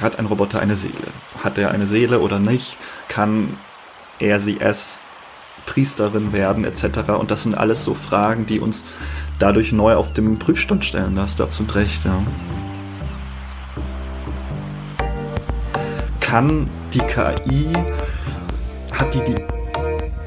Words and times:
Hat 0.00 0.18
ein 0.18 0.26
Roboter 0.26 0.60
eine 0.60 0.76
Seele? 0.76 0.94
Hat 1.42 1.58
er 1.58 1.72
eine 1.72 1.86
Seele 1.86 2.20
oder 2.20 2.38
nicht? 2.38 2.76
Kann 3.08 3.56
er 4.18 4.40
sie 4.40 4.60
es 4.60 5.02
Priesterin 5.66 6.32
werden 6.32 6.64
etc. 6.64 7.10
Und 7.18 7.30
das 7.30 7.42
sind 7.42 7.56
alles 7.56 7.84
so 7.84 7.94
Fragen, 7.94 8.46
die 8.46 8.60
uns 8.60 8.84
dadurch 9.38 9.72
neu 9.72 9.94
auf 9.94 10.12
dem 10.12 10.38
Prüfstand 10.38 10.84
stellen. 10.84 11.16
Da 11.16 11.22
hast 11.22 11.40
du 11.40 11.44
absolut 11.44 11.74
recht, 11.74 12.04
ja. 12.04 12.22
Kann 16.20 16.68
die 16.92 17.00
KI, 17.00 17.72
hat 18.92 19.14
die 19.14 19.24
die 19.24 19.57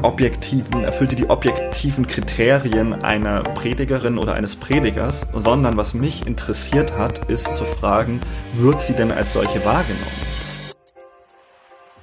objektiven, 0.03 0.83
erfüllt 0.83 1.11
die 1.11 1.15
die 1.15 1.29
objektiven 1.29 2.07
Kriterien 2.07 2.93
einer 3.03 3.43
Predigerin 3.43 4.17
oder 4.17 4.33
eines 4.33 4.55
Predigers, 4.55 5.27
sondern 5.33 5.77
was 5.77 5.93
mich 5.93 6.25
interessiert 6.25 6.97
hat, 6.97 7.29
ist 7.29 7.53
zu 7.53 7.65
fragen, 7.65 8.19
wird 8.55 8.81
sie 8.81 8.93
denn 8.93 9.11
als 9.11 9.33
solche 9.33 9.63
wahrgenommen? 9.63 10.05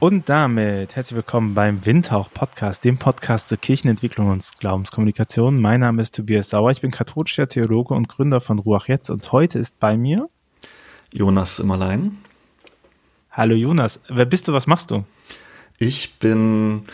Und 0.00 0.28
damit 0.28 0.94
herzlich 0.94 1.16
willkommen 1.16 1.54
beim 1.54 1.84
Windhauch 1.84 2.30
Podcast, 2.32 2.84
dem 2.84 2.98
Podcast 2.98 3.48
zur 3.48 3.58
Kirchenentwicklung 3.58 4.30
und 4.30 4.44
Glaubenskommunikation. 4.60 5.60
Mein 5.60 5.80
Name 5.80 6.02
ist 6.02 6.14
Tobias 6.14 6.50
Sauer, 6.50 6.70
ich 6.70 6.80
bin 6.80 6.92
katholischer 6.92 7.48
Theologe 7.48 7.94
und 7.94 8.08
Gründer 8.08 8.40
von 8.40 8.60
Ruach 8.60 8.86
Jetzt 8.86 9.10
und 9.10 9.32
heute 9.32 9.58
ist 9.58 9.80
bei 9.80 9.96
mir 9.96 10.28
Jonas 11.12 11.58
Immerlein. 11.58 12.18
Hallo 13.32 13.56
Jonas, 13.56 13.98
wer 14.08 14.24
bist 14.24 14.46
du, 14.46 14.52
was 14.52 14.68
machst 14.68 14.92
du? 14.92 15.04
Ich 15.78 16.18
bin 16.18 16.84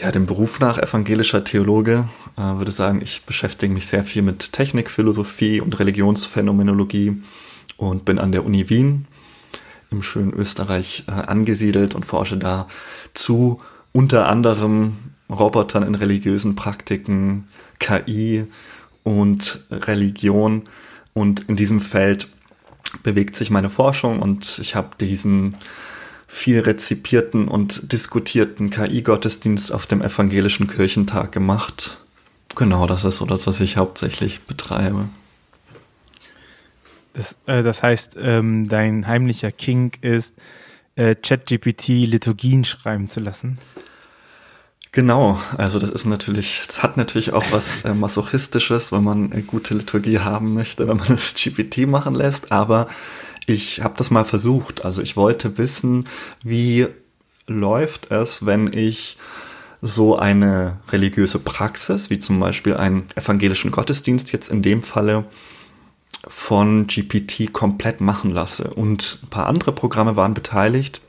ja 0.00 0.10
dem 0.10 0.26
Beruf 0.26 0.60
nach 0.60 0.78
evangelischer 0.78 1.44
Theologe, 1.44 2.08
äh, 2.36 2.40
würde 2.40 2.72
sagen, 2.72 3.00
ich 3.02 3.24
beschäftige 3.24 3.72
mich 3.72 3.86
sehr 3.86 4.04
viel 4.04 4.22
mit 4.22 4.52
Technik, 4.52 4.90
Philosophie 4.90 5.60
und 5.60 5.78
Religionsphänomenologie 5.78 7.22
und 7.76 8.04
bin 8.04 8.18
an 8.18 8.32
der 8.32 8.44
Uni 8.44 8.68
Wien 8.70 9.06
im 9.90 10.02
schönen 10.02 10.32
Österreich 10.32 11.04
äh, 11.06 11.12
angesiedelt 11.12 11.94
und 11.94 12.06
forsche 12.06 12.36
da 12.36 12.68
zu 13.14 13.60
unter 13.92 14.28
anderem 14.28 14.96
Robotern 15.30 15.84
in 15.84 15.94
religiösen 15.94 16.56
Praktiken, 16.56 17.48
KI 17.78 18.46
und 19.02 19.64
Religion. 19.70 20.64
Und 21.12 21.48
in 21.48 21.56
diesem 21.56 21.80
Feld 21.80 22.28
bewegt 23.02 23.36
sich 23.36 23.50
meine 23.50 23.70
Forschung 23.70 24.20
und 24.20 24.58
ich 24.58 24.74
habe 24.74 24.90
diesen 25.00 25.56
viel 26.34 26.58
rezipierten 26.58 27.46
und 27.46 27.92
diskutierten 27.92 28.68
KI-Gottesdienst 28.68 29.70
auf 29.70 29.86
dem 29.86 30.02
evangelischen 30.02 30.66
Kirchentag 30.66 31.30
gemacht. 31.30 31.96
Genau, 32.56 32.88
das 32.88 33.04
ist 33.04 33.18
so 33.18 33.24
das, 33.24 33.46
was 33.46 33.60
ich 33.60 33.76
hauptsächlich 33.76 34.40
betreibe. 34.42 35.08
Das, 37.12 37.36
äh, 37.46 37.62
das 37.62 37.84
heißt, 37.84 38.16
ähm, 38.20 38.68
dein 38.68 39.06
heimlicher 39.06 39.52
Kink 39.52 40.02
ist, 40.02 40.34
äh, 40.96 41.14
ChatGPT 41.14 41.88
Liturgien 42.04 42.64
schreiben 42.64 43.06
zu 43.06 43.20
lassen. 43.20 43.58
Genau, 44.90 45.40
also 45.56 45.78
das 45.78 45.90
ist 45.90 46.04
natürlich, 46.04 46.64
das 46.66 46.82
hat 46.82 46.96
natürlich 46.96 47.32
auch 47.32 47.44
was 47.52 47.84
äh, 47.84 47.94
Masochistisches, 47.94 48.90
wenn 48.90 49.04
man 49.04 49.32
eine 49.32 49.42
gute 49.42 49.74
Liturgie 49.74 50.18
haben 50.18 50.52
möchte, 50.52 50.88
wenn 50.88 50.96
man 50.96 51.08
das 51.08 51.34
GPT 51.34 51.86
machen 51.86 52.14
lässt, 52.14 52.50
aber 52.50 52.88
ich 53.46 53.82
habe 53.82 53.94
das 53.96 54.10
mal 54.10 54.24
versucht. 54.24 54.84
Also 54.84 55.02
ich 55.02 55.16
wollte 55.16 55.58
wissen, 55.58 56.06
wie 56.42 56.86
läuft 57.46 58.10
es, 58.10 58.46
wenn 58.46 58.72
ich 58.72 59.18
so 59.82 60.16
eine 60.16 60.78
religiöse 60.90 61.38
Praxis, 61.38 62.08
wie 62.08 62.18
zum 62.18 62.40
Beispiel 62.40 62.74
einen 62.74 63.06
evangelischen 63.16 63.70
Gottesdienst 63.70 64.32
jetzt 64.32 64.50
in 64.50 64.62
dem 64.62 64.82
Falle, 64.82 65.24
von 66.26 66.86
GPT 66.86 67.52
komplett 67.52 68.00
machen 68.00 68.30
lasse. 68.30 68.72
Und 68.72 69.18
ein 69.22 69.28
paar 69.28 69.46
andere 69.46 69.72
Programme 69.72 70.16
waren 70.16 70.32
beteiligt, 70.32 71.02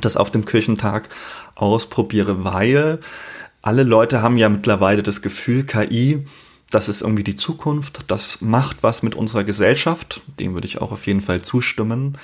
das 0.00 0.16
auf 0.16 0.30
dem 0.30 0.44
Kirchentag 0.44 1.08
ausprobiere, 1.54 2.44
weil 2.44 2.98
alle 3.62 3.82
Leute 3.82 4.22
haben 4.22 4.38
ja 4.38 4.48
mittlerweile 4.48 5.02
das 5.02 5.22
Gefühl, 5.22 5.64
KI, 5.64 6.26
das 6.70 6.88
ist 6.88 7.02
irgendwie 7.02 7.24
die 7.24 7.36
Zukunft, 7.36 8.04
das 8.06 8.40
macht 8.40 8.82
was 8.82 9.02
mit 9.02 9.14
unserer 9.14 9.44
Gesellschaft, 9.44 10.22
dem 10.38 10.54
würde 10.54 10.66
ich 10.66 10.80
auch 10.80 10.92
auf 10.92 11.06
jeden 11.06 11.20
Fall 11.20 11.42
zustimmen. 11.42 12.16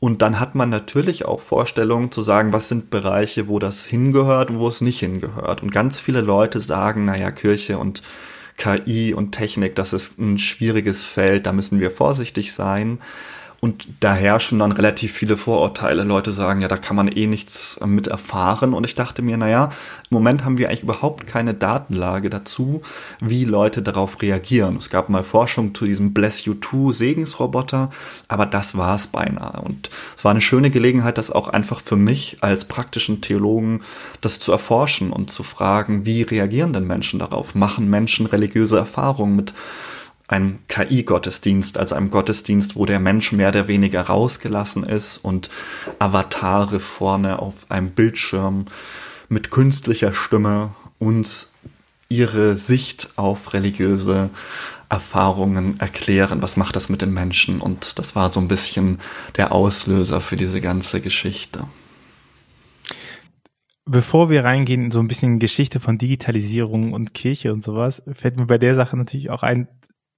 Und 0.00 0.20
dann 0.20 0.40
hat 0.40 0.56
man 0.56 0.68
natürlich 0.68 1.26
auch 1.26 1.40
Vorstellungen 1.40 2.10
zu 2.10 2.22
sagen, 2.22 2.52
was 2.52 2.68
sind 2.68 2.90
Bereiche, 2.90 3.46
wo 3.46 3.60
das 3.60 3.84
hingehört 3.84 4.50
und 4.50 4.58
wo 4.58 4.66
es 4.66 4.80
nicht 4.80 4.98
hingehört. 4.98 5.62
Und 5.62 5.70
ganz 5.70 6.00
viele 6.00 6.20
Leute 6.20 6.60
sagen, 6.60 7.04
naja, 7.04 7.30
Kirche 7.30 7.78
und 7.78 8.02
KI 8.56 9.14
und 9.14 9.32
Technik, 9.32 9.76
das 9.76 9.92
ist 9.92 10.18
ein 10.18 10.38
schwieriges 10.38 11.04
Feld, 11.04 11.46
da 11.46 11.52
müssen 11.52 11.80
wir 11.80 11.90
vorsichtig 11.90 12.52
sein. 12.52 12.98
Und 13.64 13.86
da 14.00 14.12
herrschen 14.12 14.58
dann 14.58 14.72
relativ 14.72 15.12
viele 15.12 15.36
Vorurteile. 15.36 16.02
Leute 16.02 16.32
sagen, 16.32 16.62
ja, 16.62 16.66
da 16.66 16.76
kann 16.76 16.96
man 16.96 17.06
eh 17.06 17.28
nichts 17.28 17.78
mit 17.86 18.08
erfahren. 18.08 18.74
Und 18.74 18.84
ich 18.84 18.96
dachte 18.96 19.22
mir, 19.22 19.36
naja, 19.36 19.66
im 20.10 20.16
Moment 20.16 20.44
haben 20.44 20.58
wir 20.58 20.68
eigentlich 20.68 20.82
überhaupt 20.82 21.28
keine 21.28 21.54
Datenlage 21.54 22.28
dazu, 22.28 22.82
wie 23.20 23.44
Leute 23.44 23.80
darauf 23.80 24.20
reagieren. 24.20 24.78
Es 24.78 24.90
gab 24.90 25.08
mal 25.08 25.22
Forschung 25.22 25.76
zu 25.76 25.84
diesem 25.84 26.12
Bless 26.12 26.44
You 26.44 26.54
Too 26.54 26.90
Segensroboter, 26.90 27.90
aber 28.26 28.46
das 28.46 28.76
war 28.76 28.96
es 28.96 29.06
beinahe. 29.06 29.62
Und 29.62 29.90
es 30.16 30.24
war 30.24 30.32
eine 30.32 30.40
schöne 30.40 30.70
Gelegenheit, 30.70 31.16
das 31.16 31.30
auch 31.30 31.46
einfach 31.46 31.80
für 31.80 31.94
mich 31.94 32.38
als 32.40 32.64
praktischen 32.64 33.20
Theologen 33.20 33.82
das 34.20 34.40
zu 34.40 34.50
erforschen 34.50 35.12
und 35.12 35.30
zu 35.30 35.44
fragen, 35.44 36.04
wie 36.04 36.22
reagieren 36.22 36.72
denn 36.72 36.88
Menschen 36.88 37.20
darauf? 37.20 37.54
Machen 37.54 37.88
Menschen 37.88 38.26
religiöse 38.26 38.76
Erfahrungen 38.76 39.36
mit 39.36 39.54
ein 40.32 40.58
KI-Gottesdienst, 40.68 41.78
also 41.78 41.94
einem 41.94 42.10
Gottesdienst, 42.10 42.76
wo 42.76 42.86
der 42.86 42.98
Mensch 43.00 43.32
mehr 43.32 43.50
oder 43.50 43.68
weniger 43.68 44.02
rausgelassen 44.02 44.84
ist 44.84 45.18
und 45.18 45.50
Avatare 45.98 46.80
vorne 46.80 47.38
auf 47.38 47.70
einem 47.70 47.90
Bildschirm 47.90 48.66
mit 49.28 49.50
künstlicher 49.50 50.12
Stimme 50.12 50.74
uns 50.98 51.52
ihre 52.08 52.54
Sicht 52.54 53.12
auf 53.16 53.54
religiöse 53.54 54.30
Erfahrungen 54.88 55.80
erklären. 55.80 56.42
Was 56.42 56.56
macht 56.58 56.76
das 56.76 56.90
mit 56.90 57.00
den 57.00 57.12
Menschen? 57.14 57.60
Und 57.60 57.98
das 57.98 58.14
war 58.14 58.28
so 58.28 58.40
ein 58.40 58.48
bisschen 58.48 59.00
der 59.36 59.52
Auslöser 59.52 60.20
für 60.20 60.36
diese 60.36 60.60
ganze 60.60 61.00
Geschichte. 61.00 61.64
Bevor 63.84 64.30
wir 64.30 64.44
reingehen, 64.44 64.90
so 64.90 65.00
ein 65.00 65.08
bisschen 65.08 65.38
Geschichte 65.38 65.80
von 65.80 65.98
Digitalisierung 65.98 66.92
und 66.92 67.14
Kirche 67.14 67.52
und 67.52 67.64
sowas, 67.64 68.02
fällt 68.12 68.36
mir 68.36 68.46
bei 68.46 68.58
der 68.58 68.74
Sache 68.74 68.96
natürlich 68.96 69.30
auch 69.30 69.42
ein, 69.42 69.66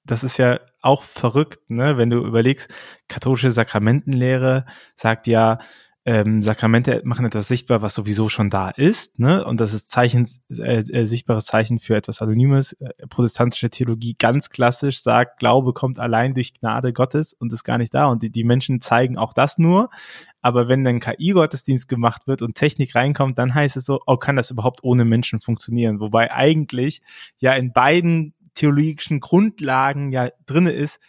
das 0.05 0.23
ist 0.23 0.37
ja 0.37 0.61
auch 0.81 1.03
verrückt, 1.03 1.71
ne? 1.71 1.97
Wenn 1.97 2.11
du 2.11 2.19
überlegst, 2.25 2.69
katholische 3.09 3.51
Sakramentenlehre 3.51 4.67
sagt 4.97 5.27
ja, 5.27 5.59
ähm, 6.07 6.43
Sakramente 6.43 7.01
machen 7.05 7.25
etwas 7.25 7.49
sichtbar, 7.49 7.81
was 7.81 7.95
sowieso 7.95 8.29
schon 8.29 8.51
da 8.51 8.69
ist, 8.69 9.19
ne? 9.19 9.43
Und 9.45 9.59
das 9.61 9.73
ist 9.73 9.91
Zeichen, 9.91 10.29
äh, 10.51 10.81
äh, 10.81 11.05
sichtbares 11.07 11.47
Zeichen 11.47 11.79
für 11.79 11.97
etwas 11.97 12.21
Anonymes. 12.21 12.75
Äh, 12.75 12.91
protestantische 13.09 13.71
Theologie 13.71 14.15
ganz 14.19 14.51
klassisch 14.51 15.01
sagt, 15.01 15.39
Glaube 15.39 15.73
kommt 15.73 15.99
allein 15.99 16.35
durch 16.35 16.53
Gnade 16.53 16.93
Gottes 16.93 17.33
und 17.33 17.53
ist 17.55 17.65
gar 17.65 17.79
nicht 17.79 17.95
da. 17.95 18.07
Und 18.09 18.23
die, 18.23 18.31
die 18.31 18.45
Menschen 18.45 18.83
zeigen 18.83 19.17
auch 19.17 19.33
das 19.33 19.57
nur. 19.57 19.89
Aber 20.43 20.69
wenn 20.69 20.85
dann 20.85 21.01
KI-Gottesdienst 21.01 21.89
gemacht 21.89 22.27
wird 22.27 22.43
und 22.43 22.55
Technik 22.55 22.95
reinkommt, 22.95 23.39
dann 23.39 23.55
heißt 23.55 23.79
es 23.79 23.87
so, 23.87 24.01
oh, 24.07 24.19
kann 24.19 24.37
das 24.37 24.51
überhaupt 24.51 24.85
ohne 24.85 25.07
Menschen 25.07 25.41
funktionieren? 25.41 26.01
Wobei 26.01 26.31
eigentlich 26.31 27.01
ja 27.39 27.55
in 27.55 27.73
beiden 27.73 28.35
theologischen 28.55 29.21
Grundlagen 29.21 30.13
ja 30.13 30.31
drinne 30.47 30.73
ist, 30.73 31.01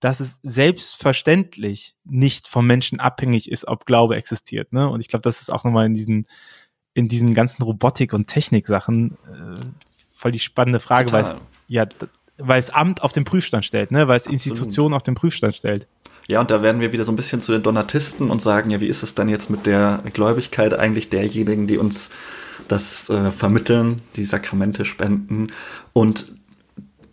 dass 0.00 0.18
es 0.18 0.40
selbstverständlich 0.42 1.94
nicht 2.04 2.48
vom 2.48 2.66
Menschen 2.66 2.98
abhängig 2.98 3.50
ist, 3.50 3.68
ob 3.68 3.86
Glaube 3.86 4.16
existiert. 4.16 4.72
Ne? 4.72 4.88
Und 4.88 5.00
ich 5.00 5.08
glaube, 5.08 5.22
das 5.22 5.40
ist 5.40 5.50
auch 5.50 5.62
nochmal 5.62 5.86
in 5.86 5.94
diesen, 5.94 6.26
in 6.92 7.08
diesen 7.08 7.34
ganzen 7.34 7.62
Robotik- 7.62 8.12
und 8.12 8.26
Technik-Sachen 8.26 9.12
äh, 9.12 9.60
voll 10.12 10.32
die 10.32 10.40
spannende 10.40 10.80
Frage, 10.80 11.12
weil 11.12 11.24
es, 11.24 11.34
ja, 11.68 11.86
weil 12.36 12.58
es 12.58 12.70
Amt 12.70 13.02
auf 13.02 13.12
den 13.12 13.24
Prüfstand 13.24 13.64
stellt, 13.64 13.92
ne? 13.92 14.08
weil 14.08 14.16
es 14.16 14.26
Institutionen 14.26 14.94
auf 14.94 15.04
den 15.04 15.14
Prüfstand 15.14 15.54
stellt. 15.54 15.86
Ja, 16.26 16.40
und 16.40 16.50
da 16.50 16.62
werden 16.62 16.80
wir 16.80 16.92
wieder 16.92 17.04
so 17.04 17.12
ein 17.12 17.16
bisschen 17.16 17.40
zu 17.40 17.52
den 17.52 17.62
Donatisten 17.62 18.30
und 18.30 18.42
sagen, 18.42 18.70
ja, 18.70 18.80
wie 18.80 18.86
ist 18.86 19.02
es 19.04 19.14
dann 19.14 19.28
jetzt 19.28 19.50
mit 19.50 19.66
der 19.66 20.02
Gläubigkeit 20.12 20.74
eigentlich 20.74 21.10
derjenigen, 21.10 21.66
die 21.66 21.78
uns 21.78 22.10
das 22.68 23.08
äh, 23.10 23.30
vermitteln, 23.30 24.02
die 24.16 24.24
Sakramente 24.24 24.84
spenden. 24.84 25.48
Und 25.92 26.32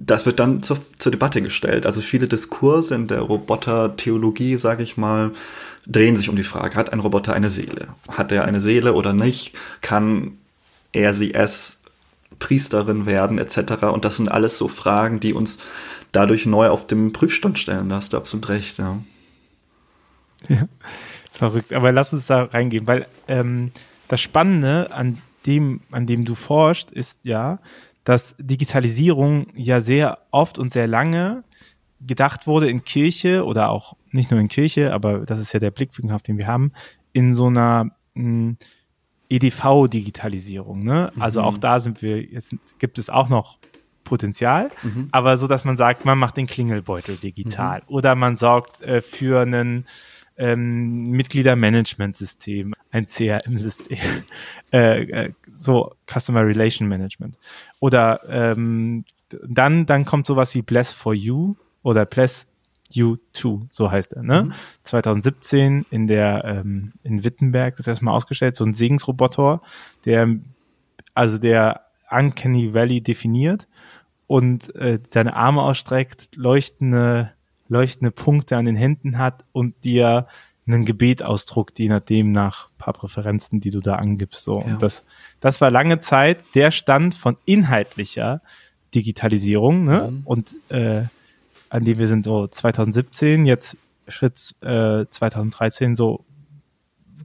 das 0.05 0.25
wird 0.25 0.39
dann 0.39 0.63
zur, 0.63 0.77
zur 0.97 1.11
Debatte 1.11 1.41
gestellt. 1.41 1.85
Also 1.85 2.01
viele 2.01 2.27
Diskurse 2.27 2.95
in 2.95 3.07
der 3.07 3.21
Robotertheologie, 3.21 4.57
sage 4.57 4.83
ich 4.83 4.97
mal, 4.97 5.31
drehen 5.85 6.15
sich 6.15 6.29
um 6.29 6.35
die 6.35 6.43
Frage, 6.43 6.75
hat 6.75 6.93
ein 6.93 6.99
Roboter 6.99 7.33
eine 7.33 7.49
Seele? 7.49 7.87
Hat 8.07 8.31
er 8.31 8.45
eine 8.45 8.61
Seele 8.61 8.93
oder 8.93 9.13
nicht? 9.13 9.55
Kann 9.81 10.37
er 10.91 11.13
sie 11.13 11.33
es 11.33 11.83
Priesterin 12.39 13.05
werden 13.05 13.37
etc. 13.37 13.83
Und 13.91 14.05
das 14.05 14.15
sind 14.15 14.31
alles 14.31 14.57
so 14.57 14.67
Fragen, 14.67 15.19
die 15.19 15.33
uns 15.33 15.59
dadurch 16.11 16.45
neu 16.45 16.69
auf 16.69 16.87
dem 16.87 17.11
Prüfstand 17.11 17.59
stellen. 17.59 17.89
Da 17.89 17.97
hast 17.97 18.13
du 18.13 18.17
absolut 18.17 18.49
recht, 18.49 18.77
ja. 18.77 18.99
Ja, 20.47 20.67
verrückt. 21.31 21.73
Aber 21.73 21.91
lass 21.91 22.13
uns 22.13 22.27
da 22.27 22.43
reingehen, 22.43 22.87
weil 22.87 23.07
ähm, 23.27 23.71
das 24.07 24.21
Spannende 24.21 24.91
an 24.91 25.21
dem, 25.45 25.81
an 25.91 26.07
dem 26.07 26.23
du 26.23 26.35
forschst, 26.35 26.91
ist 26.91 27.19
ja, 27.23 27.59
dass 28.09 28.33
Digitalisierung 28.39 29.49
ja 29.55 29.81
sehr 29.81 30.17
oft 30.31 30.57
und 30.57 30.71
sehr 30.71 30.87
lange 30.87 31.43
gedacht 32.01 32.47
wurde 32.47 32.67
in 32.67 32.83
Kirche 32.83 33.45
oder 33.45 33.69
auch 33.69 33.95
nicht 34.09 34.31
nur 34.31 34.39
in 34.39 34.47
Kirche, 34.47 34.95
aber 34.95 35.27
das 35.27 35.39
ist 35.39 35.53
ja 35.53 35.59
der 35.59 35.69
Blickwinkel, 35.69 36.15
auf 36.15 36.23
den 36.23 36.39
wir 36.39 36.47
haben, 36.47 36.71
in 37.13 37.35
so 37.35 37.45
einer 37.45 37.91
hm, 38.15 38.57
EDV-Digitalisierung. 39.29 40.83
Ne? 40.83 41.11
Also 41.19 41.41
mhm. 41.41 41.45
auch 41.45 41.57
da 41.59 41.79
sind 41.79 42.01
wir, 42.01 42.19
jetzt 42.19 42.55
gibt 42.79 42.97
es 42.97 43.11
auch 43.11 43.29
noch 43.29 43.59
Potenzial, 44.05 44.71
mhm. 44.81 45.09
aber 45.11 45.37
so, 45.37 45.45
dass 45.45 45.63
man 45.63 45.77
sagt, 45.77 46.03
man 46.03 46.17
macht 46.17 46.35
den 46.35 46.47
Klingelbeutel 46.47 47.15
digital 47.15 47.81
mhm. 47.81 47.93
oder 47.93 48.15
man 48.15 48.37
sorgt 48.37 48.81
äh, 48.81 49.01
für 49.01 49.41
einen 49.41 49.85
ähm, 50.39 51.03
Mitgliedermanagementsystem, 51.03 52.73
ein 52.89 53.05
CRM-System, 53.05 53.99
äh, 54.73 55.03
äh, 55.03 55.33
so 55.59 55.93
Customer 56.07 56.45
Relation 56.45 56.87
Management. 56.87 57.37
Oder 57.79 58.21
ähm, 58.27 59.03
dann, 59.47 59.85
dann 59.85 60.05
kommt 60.05 60.25
sowas 60.25 60.55
wie 60.55 60.61
Bless 60.61 60.93
for 60.93 61.13
You 61.13 61.55
oder 61.83 62.05
Bless 62.05 62.47
You 62.91 63.17
Too, 63.33 63.61
so 63.69 63.91
heißt 63.91 64.13
er, 64.13 64.23
ne? 64.23 64.45
Mhm. 64.45 64.53
2017 64.83 65.85
in 65.91 66.07
der 66.07 66.43
ähm, 66.43 66.93
in 67.03 67.23
Wittenberg 67.23 67.75
das 67.75 67.87
erstmal 67.87 68.15
ausgestellt, 68.15 68.55
so 68.55 68.65
ein 68.65 68.73
Segensroboter, 68.73 69.61
der 70.05 70.35
also 71.13 71.37
der 71.37 71.85
Uncanny 72.09 72.73
Valley 72.73 73.01
definiert 73.01 73.67
und 74.25 74.73
äh, 74.75 74.99
seine 75.11 75.35
Arme 75.35 75.61
ausstreckt, 75.61 76.35
leuchtende, 76.35 77.31
leuchtende 77.67 78.11
Punkte 78.11 78.57
an 78.57 78.65
den 78.65 78.75
Händen 78.75 79.19
hat 79.19 79.45
und 79.51 79.83
dir 79.83 80.27
einen 80.73 80.85
Gebet 80.85 81.23
ausdruckt, 81.23 81.79
je 81.79 81.89
nachdem 81.89 82.31
nach 82.31 82.69
paar 82.77 82.93
Präferenzen, 82.93 83.59
die 83.59 83.71
du 83.71 83.79
da 83.79 83.95
angibst. 83.95 84.43
So. 84.43 84.59
Ja. 84.59 84.65
Und 84.65 84.83
das, 84.83 85.03
das 85.39 85.61
war 85.61 85.71
lange 85.71 85.99
Zeit 85.99 86.43
der 86.55 86.71
Stand 86.71 87.15
von 87.15 87.37
inhaltlicher 87.45 88.41
Digitalisierung, 88.95 89.83
ne? 89.83 90.09
Mhm. 90.11 90.21
Und 90.25 90.55
äh, 90.69 91.03
an 91.69 91.83
dem 91.83 91.99
wir 91.99 92.07
sind 92.07 92.23
so 92.23 92.47
2017, 92.47 93.45
jetzt 93.45 93.77
Schritt 94.07 94.55
äh, 94.61 95.05
2013, 95.07 95.95
so 95.95 96.25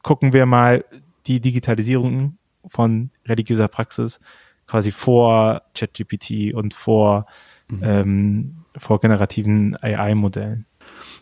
gucken 0.02 0.32
wir 0.34 0.44
mal 0.44 0.84
die 1.26 1.40
Digitalisierung 1.40 2.36
von 2.68 3.10
religiöser 3.24 3.68
Praxis 3.68 4.20
quasi 4.66 4.92
vor 4.92 5.62
ChatGPT 5.74 6.54
und 6.54 6.74
vor, 6.74 7.26
mhm. 7.68 7.80
ähm, 7.82 8.54
vor 8.76 9.00
generativen 9.00 9.76
AI-Modellen. 9.80 10.66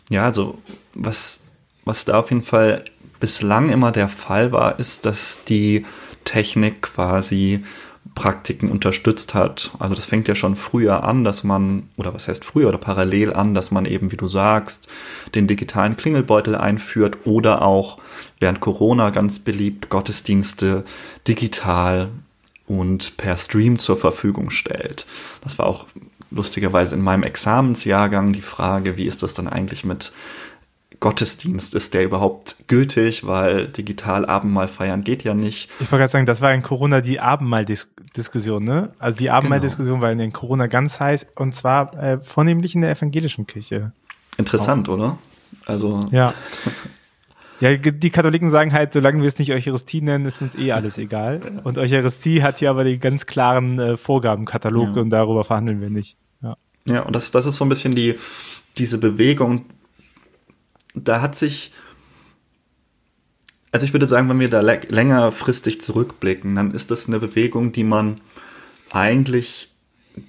Ja, 0.09 0.25
also 0.25 0.57
was, 0.93 1.43
was 1.85 2.05
da 2.05 2.19
auf 2.19 2.29
jeden 2.29 2.43
Fall 2.43 2.85
bislang 3.19 3.69
immer 3.69 3.91
der 3.91 4.09
Fall 4.09 4.51
war, 4.51 4.79
ist, 4.79 5.05
dass 5.05 5.43
die 5.45 5.85
Technik 6.25 6.81
quasi 6.81 7.63
Praktiken 8.15 8.69
unterstützt 8.69 9.33
hat. 9.33 9.71
Also 9.79 9.95
das 9.95 10.05
fängt 10.05 10.27
ja 10.27 10.35
schon 10.35 10.55
früher 10.55 11.03
an, 11.03 11.23
dass 11.23 11.43
man, 11.43 11.89
oder 11.97 12.13
was 12.13 12.27
heißt 12.27 12.45
früher 12.45 12.69
oder 12.69 12.77
parallel 12.77 13.33
an, 13.33 13.53
dass 13.53 13.71
man 13.71 13.85
eben, 13.85 14.11
wie 14.11 14.17
du 14.17 14.27
sagst, 14.27 14.87
den 15.33 15.47
digitalen 15.47 15.97
Klingelbeutel 15.97 16.55
einführt 16.55 17.19
oder 17.25 17.61
auch 17.61 17.97
während 18.39 18.59
Corona 18.59 19.09
ganz 19.09 19.39
beliebt 19.39 19.89
Gottesdienste 19.89 20.83
digital 21.27 22.09
und 22.67 23.17
per 23.17 23.37
Stream 23.37 23.79
zur 23.79 23.97
Verfügung 23.97 24.49
stellt. 24.49 25.05
Das 25.41 25.57
war 25.57 25.65
auch 25.65 25.87
lustigerweise 26.29 26.95
in 26.95 27.01
meinem 27.01 27.23
Examensjahrgang 27.23 28.33
die 28.33 28.41
Frage, 28.41 28.97
wie 28.97 29.05
ist 29.05 29.23
das 29.23 29.33
dann 29.33 29.47
eigentlich 29.47 29.85
mit 29.85 30.11
Gottesdienst? 31.03 31.75
Ist 31.75 31.93
der 31.93 32.05
überhaupt 32.05 32.63
gültig? 32.69 33.27
Weil 33.27 33.67
digital 33.67 34.25
Abendmahl 34.25 34.69
feiern 34.69 35.03
geht 35.03 35.25
ja 35.25 35.33
nicht. 35.33 35.69
Ich 35.81 35.91
wollte 35.91 35.97
gerade 35.97 36.11
sagen, 36.11 36.25
das 36.25 36.39
war 36.39 36.53
in 36.53 36.63
Corona 36.63 37.01
die 37.01 37.19
Abendmahl-Diskussion, 37.19 38.63
ne? 38.63 38.93
Also 38.99 39.17
die 39.17 39.29
Abendmahl-Diskussion 39.29 39.99
genau. 39.99 40.05
war 40.05 40.11
in 40.13 40.31
Corona 40.31 40.67
ganz 40.67 41.01
heiß 41.01 41.27
und 41.35 41.53
zwar 41.55 41.93
äh, 42.01 42.19
vornehmlich 42.23 42.73
in 42.73 42.83
der 42.83 42.91
evangelischen 42.91 43.45
Kirche. 43.47 43.91
Interessant, 44.37 44.87
auch. 44.87 44.93
oder? 44.93 45.17
Also. 45.65 46.07
Ja. 46.11 46.33
Ja, 47.59 47.75
die 47.75 48.09
Katholiken 48.09 48.49
sagen 48.49 48.71
halt, 48.71 48.93
solange 48.93 49.21
wir 49.21 49.27
es 49.27 49.37
nicht 49.39 49.51
Eucharistie 49.51 50.01
nennen, 50.01 50.25
ist 50.25 50.41
uns 50.41 50.55
eh 50.55 50.71
alles 50.71 50.97
egal. 50.97 51.41
Und 51.65 51.77
Eucharistie 51.77 52.43
hat 52.43 52.59
hier 52.59 52.69
aber 52.69 52.85
den 52.85 53.01
ganz 53.01 53.25
klaren 53.25 53.77
äh, 53.77 53.97
Vorgabenkatalog 53.97 54.95
ja. 54.95 55.01
und 55.01 55.09
darüber 55.09 55.43
verhandeln 55.43 55.81
wir 55.81 55.89
nicht. 55.89 56.15
Ja, 56.41 56.55
ja 56.87 57.01
und 57.01 57.13
das, 57.13 57.31
das 57.31 57.45
ist 57.45 57.57
so 57.57 57.65
ein 57.65 57.69
bisschen 57.69 57.93
die, 57.93 58.15
diese 58.77 58.97
Bewegung. 58.97 59.65
Da 60.93 61.21
hat 61.21 61.35
sich, 61.35 61.71
also 63.71 63.85
ich 63.85 63.93
würde 63.93 64.07
sagen, 64.07 64.29
wenn 64.29 64.39
wir 64.39 64.49
da 64.49 64.61
längerfristig 64.61 65.81
zurückblicken, 65.81 66.55
dann 66.55 66.71
ist 66.71 66.91
das 66.91 67.07
eine 67.07 67.19
Bewegung, 67.19 67.71
die 67.71 67.83
man 67.83 68.21
eigentlich 68.91 69.69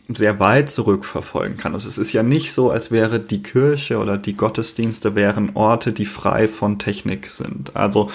sehr 0.09 0.41
weit 0.41 0.71
zurückverfolgen 0.71 1.57
kann. 1.57 1.75
Also 1.75 1.89
es 1.89 1.99
ist 1.99 2.13
ja 2.13 2.23
nicht 2.23 2.53
so, 2.53 2.71
als 2.71 2.91
wäre 2.91 3.21
die 3.21 3.43
Kirche 3.43 3.99
oder 3.99 4.17
die 4.17 4.37
Gottesdienste 4.37 5.15
wären 5.15 5.51
Orte, 5.55 5.93
die 5.93 6.07
frei 6.07 6.49
von 6.49 6.79
Technik 6.79 7.31
sind. 7.31 7.77
Also 7.77 8.11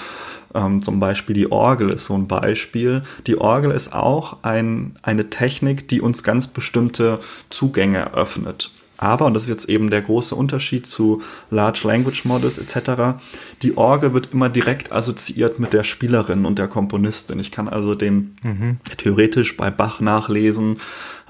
ähm, 0.54 0.82
zum 0.82 0.98
Beispiel 0.98 1.34
die 1.34 1.52
Orgel 1.52 1.90
ist 1.90 2.06
so 2.06 2.14
ein 2.14 2.26
Beispiel. 2.26 3.04
Die 3.26 3.38
Orgel 3.38 3.70
ist 3.70 3.92
auch 3.92 4.38
ein, 4.42 4.94
eine 5.02 5.30
Technik, 5.30 5.88
die 5.88 6.00
uns 6.00 6.22
ganz 6.22 6.48
bestimmte 6.48 7.20
Zugänge 7.50 7.98
eröffnet. 7.98 8.72
Aber, 9.00 9.24
und 9.24 9.32
das 9.32 9.44
ist 9.44 9.48
jetzt 9.48 9.68
eben 9.70 9.88
der 9.88 10.02
große 10.02 10.34
Unterschied 10.34 10.86
zu 10.86 11.22
Large 11.50 11.80
Language 11.84 12.26
Models 12.26 12.58
etc., 12.58 13.18
die 13.62 13.78
Orgel 13.78 14.12
wird 14.12 14.34
immer 14.34 14.50
direkt 14.50 14.92
assoziiert 14.92 15.58
mit 15.58 15.72
der 15.72 15.84
Spielerin 15.84 16.44
und 16.44 16.58
der 16.58 16.68
Komponistin. 16.68 17.40
Ich 17.40 17.50
kann 17.50 17.66
also 17.66 17.94
den 17.94 18.36
mhm. 18.42 18.76
theoretisch 18.98 19.56
bei 19.56 19.70
Bach 19.70 20.00
nachlesen, 20.00 20.76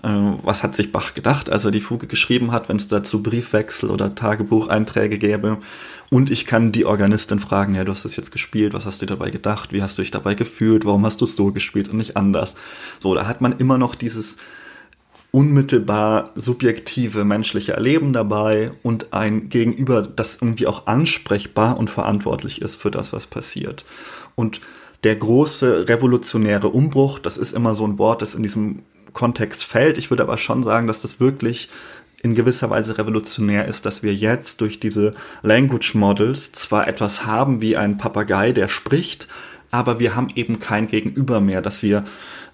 äh, 0.03 0.09
was 0.09 0.65
hat 0.65 0.75
sich 0.75 0.91
Bach 0.91 1.15
gedacht, 1.15 1.49
als 1.49 1.65
er 1.65 1.71
die 1.71 1.81
Fuge 1.81 2.09
geschrieben 2.09 2.51
hat, 2.51 2.69
wenn 2.69 2.77
es 2.77 2.89
dazu 2.89 3.23
Briefwechsel 3.23 3.91
oder 3.91 4.17
Tagebucheinträge 4.17 5.19
gäbe. 5.19 5.59
Und 6.11 6.29
ich 6.29 6.47
kann 6.47 6.73
die 6.73 6.87
Organistin 6.87 7.39
fragen, 7.39 7.77
ja, 7.77 7.85
du 7.85 7.93
hast 7.93 8.05
das 8.05 8.17
jetzt 8.17 8.33
gespielt, 8.33 8.75
was 8.75 8.85
hast 8.85 9.01
du 9.01 9.07
dabei 9.07 9.31
gedacht, 9.31 9.73
wie 9.73 9.81
hast 9.81 9.97
du 9.97 10.03
dich 10.03 10.11
dabei 10.11 10.35
gefühlt, 10.35 10.85
warum 10.85 11.07
hast 11.07 11.21
du 11.21 11.25
es 11.25 11.37
so 11.37 11.53
gespielt 11.53 11.89
und 11.89 11.99
nicht 11.99 12.17
anders. 12.17 12.57
So, 12.99 13.15
da 13.15 13.29
hat 13.29 13.41
man 13.41 13.57
immer 13.59 13.79
noch 13.79 13.95
dieses 13.95 14.39
unmittelbar 15.33 16.31
subjektive 16.35 17.25
menschliche 17.25 17.73
Erleben 17.73 18.13
dabei 18.13 18.73
und 18.83 19.13
ein 19.13 19.49
Gegenüber, 19.49 20.03
das 20.03 20.39
irgendwie 20.41 20.67
auch 20.67 20.87
ansprechbar 20.87 21.79
und 21.79 21.89
verantwortlich 21.89 22.63
ist 22.63 22.77
für 22.77 22.91
das, 22.91 23.13
was 23.13 23.27
passiert. 23.27 23.85
Und 24.35 24.61
der 25.05 25.17
große 25.17 25.89
revolutionäre 25.89 26.69
Umbruch, 26.69 27.19
das 27.19 27.37
ist 27.37 27.53
immer 27.53 27.75
so 27.75 27.87
ein 27.87 27.99
Wort, 27.99 28.23
das 28.23 28.35
in 28.35 28.43
diesem 28.43 28.83
Kontext 29.13 29.65
fällt. 29.65 29.99
Ich 29.99 30.11
würde 30.11 30.23
aber 30.23 30.37
schon 30.37 30.63
sagen, 30.63 30.87
dass 30.87 31.03
das 31.03 31.21
wirklich 31.21 31.69
in 32.23 32.35
gewisser 32.35 32.69
Weise 32.69 32.99
revolutionär 32.99 33.67
ist, 33.67 33.87
dass 33.87 34.03
wir 34.03 34.15
jetzt 34.15 34.61
durch 34.61 34.79
diese 34.79 35.15
Language 35.43 35.95
Models 35.95 36.53
zwar 36.53 36.87
etwas 36.87 37.25
haben 37.25 37.63
wie 37.63 37.77
ein 37.77 37.97
Papagei, 37.97 38.53
der 38.53 38.69
spricht, 38.69 39.27
aber 39.71 40.01
wir 40.01 40.17
haben 40.17 40.29
eben 40.35 40.59
kein 40.59 40.89
Gegenüber 40.89 41.41
mehr, 41.41 41.63
das 41.63 41.83
wir 41.83 42.05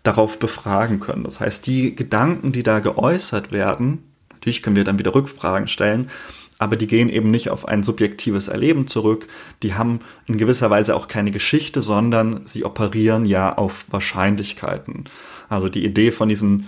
darauf 0.06 0.38
befragen 0.38 1.00
können. 1.00 1.24
Das 1.24 1.40
heißt, 1.40 1.66
die 1.66 1.94
Gedanken, 1.96 2.52
die 2.52 2.62
da 2.62 2.80
geäußert 2.80 3.52
werden, 3.52 4.04
natürlich 4.30 4.62
können 4.62 4.76
wir 4.76 4.84
dann 4.84 4.98
wieder 4.98 5.14
Rückfragen 5.14 5.68
stellen, 5.68 6.10
aber 6.58 6.76
die 6.76 6.86
gehen 6.86 7.08
eben 7.08 7.30
nicht 7.30 7.50
auf 7.50 7.68
ein 7.68 7.82
subjektives 7.82 8.48
Erleben 8.48 8.86
zurück. 8.86 9.28
Die 9.62 9.74
haben 9.74 10.00
in 10.26 10.38
gewisser 10.38 10.70
Weise 10.70 10.96
auch 10.96 11.08
keine 11.08 11.30
Geschichte, 11.30 11.82
sondern 11.82 12.46
sie 12.46 12.64
operieren 12.64 13.26
ja 13.26 13.54
auf 13.56 13.86
Wahrscheinlichkeiten. 13.90 15.04
Also 15.48 15.68
die 15.68 15.84
Idee 15.84 16.12
von 16.12 16.28
diesen 16.28 16.66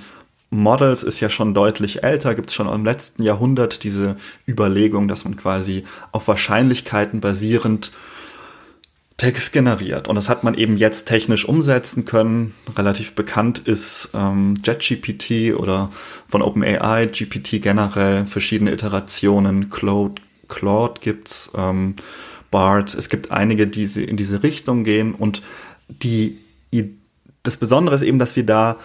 Models 0.50 1.02
ist 1.02 1.20
ja 1.20 1.30
schon 1.30 1.54
deutlich 1.54 2.02
älter, 2.04 2.34
gibt 2.34 2.50
es 2.50 2.54
schon 2.54 2.68
im 2.68 2.84
letzten 2.84 3.22
Jahrhundert 3.22 3.84
diese 3.84 4.16
Überlegung, 4.46 5.08
dass 5.08 5.24
man 5.24 5.36
quasi 5.36 5.84
auf 6.12 6.28
Wahrscheinlichkeiten 6.28 7.20
basierend 7.20 7.92
Text 9.18 9.52
generiert. 9.52 10.08
Und 10.08 10.14
das 10.14 10.28
hat 10.28 10.44
man 10.44 10.54
eben 10.54 10.76
jetzt 10.76 11.06
technisch 11.06 11.46
umsetzen 11.46 12.04
können. 12.06 12.54
Relativ 12.76 13.14
bekannt 13.14 13.58
ist 13.58 14.10
ähm, 14.14 14.54
JetGPT 14.64 15.54
oder 15.54 15.90
von 16.28 16.40
OpenAI, 16.40 17.06
GPT 17.06 17.60
generell, 17.60 18.26
verschiedene 18.26 18.72
Iterationen, 18.72 19.70
Claude, 19.70 20.22
Claude 20.48 21.00
gibt's, 21.00 21.50
ähm, 21.56 21.96
BART. 22.50 22.94
Es 22.94 23.10
gibt 23.10 23.30
einige, 23.30 23.66
die 23.66 23.84
in 24.02 24.16
diese 24.16 24.42
Richtung 24.42 24.84
gehen. 24.84 25.14
Und 25.14 25.42
die 25.88 26.38
das 27.48 27.56
Besondere 27.56 27.96
ist 27.96 28.02
eben, 28.02 28.18
dass 28.18 28.36
wir 28.36 28.44
da 28.44 28.76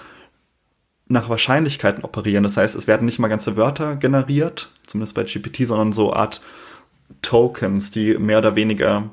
nach 1.08 1.30
Wahrscheinlichkeiten 1.30 2.04
operieren. 2.04 2.44
Das 2.44 2.58
heißt, 2.58 2.76
es 2.76 2.88
werden 2.88 3.06
nicht 3.06 3.20
mal 3.20 3.28
ganze 3.28 3.58
Wörter 3.58 3.98
generiert, 3.98 4.72
zumindest 4.88 5.16
bei 5.16 5.24
GPT, 5.24 5.68
sondern 5.68 5.92
so 5.92 6.14
Art 6.14 6.42
Tokens, 7.22 7.92
die 7.92 8.18
mehr 8.18 8.38
oder 8.40 8.56
weniger 8.56 9.12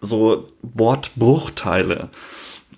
so 0.00 0.48
Wortbruchteile 0.62 2.08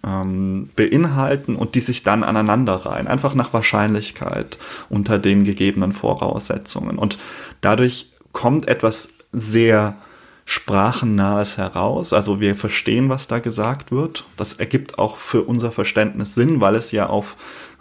ähm, 0.04 0.70
beinhalten 0.76 1.56
und 1.56 1.74
die 1.74 1.80
sich 1.80 2.02
dann 2.02 2.22
aneinanderreihen, 2.22 3.06
einfach 3.08 3.34
nach 3.34 3.52
Wahrscheinlichkeit 3.52 4.58
unter 4.88 5.18
den 5.18 5.44
gegebenen 5.44 5.92
Voraussetzungen. 5.92 6.98
Und 6.98 7.18
dadurch 7.60 8.12
kommt 8.32 8.68
etwas 8.68 9.08
sehr 9.32 9.96
Sprachennahes 10.44 11.58
heraus. 11.58 12.12
Also 12.12 12.40
wir 12.40 12.54
verstehen, 12.54 13.08
was 13.08 13.26
da 13.26 13.40
gesagt 13.40 13.90
wird. 13.90 14.24
Das 14.36 14.54
ergibt 14.54 14.98
auch 14.98 15.16
für 15.16 15.42
unser 15.42 15.72
Verständnis 15.72 16.34
Sinn, 16.34 16.60
weil 16.60 16.76
es 16.76 16.92
ja 16.92 17.08
auf 17.08 17.36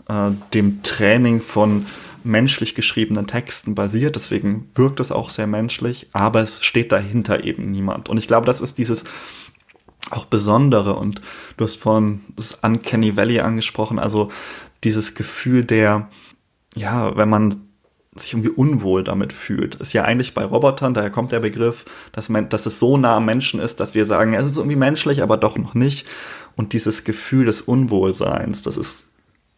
äh, 0.09 0.31
dem 0.53 0.81
Training 0.81 1.41
von 1.41 1.85
menschlich 2.25 2.75
geschriebenen 2.75 3.27
Texten 3.27 3.75
basiert, 3.75 4.15
deswegen 4.15 4.69
wirkt 4.73 4.99
es 4.99 5.11
auch 5.11 5.29
sehr 5.29 5.47
menschlich, 5.47 6.09
aber 6.13 6.41
es 6.41 6.63
steht 6.63 6.91
dahinter 6.91 7.43
eben 7.43 7.71
niemand. 7.71 8.09
Und 8.09 8.17
ich 8.17 8.27
glaube, 8.27 8.45
das 8.45 8.61
ist 8.61 8.77
dieses 8.77 9.03
auch 10.11 10.25
Besondere 10.25 10.95
und 10.95 11.21
du 11.57 11.63
hast 11.63 11.77
vorhin 11.77 12.21
das 12.35 12.55
Uncanny 12.61 13.15
Valley 13.15 13.39
angesprochen, 13.39 13.99
also 13.99 14.31
dieses 14.83 15.15
Gefühl 15.15 15.63
der, 15.63 16.09
ja, 16.75 17.15
wenn 17.17 17.29
man 17.29 17.65
sich 18.15 18.33
irgendwie 18.33 18.49
unwohl 18.49 19.03
damit 19.03 19.33
fühlt. 19.33 19.75
Ist 19.75 19.93
ja 19.93 20.03
eigentlich 20.03 20.33
bei 20.33 20.45
Robotern, 20.45 20.93
daher 20.93 21.09
kommt 21.09 21.31
der 21.31 21.41
Begriff, 21.41 21.85
dass, 22.13 22.29
man, 22.29 22.47
dass 22.49 22.65
es 22.65 22.79
so 22.79 22.97
nah 22.97 23.17
am 23.17 23.25
Menschen 23.25 23.59
ist, 23.59 23.79
dass 23.79 23.93
wir 23.93 24.05
sagen, 24.05 24.33
es 24.33 24.45
ist 24.45 24.57
irgendwie 24.57 24.77
menschlich, 24.77 25.21
aber 25.21 25.37
doch 25.37 25.57
noch 25.57 25.73
nicht. 25.73 26.07
Und 26.55 26.71
dieses 26.71 27.03
Gefühl 27.03 27.45
des 27.45 27.61
Unwohlseins, 27.61 28.61
das 28.61 28.77
ist 28.77 29.11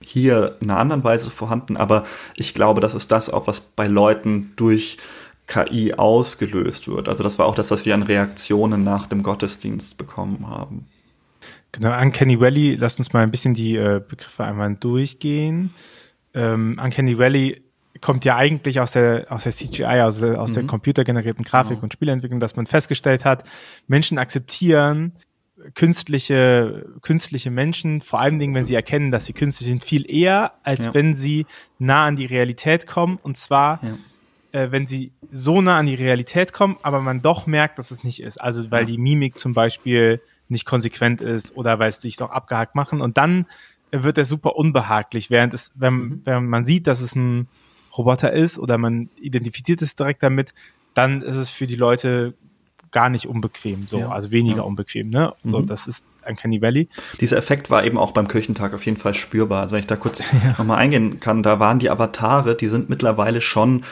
hier 0.07 0.55
in 0.61 0.69
einer 0.69 0.79
anderen 0.79 1.03
Weise 1.03 1.31
vorhanden, 1.31 1.75
aber 1.75 2.05
ich 2.35 2.53
glaube, 2.53 2.79
das 2.79 2.95
ist 2.95 3.11
das 3.11 3.29
auch, 3.29 3.45
was 3.45 3.59
bei 3.59 3.87
Leuten 3.87 4.53
durch 4.55 4.97
KI 5.47 5.93
ausgelöst 5.95 6.87
wird. 6.87 7.09
Also 7.09 7.23
das 7.23 7.39
war 7.39 7.45
auch 7.45 7.55
das, 7.55 7.71
was 7.71 7.85
wir 7.85 7.93
an 7.93 8.03
Reaktionen 8.03 8.83
nach 8.83 9.07
dem 9.07 9.21
Gottesdienst 9.21 9.97
bekommen 9.97 10.47
haben. 10.49 10.85
Genau, 11.73 11.99
Uncanny 11.99 12.39
Valley, 12.39 12.75
lasst 12.75 12.99
uns 12.99 13.11
mal 13.11 13.23
ein 13.23 13.31
bisschen 13.31 13.53
die 13.53 13.75
äh, 13.75 14.01
Begriffe 14.05 14.45
einmal 14.45 14.73
durchgehen. 14.75 15.73
Ähm, 16.33 16.79
Uncanny 16.81 17.17
Valley 17.17 17.61
kommt 17.99 18.23
ja 18.23 18.37
eigentlich 18.37 18.79
aus 18.79 18.93
der, 18.93 19.25
aus 19.29 19.43
der 19.43 19.51
CGI, 19.51 19.83
also 19.83 20.27
aus 20.35 20.51
mhm. 20.51 20.53
der 20.53 20.63
computergenerierten 20.67 21.43
Grafik 21.43 21.71
genau. 21.71 21.83
und 21.83 21.93
Spielentwicklung, 21.93 22.39
dass 22.39 22.55
man 22.55 22.65
festgestellt 22.65 23.25
hat, 23.25 23.43
Menschen 23.87 24.17
akzeptieren 24.17 25.13
künstliche, 25.73 26.85
künstliche 27.01 27.51
Menschen, 27.51 28.01
vor 28.01 28.19
allen 28.19 28.39
Dingen, 28.39 28.53
wenn 28.55 28.65
sie 28.65 28.75
erkennen, 28.75 29.11
dass 29.11 29.25
sie 29.25 29.33
künstlich 29.33 29.67
sind, 29.67 29.83
viel 29.83 30.09
eher, 30.09 30.53
als 30.63 30.85
ja. 30.85 30.93
wenn 30.93 31.15
sie 31.15 31.45
nah 31.79 32.05
an 32.05 32.15
die 32.15 32.25
Realität 32.25 32.87
kommen. 32.87 33.19
Und 33.21 33.37
zwar, 33.37 33.79
ja. 33.83 34.61
äh, 34.61 34.71
wenn 34.71 34.87
sie 34.87 35.11
so 35.31 35.61
nah 35.61 35.77
an 35.77 35.87
die 35.87 35.95
Realität 35.95 36.53
kommen, 36.53 36.77
aber 36.83 37.01
man 37.01 37.21
doch 37.21 37.47
merkt, 37.47 37.79
dass 37.79 37.91
es 37.91 38.03
nicht 38.03 38.21
ist. 38.21 38.39
Also, 38.39 38.69
weil 38.71 38.81
ja. 38.81 38.95
die 38.95 38.97
Mimik 38.97 39.39
zum 39.39 39.53
Beispiel 39.53 40.21
nicht 40.49 40.65
konsequent 40.65 41.21
ist 41.21 41.55
oder 41.57 41.79
weil 41.79 41.89
es 41.89 42.01
sich 42.01 42.17
doch 42.17 42.29
abgehakt 42.29 42.75
machen. 42.75 43.01
Und 43.01 43.17
dann 43.17 43.45
wird 43.91 44.17
er 44.17 44.25
super 44.25 44.55
unbehaglich, 44.55 45.29
während 45.29 45.53
es, 45.53 45.71
wenn, 45.75 45.93
mhm. 45.93 46.21
wenn 46.23 46.45
man 46.45 46.65
sieht, 46.65 46.87
dass 46.87 47.01
es 47.01 47.15
ein 47.15 47.47
Roboter 47.97 48.31
ist 48.31 48.59
oder 48.59 48.77
man 48.77 49.09
identifiziert 49.19 49.81
es 49.81 49.95
direkt 49.95 50.21
damit, 50.21 50.53
dann 50.93 51.21
ist 51.21 51.35
es 51.35 51.49
für 51.49 51.67
die 51.67 51.75
Leute 51.75 52.35
gar 52.91 53.09
nicht 53.09 53.27
unbequem, 53.27 53.87
so, 53.87 53.99
ja. 53.99 54.09
also 54.09 54.31
weniger 54.31 54.57
ja. 54.57 54.63
unbequem, 54.63 55.09
ne? 55.09 55.33
So, 55.43 55.59
mhm. 55.59 55.65
das 55.67 55.87
ist 55.87 56.05
ein 56.23 56.35
Canny 56.35 56.61
Valley. 56.61 56.89
Dieser 57.19 57.37
Effekt 57.37 57.69
war 57.69 57.83
eben 57.85 57.97
auch 57.97 58.11
beim 58.11 58.27
Kirchentag 58.27 58.73
auf 58.73 58.85
jeden 58.85 58.97
Fall 58.97 59.13
spürbar. 59.13 59.61
Also 59.61 59.73
wenn 59.73 59.81
ich 59.81 59.87
da 59.87 59.95
kurz 59.95 60.19
ja. 60.43 60.55
nochmal 60.57 60.77
eingehen 60.77 61.19
kann, 61.19 61.43
da 61.43 61.59
waren 61.59 61.79
die 61.79 61.89
Avatare, 61.89 62.55
die 62.55 62.67
sind 62.67 62.89
mittlerweile 62.89 63.41
schon 63.41 63.83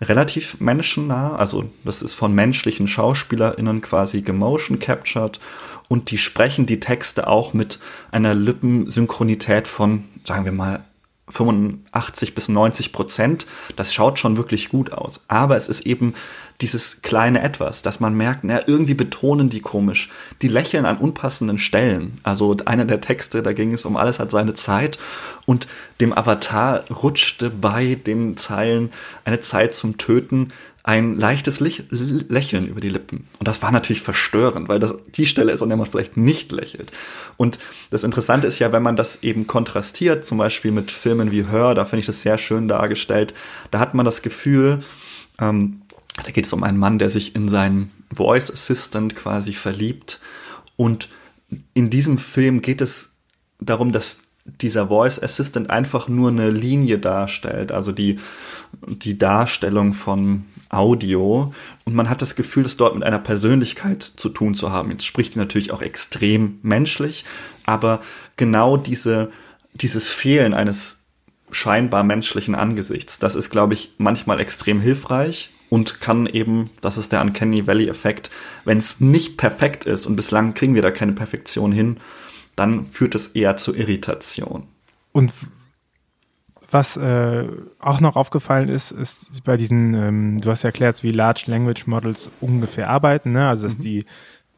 relativ 0.00 0.60
menschennah. 0.60 1.36
Also 1.36 1.70
das 1.84 2.02
ist 2.02 2.14
von 2.14 2.34
menschlichen 2.34 2.88
SchauspielerInnen 2.88 3.80
quasi 3.80 4.22
gemotion 4.22 4.78
captured 4.78 5.40
und 5.88 6.10
die 6.10 6.18
sprechen 6.18 6.66
die 6.66 6.80
Texte 6.80 7.26
auch 7.26 7.52
mit 7.54 7.78
einer 8.10 8.34
Lippensynchronität 8.34 9.68
von, 9.68 10.04
sagen 10.24 10.44
wir 10.44 10.52
mal, 10.52 10.84
85 11.28 12.34
bis 12.34 12.48
90 12.48 12.92
Prozent. 12.92 13.46
Das 13.76 13.92
schaut 13.94 14.18
schon 14.18 14.36
wirklich 14.36 14.68
gut 14.68 14.92
aus. 14.92 15.24
Aber 15.28 15.56
es 15.56 15.68
ist 15.68 15.86
eben 15.86 16.14
dieses 16.62 17.02
kleine 17.02 17.42
Etwas, 17.42 17.82
dass 17.82 18.00
man 18.00 18.14
merkt, 18.14 18.44
na, 18.44 18.66
irgendwie 18.66 18.94
betonen 18.94 19.50
die 19.50 19.60
komisch. 19.60 20.08
Die 20.40 20.48
lächeln 20.48 20.86
an 20.86 20.98
unpassenden 20.98 21.58
Stellen. 21.58 22.18
Also 22.22 22.56
einer 22.64 22.84
der 22.84 23.00
Texte, 23.00 23.42
da 23.42 23.52
ging 23.52 23.72
es 23.72 23.84
um 23.84 23.96
alles 23.96 24.18
hat 24.18 24.30
seine 24.30 24.54
Zeit 24.54 24.98
und 25.44 25.68
dem 26.00 26.16
Avatar 26.16 26.84
rutschte 26.90 27.50
bei 27.50 27.96
den 27.96 28.36
Zeilen 28.36 28.90
eine 29.24 29.40
Zeit 29.40 29.74
zum 29.74 29.98
Töten 29.98 30.48
ein 30.84 31.16
leichtes 31.16 31.60
Lächeln 31.60 32.66
über 32.66 32.80
die 32.80 32.88
Lippen. 32.88 33.28
Und 33.38 33.46
das 33.46 33.62
war 33.62 33.70
natürlich 33.70 34.02
verstörend, 34.02 34.68
weil 34.68 34.80
das 34.80 34.94
die 35.14 35.26
Stelle 35.26 35.52
ist, 35.52 35.62
an 35.62 35.68
der 35.68 35.78
man 35.78 35.86
vielleicht 35.86 36.16
nicht 36.16 36.50
lächelt. 36.50 36.90
Und 37.36 37.58
das 37.90 38.02
Interessante 38.02 38.48
ist 38.48 38.58
ja, 38.58 38.72
wenn 38.72 38.82
man 38.82 38.96
das 38.96 39.22
eben 39.22 39.46
kontrastiert, 39.46 40.24
zum 40.24 40.38
Beispiel 40.38 40.72
mit 40.72 40.90
Filmen 40.90 41.30
wie 41.30 41.46
Hör, 41.46 41.74
da 41.74 41.84
finde 41.84 42.00
ich 42.00 42.06
das 42.06 42.22
sehr 42.22 42.36
schön 42.36 42.66
dargestellt, 42.66 43.32
da 43.70 43.78
hat 43.78 43.94
man 43.94 44.04
das 44.04 44.22
Gefühl, 44.22 44.80
ähm, 45.40 45.81
da 46.16 46.30
geht 46.30 46.46
es 46.46 46.52
um 46.52 46.62
einen 46.62 46.78
Mann, 46.78 46.98
der 46.98 47.10
sich 47.10 47.34
in 47.34 47.48
seinen 47.48 47.90
Voice 48.14 48.50
Assistant 48.50 49.16
quasi 49.16 49.52
verliebt. 49.52 50.20
Und 50.76 51.08
in 51.74 51.90
diesem 51.90 52.18
Film 52.18 52.60
geht 52.60 52.80
es 52.80 53.14
darum, 53.60 53.92
dass 53.92 54.22
dieser 54.44 54.88
Voice 54.88 55.22
Assistant 55.22 55.70
einfach 55.70 56.08
nur 56.08 56.30
eine 56.30 56.50
Linie 56.50 56.98
darstellt, 56.98 57.72
also 57.72 57.92
die, 57.92 58.18
die 58.86 59.16
Darstellung 59.16 59.94
von 59.94 60.44
Audio 60.68 61.52
und 61.84 61.94
man 61.94 62.08
hat 62.08 62.22
das 62.22 62.34
Gefühl, 62.34 62.64
es 62.64 62.78
dort 62.78 62.94
mit 62.94 63.04
einer 63.04 63.18
Persönlichkeit 63.18 64.02
zu 64.02 64.30
tun 64.30 64.54
zu 64.54 64.72
haben. 64.72 64.90
Jetzt 64.90 65.06
spricht 65.06 65.34
sie 65.34 65.38
natürlich 65.38 65.70
auch 65.70 65.82
extrem 65.82 66.58
menschlich, 66.62 67.24
aber 67.66 68.00
genau 68.36 68.78
diese, 68.78 69.30
dieses 69.74 70.08
Fehlen 70.08 70.54
eines 70.54 71.00
scheinbar 71.50 72.02
menschlichen 72.02 72.54
Angesichts, 72.54 73.18
das 73.18 73.34
ist, 73.34 73.50
glaube 73.50 73.74
ich, 73.74 73.94
manchmal 73.98 74.40
extrem 74.40 74.80
hilfreich 74.80 75.50
und 75.72 76.02
kann 76.02 76.26
eben, 76.26 76.68
das 76.82 76.98
ist 76.98 77.12
der 77.12 77.22
Uncanny 77.22 77.66
Valley 77.66 77.88
Effekt, 77.88 78.30
wenn 78.66 78.76
es 78.76 79.00
nicht 79.00 79.38
perfekt 79.38 79.86
ist 79.86 80.04
und 80.04 80.16
bislang 80.16 80.52
kriegen 80.52 80.74
wir 80.74 80.82
da 80.82 80.90
keine 80.90 81.12
Perfektion 81.12 81.72
hin, 81.72 81.96
dann 82.56 82.84
führt 82.84 83.14
es 83.14 83.28
eher 83.28 83.56
zu 83.56 83.74
Irritation. 83.74 84.64
Und 85.12 85.32
was 86.70 86.98
äh, 86.98 87.48
auch 87.78 88.00
noch 88.00 88.16
aufgefallen 88.16 88.68
ist, 88.68 88.90
ist 88.90 89.44
bei 89.44 89.56
diesen, 89.56 89.94
ähm, 89.94 90.40
du 90.42 90.50
hast 90.50 90.62
ja 90.62 90.68
erklärt, 90.68 91.02
wie 91.02 91.10
Large 91.10 91.44
Language 91.46 91.86
Models 91.86 92.30
ungefähr 92.42 92.90
arbeiten, 92.90 93.32
ne? 93.32 93.48
Also 93.48 93.62
dass 93.62 93.78
mhm. 93.78 93.82
die, 93.82 94.04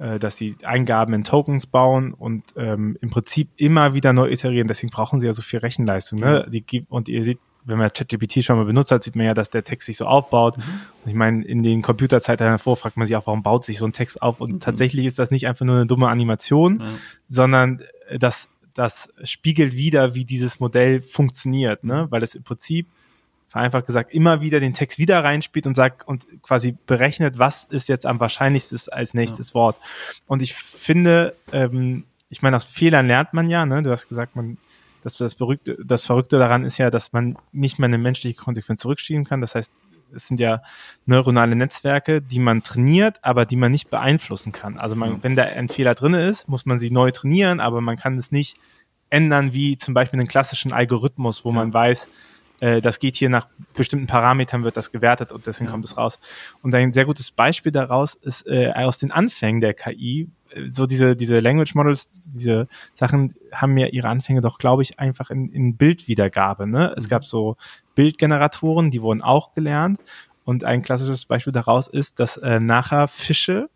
äh, 0.01 0.19
dass 0.19 0.37
sie 0.37 0.57
Eingaben 0.65 1.15
in 1.15 1.23
Tokens 1.23 1.69
bauen 1.69 2.13
und 2.13 2.43
ähm, 2.57 2.99
im 3.01 3.11
Prinzip 3.11 3.51
immer 3.55 3.95
wieder 3.95 4.13
neu 4.13 4.29
iterieren. 4.31 4.67
Deswegen 4.67 4.91
brauchen 4.91 5.21
sie 5.21 5.27
ja 5.27 5.33
so 5.33 5.43
viel 5.43 5.61
Rechenleistung. 5.61 6.19
Ne? 6.19 6.45
Die, 6.49 6.85
und 6.89 7.09
ihr 7.09 7.23
seht, 7.23 7.39
wenn 7.65 7.79
man 7.79 7.93
ChatGPT 7.93 8.45
schon 8.45 8.57
mal 8.57 8.65
benutzt 8.65 8.91
hat, 8.91 9.03
sieht 9.03 9.17
man 9.17 9.27
ja, 9.27 9.35
dass 9.35 9.51
der 9.51 9.65
Text 9.65 9.87
sich 9.87 9.97
so 9.97 10.07
aufbaut. 10.07 10.59
Mhm. 10.59 10.63
Und 11.05 11.11
ich 11.11 11.15
meine, 11.15 11.45
in 11.45 11.63
den 11.63 11.83
Computerzeiten 11.83 12.47
davor 12.47 12.77
fragt 12.77 12.97
man 12.97 13.07
sich 13.07 13.17
auch, 13.17 13.27
warum 13.27 13.43
baut 13.43 13.65
sich 13.65 13.79
so 13.79 13.87
ein 13.87 13.93
Text 13.93 14.23
auf? 14.23 14.41
Und 14.41 14.53
mhm. 14.53 14.61
tatsächlich 14.61 15.07
ist 15.07 15.19
das 15.19 15.31
nicht 15.31 15.47
einfach 15.47 15.65
nur 15.65 15.77
eine 15.77 15.87
dumme 15.87 16.09
Animation, 16.09 16.75
mhm. 16.79 16.99
sondern 17.29 17.83
äh, 18.09 18.19
das 18.19 18.49
das 18.75 19.09
spiegelt 19.23 19.75
wieder, 19.75 20.15
wie 20.15 20.25
dieses 20.25 20.61
Modell 20.61 21.01
funktioniert, 21.01 21.85
ne? 21.85 22.09
Weil 22.11 22.23
es 22.23 22.35
im 22.35 22.43
Prinzip 22.43 22.89
vereinfacht 23.49 23.87
gesagt 23.87 24.13
immer 24.13 24.41
wieder 24.41 24.59
den 24.59 24.75
Text 24.75 24.99
wieder 24.99 25.23
reinspielt 25.23 25.69
und 25.69 25.77
sagt 25.77 26.07
und 26.09 26.27
quasi 26.43 26.77
berechnet, 26.87 27.39
was 27.39 27.65
ist 27.65 27.89
jetzt 27.89 28.05
am 28.05 28.19
wahrscheinlichsten 28.19 28.77
als 28.91 29.15
nächstes 29.15 29.51
ja. 29.51 29.55
Wort. 29.55 29.77
Und 30.27 30.43
ich 30.43 30.55
finde, 30.55 31.37
ähm, 31.53 32.03
ich 32.31 32.43
meine, 32.43 32.57
aus 32.57 32.65
Fehlern 32.65 33.07
lernt 33.07 33.33
man 33.33 33.49
ja, 33.49 33.65
ne? 33.65 33.83
Du 33.83 33.91
hast 33.93 34.09
gesagt, 34.09 34.35
man, 34.35 34.59
dass 35.05 35.19
das 35.19 35.35
Verrückte, 35.35 35.77
das 35.85 36.07
Verrückte 36.07 36.39
daran 36.39 36.65
ist 36.65 36.79
ja, 36.79 36.91
dass 36.91 37.13
man 37.13 37.37
nicht 37.53 37.79
mehr 37.79 37.87
eine 37.87 37.99
menschliche 37.99 38.37
Konsequenz 38.37 38.81
zurückschieben 38.81 39.25
kann. 39.25 39.41
Das 39.41 39.55
heißt, 39.55 39.71
es 40.15 40.29
sind 40.29 40.41
ja 40.41 40.63
neuronale 41.07 41.57
Netzwerke, 41.57 42.23
die 42.23 42.39
man 42.39 42.63
trainiert, 42.63 43.19
aber 43.23 43.45
die 43.45 43.57
man 43.57 43.71
nicht 43.71 43.91
beeinflussen 43.91 44.53
kann. 44.53 44.79
Also 44.79 44.97
man, 44.97 45.23
wenn 45.23 45.37
da 45.37 45.43
ein 45.43 45.69
Fehler 45.69 45.95
drin 45.95 46.15
ist, 46.15 46.49
muss 46.49 46.67
man 46.67 46.79
sie 46.79 46.91
neu 46.91 47.11
trainieren, 47.11 47.61
aber 47.61 47.81
man 47.81 47.97
kann 47.97 48.17
es 48.17 48.33
nicht 48.33 48.57
ändern, 49.11 49.53
wie 49.53 49.77
zum 49.77 49.93
Beispiel 49.93 50.19
einen 50.19 50.29
klassischen 50.29 50.73
Algorithmus, 50.73 51.45
wo 51.45 51.51
ja. 51.51 51.57
man 51.57 51.75
weiß, 51.75 52.09
äh, 52.61 52.81
das 52.81 52.99
geht 52.99 53.17
hier 53.17 53.29
nach 53.29 53.49
bestimmten 53.75 54.07
Parametern, 54.07 54.65
wird 54.65 54.77
das 54.77 54.91
gewertet 54.91 55.33
und 55.33 55.47
deswegen 55.47 55.67
ja. 55.67 55.73
kommt 55.73 55.85
es 55.85 55.97
raus. 55.97 56.19
Und 56.63 56.75
ein 56.75 56.93
sehr 56.93 57.05
gutes 57.05 57.31
Beispiel 57.31 57.73
daraus 57.73 58.15
ist 58.15 58.47
äh, 58.47 58.73
aus 58.75 58.99
den 58.99 59.11
Anfängen 59.11 59.61
der 59.61 59.75
KI, 59.75 60.31
so 60.71 60.87
diese, 60.87 61.17
diese 61.17 61.41
Language 61.41 61.75
Models, 61.75 62.09
diese 62.31 62.69
Sachen 62.93 63.33
haben 63.53 63.77
ja 63.77 63.87
ihre 63.89 64.09
Anfänge 64.09 64.41
doch, 64.41 64.59
glaube 64.59 64.83
ich, 64.83 64.99
einfach 64.99 65.31
in, 65.31 65.51
in 65.51 65.77
Bildwiedergabe. 65.77 66.67
Ne? 66.67 66.95
Es 66.97 67.05
mhm. 67.05 67.09
gab 67.09 67.25
so 67.25 67.57
Bildgeneratoren, 67.95 68.91
die 68.91 69.03
wurden 69.03 69.23
auch 69.23 69.55
gelernt. 69.55 70.01
Und 70.45 70.65
ein 70.65 70.83
klassisches 70.83 71.25
Beispiel 71.25 71.53
daraus 71.53 71.89
ist, 71.89 72.21
dass 72.21 72.37
äh, 72.37 72.61
nachher 72.61 73.09
Fische 73.09 73.71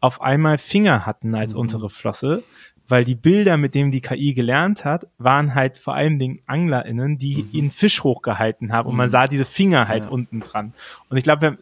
auf 0.00 0.20
einmal 0.20 0.58
Finger 0.58 1.06
hatten 1.06 1.34
als 1.34 1.54
mhm. 1.54 1.60
untere 1.60 1.90
Flosse, 1.90 2.42
weil 2.88 3.04
die 3.04 3.14
Bilder, 3.14 3.56
mit 3.56 3.74
denen 3.74 3.90
die 3.90 4.00
KI 4.00 4.34
gelernt 4.34 4.84
hat, 4.84 5.06
waren 5.18 5.54
halt 5.54 5.78
vor 5.78 5.94
allen 5.94 6.18
Dingen 6.18 6.40
AnglerInnen, 6.46 7.18
die 7.18 7.42
mhm. 7.42 7.48
ihren 7.52 7.70
Fisch 7.70 8.02
hochgehalten 8.02 8.72
haben 8.72 8.88
und 8.88 8.96
man 8.96 9.06
mhm. 9.06 9.12
sah 9.12 9.26
diese 9.26 9.44
Finger 9.44 9.88
halt 9.88 10.06
ja. 10.06 10.10
unten 10.10 10.40
dran. 10.40 10.74
Und 11.08 11.16
ich 11.16 11.24
glaube, 11.24 11.58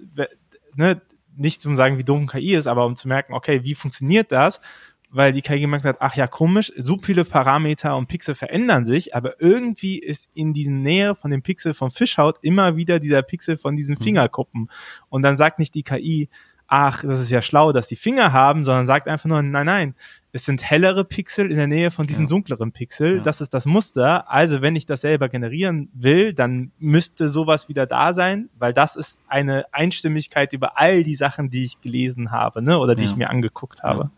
ne, 0.75 1.01
nicht 1.37 1.63
zum 1.63 1.77
sagen, 1.77 1.99
wie 1.99 2.05
dumm 2.05 2.27
KI 2.27 2.55
ist, 2.55 2.67
aber 2.67 2.87
um 2.87 2.97
zu 2.97 3.09
merken, 3.09 3.35
okay, 3.35 3.65
wie 3.65 3.75
funktioniert 3.75 4.33
das? 4.33 4.61
Weil 5.11 5.33
die 5.33 5.43
KI 5.43 5.61
gemerkt 5.61 5.85
hat, 5.85 5.99
ach 6.01 6.17
ja, 6.17 6.27
komisch, 6.27 6.73
so 6.77 6.97
viele 7.03 7.25
Parameter 7.25 7.97
und 7.97 8.07
Pixel 8.07 8.35
verändern 8.35 8.87
sich, 8.87 9.15
aber 9.15 9.41
irgendwie 9.41 9.99
ist 9.99 10.31
in 10.33 10.55
diesen 10.55 10.83
Nähe 10.83 11.15
von 11.15 11.31
dem 11.31 11.43
Pixel 11.43 11.75
vom 11.75 11.91
Fischhaut 11.91 12.39
immer 12.43 12.77
wieder 12.77 12.99
dieser 12.99 13.23
Pixel 13.23 13.59
von 13.59 13.77
diesen 13.77 13.97
mhm. 13.99 14.05
Fingerkuppen. 14.05 14.71
Und 15.11 15.23
dann 15.23 15.37
sagt 15.37 15.59
nicht 15.59 15.75
die 15.75 15.83
KI, 15.83 16.31
ach, 16.75 17.03
das 17.03 17.21
ist 17.21 17.31
ja 17.31 17.43
schlau, 17.43 17.73
dass 17.73 17.87
die 17.87 17.97
Finger 17.97 18.33
haben, 18.33 18.65
sondern 18.65 18.87
sagt 18.87 19.07
einfach 19.07 19.29
nur, 19.29 19.43
nein, 19.43 19.67
nein, 19.67 19.95
es 20.33 20.47
sind 20.47 20.63
hellere 20.63 21.05
Pixel 21.05 21.51
in 21.51 21.59
der 21.59 21.67
Nähe 21.67 21.91
von 21.91 22.07
diesen 22.07 22.25
ja. 22.25 22.29
dunkleren 22.29 22.73
Pixel. 22.73 23.17
Ja. 23.17 23.23
Das 23.23 23.43
ist 23.43 23.53
das 23.53 23.67
Muster. 23.67 24.31
Also 24.31 24.63
wenn 24.63 24.75
ich 24.75 24.87
das 24.87 25.03
selber 25.03 25.29
generieren 25.29 25.91
will, 25.93 26.33
dann 26.33 26.73
müsste 26.79 27.29
sowas 27.29 27.69
wieder 27.69 27.85
da 27.85 28.15
sein, 28.15 28.49
weil 28.59 28.73
das 28.73 28.97
ist 28.97 29.19
eine 29.29 29.67
Einstimmigkeit 29.73 30.55
über 30.55 30.79
all 30.79 31.05
die 31.05 31.15
Sachen, 31.15 31.51
die 31.51 31.65
ich 31.65 31.83
gelesen 31.83 32.31
habe, 32.31 32.63
ne, 32.63 32.79
oder 32.79 32.95
die 32.95 33.03
ja. 33.03 33.11
ich 33.11 33.17
mir 33.17 33.29
angeguckt 33.29 33.83
habe. 33.83 34.11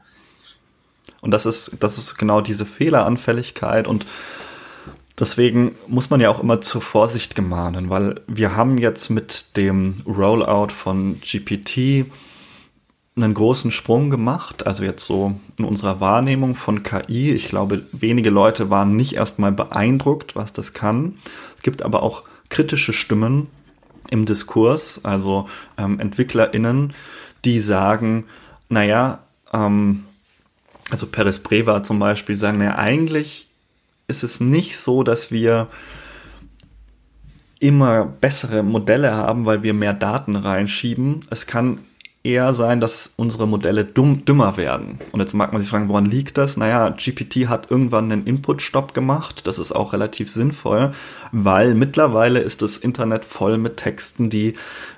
Und 1.21 1.33
das 1.33 1.47
ist, 1.47 1.79
das 1.81 1.99
ist 1.99 2.17
genau 2.19 2.41
diese 2.41 2.65
Fehleranfälligkeit 2.65 3.89
und 3.89 4.07
Deswegen 5.17 5.77
muss 5.87 6.11
man 6.11 6.19
ja 6.19 6.29
auch 6.29 6.41
immer 6.41 6.61
zur 6.61 6.83
Vorsicht 6.83 7.37
gemahnen, 7.37 7.89
weil 7.89 8.21
wir 8.27 8.57
haben 8.57 8.79
jetzt 8.79 9.11
mit 9.11 9.57
dem 9.57 10.03
Rollout 10.09 10.73
von 10.73 11.21
GPT 11.21 12.07
einen 13.17 13.35
großen 13.35 13.71
Sprung 13.71 14.11
gemacht, 14.11 14.67
also 14.67 14.83
jetzt 14.83 15.07
so 15.07 15.39
in 15.57 15.65
unserer 15.65 16.01
Wahrnehmung 16.01 16.57
von 16.57 16.83
KI. 16.83 17.33
Ich 17.33 17.49
glaube, 17.49 17.87
wenige 17.93 18.31
Leute 18.31 18.71
waren 18.71 18.97
nicht 18.97 19.15
erstmal 19.15 19.53
beeindruckt, 19.53 20.35
was 20.35 20.53
das 20.53 20.73
kann. 20.73 21.19
Es 21.55 21.63
gibt 21.63 21.83
aber 21.83 22.03
auch 22.03 22.25
kritische 22.49 22.93
Stimmen 22.93 23.47
im 24.11 24.27
Diskurs, 24.27 25.05
also 25.05 25.49
ähm, 25.79 26.01
EntwicklerInnen, 26.01 26.93
die 27.45 27.61
sagen, 27.61 28.25
naja, 28.69 29.21
ähm, 29.53 30.05
also 30.91 31.07
Peres 31.07 31.39
Breva 31.39 31.83
zum 31.83 32.01
Beispiel 32.01 32.37
sagen, 32.37 32.59
naja, 32.59 32.77
eigentlich 32.77 33.47
ist 34.09 34.25
es 34.25 34.41
nicht 34.41 34.77
so, 34.77 35.03
dass 35.03 35.31
wir 35.31 35.69
immer 37.61 38.05
bessere 38.05 38.63
Modelle 38.63 39.15
haben, 39.15 39.47
weil 39.47 39.63
wir 39.63 39.73
mehr 39.73 39.95
Daten 39.95 40.37
reinschieben. 40.37 41.21
Es 41.31 41.47
kann 41.47 41.79
eher 42.25 42.55
sein, 42.55 42.81
dass 42.81 43.13
unsere 43.17 43.47
Modelle 43.47 43.85
dumm, 43.85 44.25
dümmer 44.25 44.57
werden. 44.57 44.99
Und 45.13 45.21
jetzt 45.21 45.35
mag 45.35 45.53
man 45.53 45.61
sich 45.61 45.71
fragen, 45.71 45.89
woran 45.91 46.07
liegt 46.07 46.39
das? 46.39 46.57
Naja, 46.57 46.89
GPT 46.89 47.49
hat 47.49 47.71
irgendwann 47.71 48.11
einen 48.11 48.27
Input-Stop 48.27 48.95
gemacht. 48.95 49.47
Das 49.47 49.59
ist 49.59 49.73
auch 49.73 49.93
relativ 49.93 50.31
sinnvoll, 50.31 50.93
weil 51.33 51.75
mittlerweile 51.75 52.41
ist 52.41 52.63
das 52.63 52.79
Internet 52.79 53.27
voll 53.27 53.59
mit 53.59 53.77
Texten, 53.77 54.31
die 54.31 54.55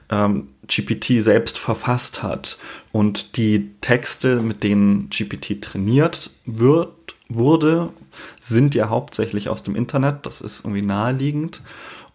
ähm, 0.08 0.48
GPT 0.68 1.20
selbst 1.20 1.58
verfasst 1.58 2.22
hat. 2.22 2.58
Und 2.92 3.36
die 3.36 3.72
Texte, 3.80 4.40
mit 4.40 4.62
denen 4.62 5.10
GPT 5.10 5.60
trainiert 5.60 6.30
wird, 6.44 7.16
wurde, 7.28 7.90
sind 8.38 8.76
ja 8.76 8.88
hauptsächlich 8.88 9.48
aus 9.48 9.64
dem 9.64 9.74
Internet. 9.74 10.26
Das 10.26 10.40
ist 10.40 10.60
irgendwie 10.60 10.82
naheliegend. 10.82 11.60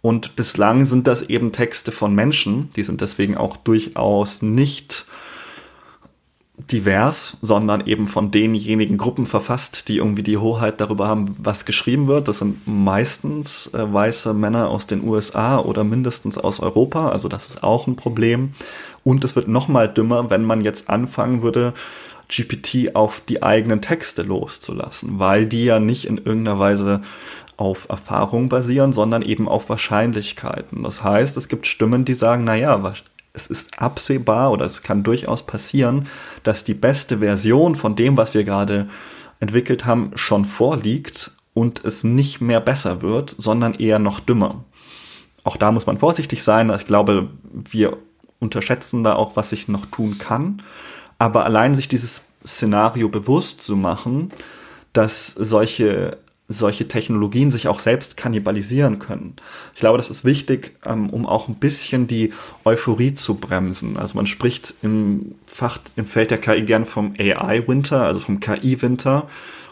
Und 0.01 0.35
bislang 0.35 0.85
sind 0.85 1.07
das 1.07 1.21
eben 1.21 1.51
Texte 1.51 1.91
von 1.91 2.15
Menschen, 2.15 2.69
die 2.75 2.83
sind 2.83 3.01
deswegen 3.01 3.37
auch 3.37 3.57
durchaus 3.57 4.41
nicht 4.41 5.05
divers, 6.71 7.37
sondern 7.41 7.85
eben 7.87 8.07
von 8.07 8.31
denjenigen 8.31 8.97
Gruppen 8.97 9.25
verfasst, 9.25 9.87
die 9.87 9.97
irgendwie 9.97 10.23
die 10.23 10.37
Hoheit 10.37 10.79
darüber 10.79 11.07
haben, 11.07 11.35
was 11.39 11.65
geschrieben 11.65 12.07
wird. 12.07 12.27
Das 12.27 12.39
sind 12.39 12.67
meistens 12.67 13.73
äh, 13.73 13.93
weiße 13.93 14.33
Männer 14.33 14.69
aus 14.69 14.87
den 14.87 15.03
USA 15.03 15.59
oder 15.59 15.83
mindestens 15.83 16.37
aus 16.37 16.59
Europa. 16.59 17.09
Also 17.09 17.29
das 17.29 17.49
ist 17.49 17.63
auch 17.63 17.87
ein 17.87 17.95
Problem. 17.95 18.53
Und 19.03 19.23
es 19.23 19.35
wird 19.35 19.47
noch 19.47 19.67
mal 19.67 19.87
dümmer, 19.87 20.29
wenn 20.29 20.43
man 20.43 20.61
jetzt 20.61 20.89
anfangen 20.89 21.41
würde, 21.41 21.73
GPT 22.31 22.95
auf 22.95 23.21
die 23.27 23.43
eigenen 23.43 23.81
Texte 23.81 24.21
loszulassen, 24.21 25.19
weil 25.19 25.45
die 25.45 25.65
ja 25.65 25.79
nicht 25.79 26.05
in 26.05 26.17
irgendeiner 26.17 26.59
Weise 26.59 27.01
auf 27.61 27.87
Erfahrung 27.89 28.49
basieren, 28.49 28.91
sondern 28.91 29.21
eben 29.21 29.47
auf 29.47 29.69
Wahrscheinlichkeiten. 29.69 30.81
Das 30.81 31.03
heißt, 31.03 31.37
es 31.37 31.47
gibt 31.47 31.67
Stimmen, 31.67 32.05
die 32.05 32.15
sagen, 32.15 32.43
naja, 32.43 32.91
es 33.33 33.45
ist 33.45 33.79
absehbar 33.79 34.51
oder 34.51 34.65
es 34.65 34.81
kann 34.81 35.03
durchaus 35.03 35.45
passieren, 35.45 36.07
dass 36.41 36.63
die 36.63 36.73
beste 36.73 37.19
Version 37.19 37.75
von 37.75 37.95
dem, 37.95 38.17
was 38.17 38.33
wir 38.33 38.45
gerade 38.45 38.89
entwickelt 39.39 39.85
haben, 39.85 40.09
schon 40.15 40.45
vorliegt 40.45 41.33
und 41.53 41.85
es 41.85 42.03
nicht 42.03 42.41
mehr 42.41 42.61
besser 42.61 43.03
wird, 43.03 43.35
sondern 43.37 43.75
eher 43.75 43.99
noch 43.99 44.19
dümmer. 44.19 44.63
Auch 45.43 45.55
da 45.55 45.71
muss 45.71 45.85
man 45.85 45.99
vorsichtig 45.99 46.43
sein. 46.43 46.71
Ich 46.71 46.87
glaube, 46.87 47.29
wir 47.43 47.95
unterschätzen 48.39 49.03
da 49.03 49.15
auch, 49.15 49.35
was 49.35 49.51
sich 49.51 49.67
noch 49.67 49.85
tun 49.85 50.17
kann. 50.17 50.63
Aber 51.19 51.45
allein 51.45 51.75
sich 51.75 51.87
dieses 51.87 52.23
Szenario 52.43 53.07
bewusst 53.07 53.61
zu 53.61 53.75
machen, 53.75 54.31
dass 54.93 55.27
solche 55.27 56.17
solche 56.51 56.87
Technologien 56.87 57.51
sich 57.51 57.67
auch 57.67 57.79
selbst 57.79 58.17
kannibalisieren 58.17 58.99
können. 58.99 59.35
Ich 59.73 59.79
glaube, 59.79 59.97
das 59.97 60.09
ist 60.09 60.25
wichtig, 60.25 60.77
ähm, 60.85 61.09
um 61.09 61.25
auch 61.25 61.47
ein 61.47 61.55
bisschen 61.55 62.07
die 62.07 62.33
Euphorie 62.65 63.13
zu 63.13 63.35
bremsen. 63.35 63.97
Also 63.97 64.15
man 64.15 64.27
spricht 64.27 64.73
im 64.81 65.35
Fach, 65.47 65.79
im 65.95 66.05
Feld 66.05 66.31
der 66.31 66.37
KI 66.37 66.63
gern 66.63 66.85
vom 66.85 67.13
AI-Winter, 67.17 68.03
also 68.03 68.19
vom 68.19 68.39
KI-Winter. 68.39 69.27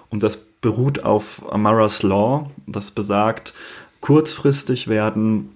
Und 0.09 0.23
das 0.23 0.37
beruht 0.61 1.03
auf 1.03 1.41
Amara's 1.51 2.03
Law, 2.03 2.49
das 2.67 2.91
besagt, 2.91 3.53
kurzfristig 4.01 4.87
werden 4.87 5.49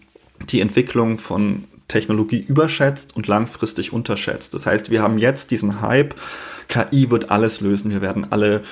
die 0.49 0.61
Entwicklung 0.61 1.17
von 1.17 1.65
Technologie 1.87 2.39
überschätzt 2.39 3.15
und 3.15 3.27
langfristig 3.27 3.93
unterschätzt. 3.93 4.53
Das 4.53 4.65
heißt, 4.65 4.89
wir 4.89 5.01
haben 5.01 5.17
jetzt 5.17 5.51
diesen 5.51 5.81
Hype, 5.81 6.15
KI 6.67 7.09
wird 7.09 7.29
alles 7.29 7.61
lösen, 7.61 7.91
wir 7.91 8.01
werden 8.01 8.31
alle 8.31 8.63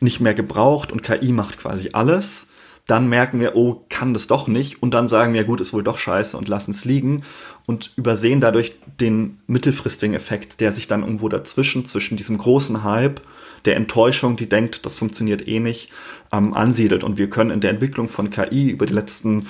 nicht 0.00 0.20
mehr 0.20 0.34
gebraucht 0.34 0.92
und 0.92 1.02
KI 1.02 1.32
macht 1.32 1.58
quasi 1.58 1.90
alles. 1.92 2.48
Dann 2.86 3.08
merken 3.08 3.40
wir, 3.40 3.56
oh, 3.56 3.84
kann 3.88 4.14
das 4.14 4.28
doch 4.28 4.46
nicht. 4.46 4.80
Und 4.80 4.94
dann 4.94 5.08
sagen 5.08 5.34
wir, 5.34 5.42
gut, 5.44 5.60
ist 5.60 5.72
wohl 5.72 5.82
doch 5.82 5.98
scheiße 5.98 6.36
und 6.36 6.48
lassen 6.48 6.70
es 6.70 6.84
liegen 6.84 7.24
und 7.66 7.92
übersehen 7.96 8.40
dadurch 8.40 8.76
den 9.00 9.40
mittelfristigen 9.48 10.14
Effekt, 10.14 10.60
der 10.60 10.70
sich 10.70 10.86
dann 10.86 11.02
irgendwo 11.02 11.28
dazwischen, 11.28 11.84
zwischen 11.84 12.16
diesem 12.16 12.38
großen 12.38 12.84
Hype, 12.84 13.20
der 13.64 13.76
Enttäuschung, 13.76 14.36
die 14.36 14.48
denkt, 14.48 14.86
das 14.86 14.94
funktioniert 14.94 15.48
eh 15.48 15.58
nicht, 15.58 15.90
ähm, 16.32 16.54
ansiedelt. 16.54 17.02
Und 17.02 17.18
wir 17.18 17.28
können 17.28 17.50
in 17.50 17.60
der 17.60 17.70
Entwicklung 17.70 18.08
von 18.08 18.30
KI 18.30 18.70
über 18.70 18.86
die 18.86 18.94
letzten 18.94 19.48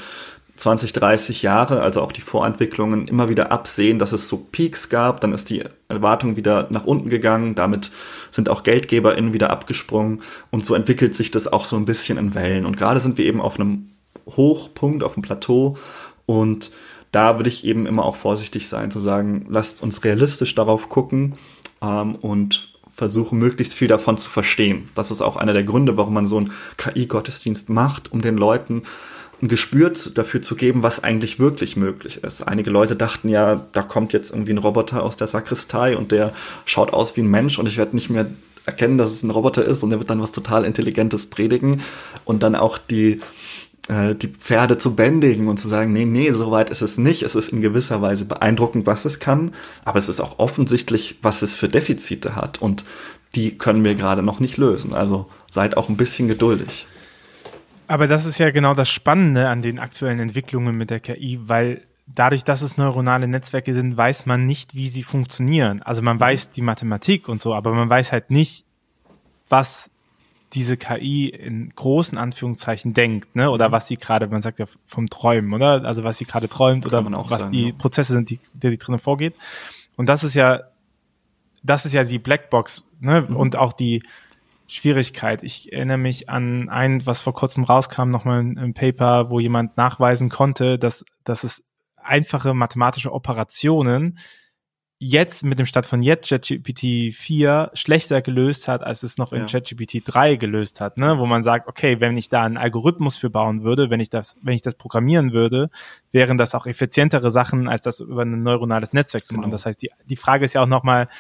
20, 0.57 0.93
30 0.93 1.43
Jahre, 1.43 1.83
also 1.83 2.01
auch 2.03 2.13
die 2.13 2.21
Vorentwicklungen, 2.21 3.09
immer 3.09 3.29
wieder 3.29 3.53
absehen, 3.53 3.99
dass 3.99 4.13
es 4.13 4.29
so 4.29 4.47
Peaks 4.51 4.89
gab, 4.89 5.21
dann 5.21 5.33
ist 5.33 5.51
die 5.51 5.65
Erwartung 5.89 6.37
wieder 6.37 6.67
nach 6.71 6.85
unten 6.85 7.11
gegangen, 7.11 7.55
damit 7.55 7.91
sind 8.31 8.49
auch 8.49 8.63
GeldgeberInnen 8.63 9.33
wieder 9.33 9.51
abgesprungen 9.51 10.23
und 10.51 10.65
so 10.65 10.75
entwickelt 10.75 11.15
sich 11.15 11.31
das 11.31 11.47
auch 11.47 11.65
so 11.65 11.77
ein 11.77 11.85
bisschen 11.85 12.19
in 12.19 12.35
Wellen. 12.35 12.67
Und 12.67 12.77
gerade 12.77 13.01
sind 13.01 13.19
wir 13.19 13.27
eben 13.27 13.41
auf 13.41 13.59
einem 13.59 13.91
Hochpunkt, 14.27 15.05
auf 15.05 15.17
einem 15.17 15.23
Plateau 15.23 15.77
und 16.27 16.73
da 17.13 17.39
würde 17.39 17.49
ich 17.49 17.65
eben 17.65 17.87
immer 17.87 18.05
auch 18.05 18.17
vorsichtig 18.17 18.69
sein 18.69 18.91
zu 18.91 19.01
sagen, 19.01 19.47
lasst 19.49 19.83
uns 19.83 20.05
realistisch 20.05 20.55
darauf 20.55 20.89
gucken 20.89 21.35
ähm, 21.83 22.15
und 22.17 22.77
versuchen, 22.97 23.39
möglichst 23.39 23.75
viel 23.75 23.89
davon 23.89 24.17
zu 24.17 24.31
verstehen. 24.31 24.89
Das 24.95 25.11
ist 25.11 25.21
auch 25.21 25.37
einer 25.37 25.53
der 25.53 25.65
Gründe, 25.65 25.99
warum 25.99 26.15
man 26.15 26.27
so 26.27 26.39
einen 26.39 26.53
KI-Gottesdienst 26.79 27.69
macht, 27.69 28.11
um 28.11 28.23
den 28.23 28.37
Leuten 28.37 28.85
ein 29.43 29.49
Gespür 29.49 29.93
dafür 30.15 30.41
zu 30.41 30.55
geben, 30.55 30.83
was 30.83 31.05
eigentlich 31.05 31.39
wirklich 31.39 31.77
möglich 31.77 32.25
ist. 32.25 32.43
Einige 32.43 32.71
Leute 32.71 32.97
dachten 32.97 33.29
ja, 33.29 33.67
da 33.73 33.83
kommt 33.83 34.13
jetzt 34.13 34.31
irgendwie 34.31 34.53
ein 34.53 34.59
Roboter 34.59 35.03
aus 35.03 35.17
der 35.17 35.27
Sakristei 35.27 35.97
und 35.97 36.11
der 36.11 36.33
schaut 36.65 36.93
aus 36.93 37.17
wie 37.17 37.21
ein 37.21 37.31
Mensch 37.31 37.59
und 37.59 37.67
ich 37.67 37.77
werde 37.77 37.95
nicht 37.95 38.09
mehr 38.09 38.27
erkennen, 38.65 38.99
dass 38.99 39.13
es 39.13 39.23
ein 39.23 39.31
Roboter 39.31 39.65
ist 39.65 39.83
und 39.83 39.91
der 39.91 39.99
wird 39.99 40.11
dann 40.11 40.23
was 40.23 40.33
total 40.33 40.65
Intelligentes 40.65 41.27
predigen 41.27 41.83
und 42.25 42.43
dann 42.43 42.55
auch 42.55 42.79
die 42.79 43.21
äh, 43.89 44.15
die 44.15 44.29
Pferde 44.29 44.79
zu 44.79 44.95
bändigen 44.97 45.49
und 45.49 45.59
zu 45.59 45.69
sagen, 45.69 45.93
nee, 45.93 46.05
nee, 46.05 46.33
so 46.33 46.51
weit 46.51 46.71
ist 46.71 46.83
es 46.83 46.99
nicht. 46.99 47.23
Es 47.23 47.35
ist 47.35 47.51
in 47.51 47.61
gewisser 47.61 48.03
Weise 48.03 48.25
beeindruckend, 48.25 48.87
was 48.87 49.05
es 49.05 49.21
kann, 49.21 49.53
aber 49.85 49.99
es 49.99 50.09
ist 50.09 50.21
auch 50.21 50.39
offensichtlich, 50.39 51.19
was 51.23 51.43
es 51.43 51.55
für 51.55 51.69
Defizite 51.69 52.35
hat 52.35 52.61
und 52.61 52.85
die 53.35 53.57
können 53.59 53.85
wir 53.85 53.95
gerade 53.95 54.23
noch 54.23 54.41
nicht 54.41 54.57
lösen. 54.57 54.95
Also 54.95 55.27
seid 55.51 55.77
auch 55.77 55.89
ein 55.89 55.97
bisschen 55.97 56.27
geduldig. 56.27 56.87
Aber 57.89 58.07
das 58.07 58.25
ist 58.25 58.39
ja 58.39 58.51
genau 58.51 58.75
das 58.75 58.89
Spannende 58.89 59.49
an 59.49 59.63
den 59.63 59.79
aktuellen 59.79 60.19
Entwicklungen 60.19 60.77
mit 60.77 60.91
der 60.91 61.01
KI, 61.01 61.39
weil 61.43 61.83
dadurch, 62.07 62.45
dass 62.45 62.63
es 62.63 62.77
neuronale 62.77 63.29
Netzwerke 63.29 63.75
sind, 63.75 63.97
weiß 63.97 64.27
man 64.27 64.47
nicht, 64.47 64.75
wie 64.75 64.89
sie 64.89 65.03
funktionieren. 65.03 65.83
Also 65.83 66.03
man 66.03 66.19
weiß 66.19 66.51
die 66.51 66.63
Mathematik 66.63 67.29
und 67.29 67.41
so, 67.41 67.55
aber 67.55 67.73
man 67.73 67.89
weiß 67.89 68.13
halt 68.13 68.31
nicht, 68.31 68.65
was 69.49 69.91
diese 70.53 70.77
KI 70.77 71.29
in 71.29 71.71
großen 71.75 72.17
Anführungszeichen 72.17 72.95
denkt, 72.95 73.35
ne? 73.35 73.51
Oder 73.51 73.73
was 73.73 73.89
sie 73.89 73.97
gerade, 73.97 74.29
man 74.29 74.43
sagt 74.43 74.59
ja 74.59 74.67
vom 74.87 75.11
Träumen, 75.11 75.53
oder? 75.53 75.85
Also 75.85 76.05
was 76.05 76.19
sie 76.19 76.25
gerade 76.25 76.49
träumt 76.49 76.87
oder 76.87 77.05
was 77.05 77.41
sagen, 77.41 77.51
die 77.51 77.69
ja. 77.69 77.75
Prozesse 77.77 78.13
sind, 78.13 78.31
die, 78.31 78.41
der 78.53 78.71
die 78.71 78.79
drinnen 78.79 79.01
vorgeht. 79.01 79.35
Und 79.97 80.09
das 80.09 80.25
ist 80.25 80.35
ja, 80.35 80.61
das 81.63 81.85
ist 81.85 81.93
ja 81.93 82.05
die 82.05 82.19
Blackbox, 82.19 82.85
ne? 83.01 83.27
Mhm. 83.29 83.37
Und 83.37 83.57
auch 83.57 83.73
die, 83.73 84.03
Schwierigkeit. 84.69 85.43
Ich 85.43 85.73
erinnere 85.73 85.99
mich 85.99 86.29
an 86.29 86.69
ein, 86.69 87.07
was 87.07 87.21
vor 87.21 87.35
kurzem 87.35 87.65
rauskam, 87.65 88.11
nochmal 88.11 88.41
ein 88.41 88.75
Paper, 88.75 89.31
wo 89.31 89.41
jemand 89.41 89.77
nachweisen 89.77 90.29
konnte, 90.29 90.79
dass, 90.79 91.05
dass 91.25 91.45
es 91.45 91.65
einfache 91.97 92.55
mathematische 92.55 93.13
Operationen 93.13 94.19
jetzt 94.99 95.45
mit 95.45 95.59
dem 95.59 95.67
Start 95.67 95.85
von 95.85 96.01
jetzt 96.01 96.29
ChatGPT 96.29 97.15
4 97.15 97.71
schlechter 97.75 98.23
gelöst 98.23 98.67
hat, 98.67 98.83
als 98.83 99.03
es 99.03 99.19
noch 99.19 99.33
ja. 99.33 99.39
in 99.39 99.47
ChatGPT 99.47 100.03
3 100.07 100.37
gelöst 100.37 100.81
hat, 100.81 100.97
ne? 100.97 101.19
Wo 101.19 101.27
man 101.27 101.43
sagt, 101.43 101.69
okay, 101.69 102.01
wenn 102.01 102.17
ich 102.17 102.31
da 102.31 102.45
einen 102.45 102.57
Algorithmus 102.57 103.19
für 103.19 103.29
bauen 103.29 103.63
würde, 103.63 103.91
wenn 103.91 104.01
ich 104.01 104.09
das, 104.09 104.37
wenn 104.41 104.55
ich 104.55 104.63
das 104.63 104.75
programmieren 104.75 105.33
würde, 105.33 105.69
wären 106.13 106.39
das 106.39 106.55
auch 106.55 106.67
effizientere 106.67 107.31
Sachen, 107.31 107.69
als 107.69 107.83
das 107.83 108.01
über 108.01 108.23
ein 108.23 108.43
neuronales 108.43 108.95
Netzwerk 108.95 109.25
zu 109.25 109.35
machen. 109.35 109.45
Genau. 109.45 109.53
Das 109.53 109.67
heißt, 109.67 109.83
die, 109.83 109.91
die 110.07 110.17
Frage 110.17 110.47
ist 110.47 110.55
ja 110.55 110.63
auch 110.63 110.67
nochmal, 110.67 111.05
mal 111.05 111.13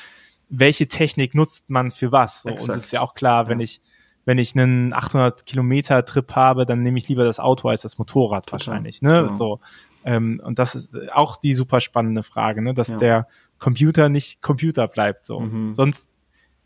welche 0.48 0.88
Technik 0.88 1.35
nutzt 1.35 1.70
man 1.70 1.90
für 1.90 2.12
was. 2.12 2.42
So. 2.42 2.50
Und 2.50 2.68
es 2.70 2.85
ist 2.85 2.92
ja 2.92 3.00
auch 3.00 3.14
klar, 3.14 3.48
wenn 3.48 3.61
ich 3.61 3.80
wenn 4.24 4.38
ich 4.38 4.56
einen 4.56 4.92
800 4.92 5.46
Kilometer 5.46 6.04
Trip 6.04 6.35
habe, 6.35 6.66
dann 6.66 6.82
nehme 6.82 6.98
ich 6.98 7.09
lieber 7.09 7.24
das 7.24 7.38
Auto 7.38 7.68
als 7.68 7.82
das 7.82 7.96
Motorrad 7.96 8.46
Total. 8.46 8.59
wahrscheinlich. 8.59 9.00
Ne? 9.00 9.22
Genau. 9.22 9.32
So 9.32 9.61
ähm, 10.06 10.40
und 10.42 10.59
das 10.59 10.74
ist 10.74 11.12
auch 11.12 11.37
die 11.37 11.52
super 11.52 11.80
spannende 11.80 12.22
Frage, 12.22 12.62
ne? 12.62 12.72
dass 12.72 12.88
ja. 12.88 12.96
der 12.96 13.28
Computer 13.59 14.09
nicht 14.09 14.40
Computer 14.40 14.87
bleibt. 14.88 15.26
So 15.26 15.40
mhm. 15.40 15.74
sonst, 15.74 16.11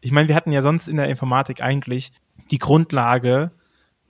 ich 0.01 0.13
meine, 0.13 0.29
wir 0.29 0.35
hatten 0.35 0.53
ja 0.53 0.63
sonst 0.63 0.89
in 0.89 0.97
der 0.97 1.09
Informatik 1.09 1.63
eigentlich 1.63 2.13
die 2.51 2.59
Grundlage, 2.59 3.51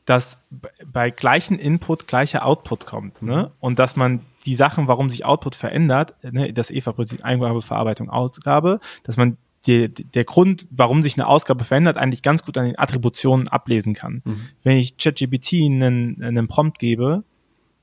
dass 0.04 0.40
bei 0.84 1.10
gleichen 1.10 1.58
Input 1.58 2.08
gleicher 2.08 2.44
Output 2.44 2.86
kommt, 2.86 3.22
ne? 3.22 3.36
Mhm. 3.36 3.56
Und 3.60 3.78
dass 3.78 3.94
man 3.94 4.26
die 4.46 4.56
Sachen, 4.56 4.88
warum 4.88 5.10
sich 5.10 5.24
Output 5.24 5.54
verändert, 5.54 6.14
ne, 6.24 6.52
das 6.52 6.70
EVA-Prinzip 6.70 7.24
Eingabe, 7.24 7.62
Verarbeitung, 7.62 8.10
Ausgabe, 8.10 8.80
dass 9.04 9.16
man 9.16 9.36
die, 9.66 9.88
der 9.88 10.24
Grund, 10.24 10.66
warum 10.70 11.02
sich 11.02 11.14
eine 11.14 11.26
Ausgabe 11.26 11.64
verändert, 11.64 11.96
eigentlich 11.96 12.22
ganz 12.22 12.44
gut 12.44 12.56
an 12.56 12.64
den 12.64 12.78
Attributionen 12.78 13.48
ablesen 13.48 13.94
kann. 13.94 14.22
Mhm. 14.24 14.40
Wenn 14.62 14.76
ich 14.76 14.96
ChatGPT 14.96 15.54
einen, 15.64 16.22
einen 16.22 16.48
Prompt 16.48 16.78
gebe 16.78 17.24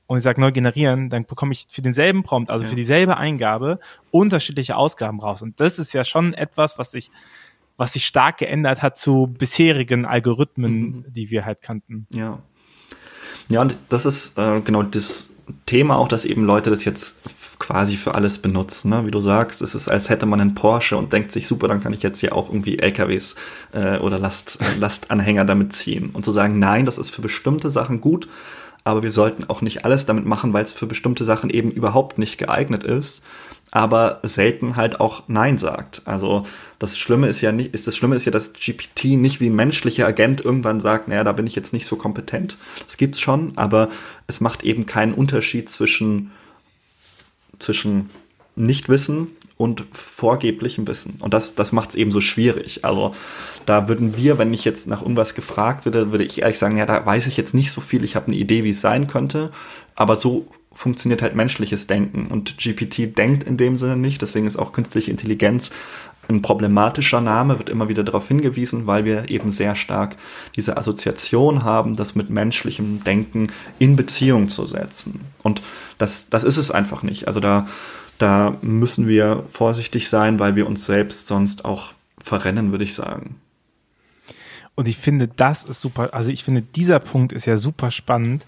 und 0.06 0.18
ich 0.18 0.24
sage 0.24 0.40
neu 0.40 0.50
generieren, 0.50 1.08
dann 1.10 1.24
bekomme 1.24 1.52
ich 1.52 1.66
für 1.70 1.82
denselben 1.82 2.22
Prompt, 2.22 2.50
also 2.50 2.64
ja. 2.64 2.70
für 2.70 2.76
dieselbe 2.76 3.16
Eingabe, 3.16 3.78
unterschiedliche 4.10 4.76
Ausgaben 4.76 5.20
raus. 5.20 5.42
Und 5.42 5.60
das 5.60 5.78
ist 5.78 5.92
ja 5.92 6.04
schon 6.04 6.34
etwas, 6.34 6.78
was 6.78 6.90
sich 6.90 7.10
was 7.78 7.92
sich 7.92 8.06
stark 8.06 8.38
geändert 8.38 8.82
hat 8.82 8.98
zu 8.98 9.28
bisherigen 9.38 10.04
Algorithmen, 10.04 10.72
mhm. 10.72 11.04
die 11.08 11.30
wir 11.30 11.46
halt 11.46 11.62
kannten. 11.62 12.06
Ja. 12.10 12.42
Ja, 13.48 13.62
und 13.62 13.76
das 13.88 14.04
ist 14.04 14.36
äh, 14.36 14.60
genau 14.60 14.82
das 14.82 15.36
Thema 15.66 15.96
auch, 15.96 16.08
dass 16.08 16.24
eben 16.24 16.44
Leute 16.44 16.70
das 16.70 16.84
jetzt 16.84 17.16
quasi 17.58 17.96
für 17.96 18.14
alles 18.14 18.38
benutzen. 18.38 18.90
Ne? 18.90 19.06
Wie 19.06 19.10
du 19.10 19.20
sagst, 19.20 19.62
es 19.62 19.74
ist, 19.74 19.88
als 19.88 20.08
hätte 20.08 20.26
man 20.26 20.40
einen 20.40 20.54
Porsche 20.54 20.96
und 20.96 21.12
denkt 21.12 21.32
sich, 21.32 21.46
super, 21.46 21.68
dann 21.68 21.80
kann 21.80 21.92
ich 21.92 22.02
jetzt 22.02 22.20
hier 22.20 22.34
auch 22.34 22.48
irgendwie 22.48 22.78
LKWs 22.78 23.34
äh, 23.72 23.98
oder 23.98 24.18
Last, 24.18 24.58
äh, 24.60 24.78
Lastanhänger 24.78 25.44
damit 25.44 25.72
ziehen. 25.72 26.10
Und 26.12 26.24
zu 26.24 26.32
sagen, 26.32 26.58
nein, 26.58 26.86
das 26.86 26.98
ist 26.98 27.10
für 27.10 27.22
bestimmte 27.22 27.70
Sachen 27.70 28.00
gut, 28.00 28.28
aber 28.84 29.02
wir 29.02 29.12
sollten 29.12 29.44
auch 29.48 29.60
nicht 29.60 29.84
alles 29.84 30.06
damit 30.06 30.24
machen, 30.24 30.52
weil 30.52 30.64
es 30.64 30.72
für 30.72 30.86
bestimmte 30.86 31.24
Sachen 31.24 31.50
eben 31.50 31.70
überhaupt 31.70 32.18
nicht 32.18 32.38
geeignet 32.38 32.84
ist 32.84 33.24
aber 33.70 34.20
selten 34.22 34.76
halt 34.76 35.00
auch 35.00 35.24
Nein 35.28 35.58
sagt. 35.58 36.02
Also 36.06 36.44
das 36.78 36.98
Schlimme 36.98 37.28
ist 37.28 37.40
ja 37.40 37.52
nicht, 37.52 37.74
ist 37.74 37.86
das 37.86 37.96
Schlimme 37.96 38.16
ist 38.16 38.24
ja, 38.24 38.32
dass 38.32 38.52
GPT 38.52 39.04
nicht 39.16 39.40
wie 39.40 39.50
ein 39.50 39.56
menschlicher 39.56 40.06
Agent 40.06 40.40
irgendwann 40.40 40.80
sagt, 40.80 41.08
naja, 41.08 41.24
da 41.24 41.32
bin 41.32 41.46
ich 41.46 41.54
jetzt 41.54 41.72
nicht 41.72 41.86
so 41.86 41.96
kompetent. 41.96 42.56
Das 42.86 42.96
gibt's 42.96 43.20
schon, 43.20 43.52
aber 43.56 43.88
es 44.26 44.40
macht 44.40 44.62
eben 44.62 44.86
keinen 44.86 45.12
Unterschied 45.12 45.68
zwischen, 45.68 46.32
zwischen 47.58 48.10
Nichtwissen 48.56 49.28
und 49.58 49.84
vorgeblichem 49.92 50.86
Wissen. 50.86 51.16
Und 51.20 51.34
das, 51.34 51.54
das 51.54 51.72
macht 51.72 51.90
es 51.90 51.96
eben 51.96 52.12
so 52.12 52.20
schwierig. 52.20 52.84
Also 52.84 53.14
da 53.66 53.88
würden 53.88 54.16
wir, 54.16 54.38
wenn 54.38 54.54
ich 54.54 54.64
jetzt 54.64 54.86
nach 54.86 55.02
irgendwas 55.02 55.34
gefragt 55.34 55.84
würde, 55.84 56.12
würde 56.12 56.24
ich 56.24 56.40
ehrlich 56.40 56.58
sagen, 56.58 56.78
ja, 56.78 56.86
da 56.86 57.04
weiß 57.04 57.26
ich 57.26 57.36
jetzt 57.36 57.54
nicht 57.54 57.72
so 57.72 57.80
viel, 57.80 58.04
ich 58.04 58.16
habe 58.16 58.28
eine 58.28 58.36
Idee, 58.36 58.64
wie 58.64 58.70
es 58.70 58.80
sein 58.80 59.08
könnte, 59.08 59.50
aber 59.96 60.16
so 60.16 60.46
funktioniert 60.72 61.22
halt 61.22 61.34
menschliches 61.34 61.86
Denken. 61.86 62.26
Und 62.26 62.58
GPT 62.58 63.16
denkt 63.16 63.44
in 63.44 63.56
dem 63.56 63.76
Sinne 63.76 63.96
nicht, 63.96 64.22
deswegen 64.22 64.46
ist 64.46 64.58
auch 64.58 64.72
künstliche 64.72 65.10
Intelligenz 65.10 65.70
ein 66.28 66.42
problematischer 66.42 67.20
Name, 67.22 67.58
wird 67.58 67.70
immer 67.70 67.88
wieder 67.88 68.04
darauf 68.04 68.28
hingewiesen, 68.28 68.86
weil 68.86 69.04
wir 69.06 69.30
eben 69.30 69.50
sehr 69.50 69.74
stark 69.74 70.16
diese 70.56 70.76
Assoziation 70.76 71.64
haben, 71.64 71.96
das 71.96 72.14
mit 72.14 72.28
menschlichem 72.28 73.02
Denken 73.02 73.50
in 73.78 73.96
Beziehung 73.96 74.48
zu 74.48 74.66
setzen. 74.66 75.20
Und 75.42 75.62
das, 75.96 76.28
das 76.28 76.44
ist 76.44 76.58
es 76.58 76.70
einfach 76.70 77.02
nicht. 77.02 77.26
Also 77.26 77.40
da, 77.40 77.66
da 78.18 78.58
müssen 78.60 79.08
wir 79.08 79.44
vorsichtig 79.50 80.10
sein, 80.10 80.38
weil 80.38 80.54
wir 80.54 80.66
uns 80.66 80.84
selbst 80.84 81.28
sonst 81.28 81.64
auch 81.64 81.92
verrennen, 82.20 82.72
würde 82.72 82.84
ich 82.84 82.94
sagen. 82.94 83.36
Und 84.74 84.86
ich 84.86 84.98
finde, 84.98 85.28
das 85.28 85.64
ist 85.64 85.80
super, 85.80 86.12
also 86.12 86.30
ich 86.30 86.44
finde, 86.44 86.62
dieser 86.62 86.98
Punkt 86.98 87.32
ist 87.32 87.46
ja 87.46 87.56
super 87.56 87.90
spannend, 87.90 88.44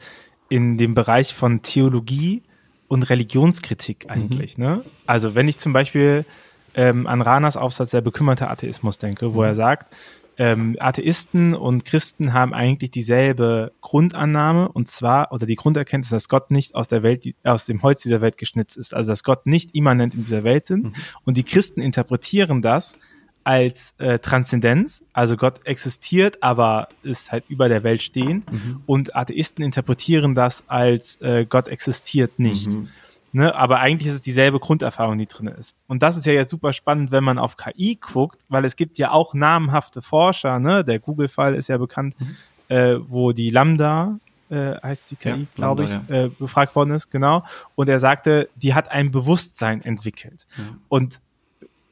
in 0.51 0.77
dem 0.77 0.95
Bereich 0.95 1.33
von 1.33 1.63
Theologie 1.63 2.43
und 2.89 3.09
Religionskritik 3.09 4.05
mhm. 4.05 4.11
eigentlich. 4.11 4.59
Mhm. 4.59 4.65
Ne? 4.65 4.85
Also 5.07 5.35
wenn 5.35 5.49
ich 5.49 5.57
zum 5.57 5.73
Beispiel 5.73 6.27
ähm, 6.75 7.07
an 7.07 7.23
Ranas 7.23 7.57
Aufsatz 7.57 7.91
Der 7.91 8.03
bekümmerte 8.03 8.51
Atheismus 8.51 8.99
denke, 8.99 9.33
wo 9.33 9.39
mhm. 9.39 9.47
er 9.47 9.55
sagt, 9.55 9.95
ähm, 10.39 10.77
Atheisten 10.81 11.55
und 11.55 11.85
Christen 11.85 12.33
haben 12.33 12.55
eigentlich 12.55 12.91
dieselbe 12.91 13.73
Grundannahme 13.81 14.69
und 14.69 14.89
zwar 14.89 15.33
oder 15.33 15.47
die 15.47 15.55
Grunderkenntnis, 15.55 16.11
dass 16.11 16.29
Gott 16.29 16.51
nicht 16.51 16.75
aus 16.75 16.89
der 16.89 17.03
Welt, 17.03 17.25
aus 17.45 17.67
dem 17.67 17.83
Holz 17.83 18.03
dieser 18.03 18.21
Welt 18.21 18.39
geschnitzt 18.39 18.77
ist, 18.77 18.95
also 18.95 19.11
dass 19.11 19.23
Gott 19.23 19.47
nicht 19.47 19.75
immanent 19.75 20.15
in 20.15 20.25
dieser 20.25 20.43
Welt 20.43 20.67
sind. 20.67 20.85
Mhm. 20.85 20.93
Und 21.25 21.37
die 21.37 21.45
Christen 21.45 21.81
interpretieren 21.81 22.63
das 22.63 22.95
als 23.45 23.95
äh, 23.99 24.19
Transzendenz, 24.19 25.05
also 25.13 25.37
Gott 25.37 25.61
existiert, 25.65 26.43
aber 26.43 26.89
ist 27.03 27.33
halt 27.33 27.45
über 27.49 27.69
der 27.69 27.83
Welt 27.83 28.03
stehend. 28.03 28.51
Mhm. 28.51 28.83
Und 28.87 29.17
Atheisten 29.17 29.65
interpretieren 29.65 30.35
das 30.35 30.65
als 30.67 31.21
äh, 31.21 31.47
Gott 31.47 31.69
existiert 31.69 32.39
nicht. 32.39 32.71
Mhm. 32.71 32.89
Ne, 33.33 33.55
aber 33.55 33.79
eigentlich 33.79 34.09
ist 34.09 34.17
es 34.17 34.23
dieselbe 34.23 34.59
Grunderfahrung, 34.59 35.17
die 35.17 35.27
drin 35.27 35.47
ist. 35.47 35.77
Und 35.87 36.03
das 36.03 36.17
ist 36.17 36.27
ja 36.27 36.33
jetzt 36.33 36.51
super 36.51 36.73
spannend, 36.73 37.13
wenn 37.13 37.23
man 37.23 37.39
auf 37.39 37.57
KI 37.57 37.95
guckt, 37.95 38.41
weil 38.49 38.65
es 38.65 38.75
gibt 38.75 38.99
ja 38.99 39.13
auch 39.13 39.35
namhafte 39.35 40.03
Forscher, 40.03 40.59
ne? 40.59 40.85
Der 40.85 40.99
Google-Fall 40.99 41.55
ist 41.55 41.69
ja 41.69 41.79
bekannt, 41.79 42.17
mhm. 42.19 42.37
äh, 42.67 42.97
wo 43.09 43.31
die 43.31 43.51
Lambda, 43.51 44.19
äh, 44.51 44.75
heißt 44.83 45.13
die 45.13 45.17
KI, 45.17 45.29
ja, 45.29 45.37
glaube 45.55 45.85
ich, 45.85 45.91
ja. 45.93 46.03
äh, 46.09 46.29
befragt 46.29 46.75
worden 46.75 46.91
ist, 46.91 47.09
genau. 47.13 47.45
Und 47.77 47.89
er 47.89 48.01
sagte, 48.01 48.49
die 48.57 48.75
hat 48.75 48.91
ein 48.91 49.13
Bewusstsein 49.13 49.81
entwickelt. 49.81 50.49
Ja. 50.59 50.65
Und 50.89 51.21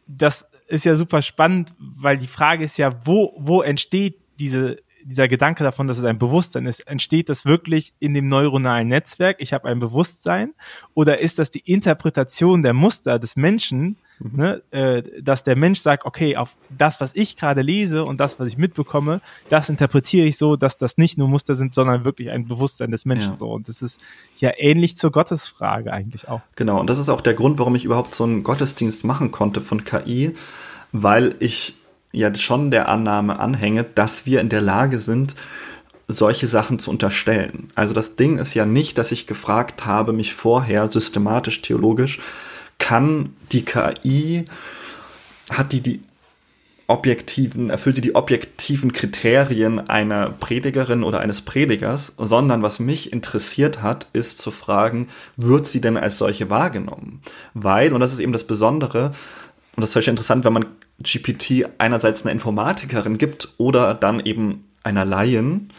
das 0.09 0.49
ist 0.69 0.85
ja 0.85 0.95
super 0.95 1.23
spannend, 1.23 1.75
weil 1.79 2.19
die 2.19 2.27
Frage 2.27 2.65
ist 2.65 2.77
ja, 2.77 2.93
wo, 3.05 3.35
wo 3.39 3.63
entsteht 3.63 4.19
diese, 4.39 4.79
dieser 5.03 5.27
Gedanke 5.27 5.65
davon, 5.65 5.89
dass 5.89 5.99
es 5.99 6.05
ein 6.05 6.19
Bewusstsein 6.19 6.67
ist? 6.67 6.87
Entsteht 6.87 7.29
das 7.29 7.45
wirklich 7.47 7.95
in 7.99 8.15
dem 8.15 8.29
neuronalen 8.29 8.89
Netzwerk? 8.89 9.39
Ich 9.41 9.53
habe 9.53 9.69
ein 9.69 9.81
Bewusstsein? 9.81 10.55
Oder 10.95 11.19
ist 11.19 11.39
das 11.39 11.51
die 11.51 11.61
Interpretation 11.61 12.63
der 12.63 12.75
Muster 12.75 13.19
des 13.19 13.37
Menschen, 13.37 13.97
Mhm. 14.21 14.31
Ne, 14.35 14.63
äh, 14.71 15.03
dass 15.23 15.45
der 15.45 15.57
Mensch 15.57 15.81
sagt, 15.81 16.05
okay, 16.05 16.37
auf 16.37 16.57
das, 16.77 17.01
was 17.01 17.13
ich 17.15 17.37
gerade 17.37 17.63
lese 17.63 18.05
und 18.05 18.19
das, 18.19 18.41
was 18.41 18.49
ich 18.49 18.59
mitbekomme, 18.59 19.21
das 19.49 19.69
interpretiere 19.69 20.27
ich 20.27 20.37
so, 20.37 20.57
dass 20.57 20.77
das 20.77 20.99
nicht 20.99 21.19
nur 21.19 21.29
Muster 21.29 21.55
sind, 21.55 21.73
sondern 21.73 22.05
wirklich 22.05 22.31
ein 22.31 22.47
Bewusstsein 22.47 22.91
des 22.91 23.05
Menschen 23.05 23.31
ja. 23.31 23.37
so. 23.37 23.51
Und 23.51 23.69
das 23.69 23.81
ist 23.81 24.01
ja 24.39 24.51
ähnlich 24.57 24.97
zur 24.97 25.13
Gottesfrage 25.13 25.93
eigentlich 25.93 26.29
auch. 26.29 26.41
Genau, 26.57 26.81
und 26.81 26.91
das 26.91 26.99
ist 26.99 27.09
auch 27.09 27.21
der 27.21 27.35
Grund, 27.35 27.59
warum 27.59 27.75
ich 27.75 27.85
überhaupt 27.85 28.15
so 28.15 28.25
einen 28.25 28.43
Gottesdienst 28.43 29.05
machen 29.05 29.31
konnte 29.31 29.61
von 29.61 29.85
KI, 29.85 30.35
weil 30.93 31.37
ich 31.39 31.75
ja 32.11 32.35
schon 32.35 32.71
der 32.71 32.89
Annahme 32.89 33.39
anhänge, 33.39 33.85
dass 33.85 34.27
wir 34.27 34.41
in 34.41 34.49
der 34.49 34.63
Lage 34.63 34.99
sind, 34.99 35.37
solche 36.09 36.47
Sachen 36.47 36.79
zu 36.79 36.91
unterstellen. 36.91 37.69
Also 37.75 37.93
das 37.95 38.17
Ding 38.17 38.39
ist 38.39 38.55
ja 38.55 38.65
nicht, 38.65 38.97
dass 38.97 39.13
ich 39.13 39.27
gefragt 39.27 39.85
habe, 39.85 40.15
mich 40.15 40.35
vorher 40.35 40.89
systematisch, 40.89 41.61
theologisch, 41.61 42.21
kann 42.79 43.37
die 43.53 43.65
KI, 43.65 44.47
hat 45.51 45.73
die 45.73 45.81
die 45.81 46.01
objektiven, 46.89 47.69
erfüllt 47.69 47.99
die 47.99 48.01
die 48.01 48.15
objektiven 48.15 48.93
Kriterien 48.93 49.91
einer 49.91 50.31
Predigerin 50.31 51.05
oder 51.05 51.21
eines 51.21 51.43
Predigers, 51.43 52.15
sondern 52.17 52.63
was 52.63 52.81
mich 52.81 53.13
interessiert 53.13 53.83
hat, 53.83 54.09
ist 54.15 54.39
zu 54.39 54.51
fragen, 54.51 55.09
wird 55.37 55.67
sie 55.67 55.83
denn 55.83 55.99
als 55.99 56.17
solche 56.17 56.49
wahrgenommen? 56.49 57.21
Weil, 57.53 57.93
und 57.93 58.01
das 58.01 58.15
ist 58.15 58.21
eben 58.21 58.33
das 58.33 58.47
Besondere, 58.47 59.13
und 59.77 59.83
das 59.83 59.91
ist 59.91 59.93
vielleicht 59.93 60.09
interessant, 60.09 60.45
wenn 60.45 60.55
man 60.55 60.67
GPT 61.01 61.69
einerseits 61.77 62.23
einer 62.23 62.33
Informatikerin 62.33 63.19
gibt 63.19 63.51
oder 63.59 63.95
dann 63.95 64.21
eben 64.21 64.65
einer 64.83 65.05
Laien, 65.05 65.71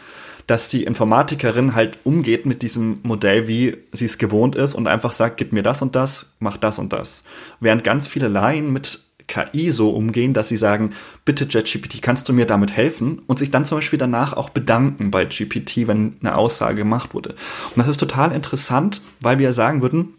dass 0.50 0.68
die 0.68 0.82
Informatikerin 0.82 1.76
halt 1.76 1.98
umgeht 2.02 2.44
mit 2.44 2.62
diesem 2.62 2.98
Modell, 3.04 3.46
wie 3.46 3.76
sie 3.92 4.06
es 4.06 4.18
gewohnt 4.18 4.56
ist 4.56 4.74
und 4.74 4.88
einfach 4.88 5.12
sagt, 5.12 5.36
gib 5.36 5.52
mir 5.52 5.62
das 5.62 5.80
und 5.80 5.94
das, 5.94 6.32
mach 6.40 6.56
das 6.56 6.80
und 6.80 6.92
das. 6.92 7.22
Während 7.60 7.84
ganz 7.84 8.08
viele 8.08 8.26
Laien 8.26 8.72
mit 8.72 8.98
KI 9.28 9.70
so 9.70 9.90
umgehen, 9.90 10.34
dass 10.34 10.48
sie 10.48 10.56
sagen, 10.56 10.92
bitte 11.24 11.44
JetGPT, 11.44 12.02
kannst 12.02 12.28
du 12.28 12.32
mir 12.32 12.46
damit 12.46 12.72
helfen? 12.72 13.22
Und 13.28 13.38
sich 13.38 13.52
dann 13.52 13.64
zum 13.64 13.78
Beispiel 13.78 13.98
danach 14.00 14.32
auch 14.32 14.48
bedanken 14.50 15.12
bei 15.12 15.24
GPT, 15.24 15.86
wenn 15.86 16.16
eine 16.20 16.34
Aussage 16.34 16.78
gemacht 16.78 17.14
wurde. 17.14 17.30
Und 17.30 17.76
das 17.76 17.86
ist 17.86 17.98
total 17.98 18.32
interessant, 18.32 19.00
weil 19.20 19.38
wir 19.38 19.52
sagen 19.52 19.82
würden, 19.82 20.14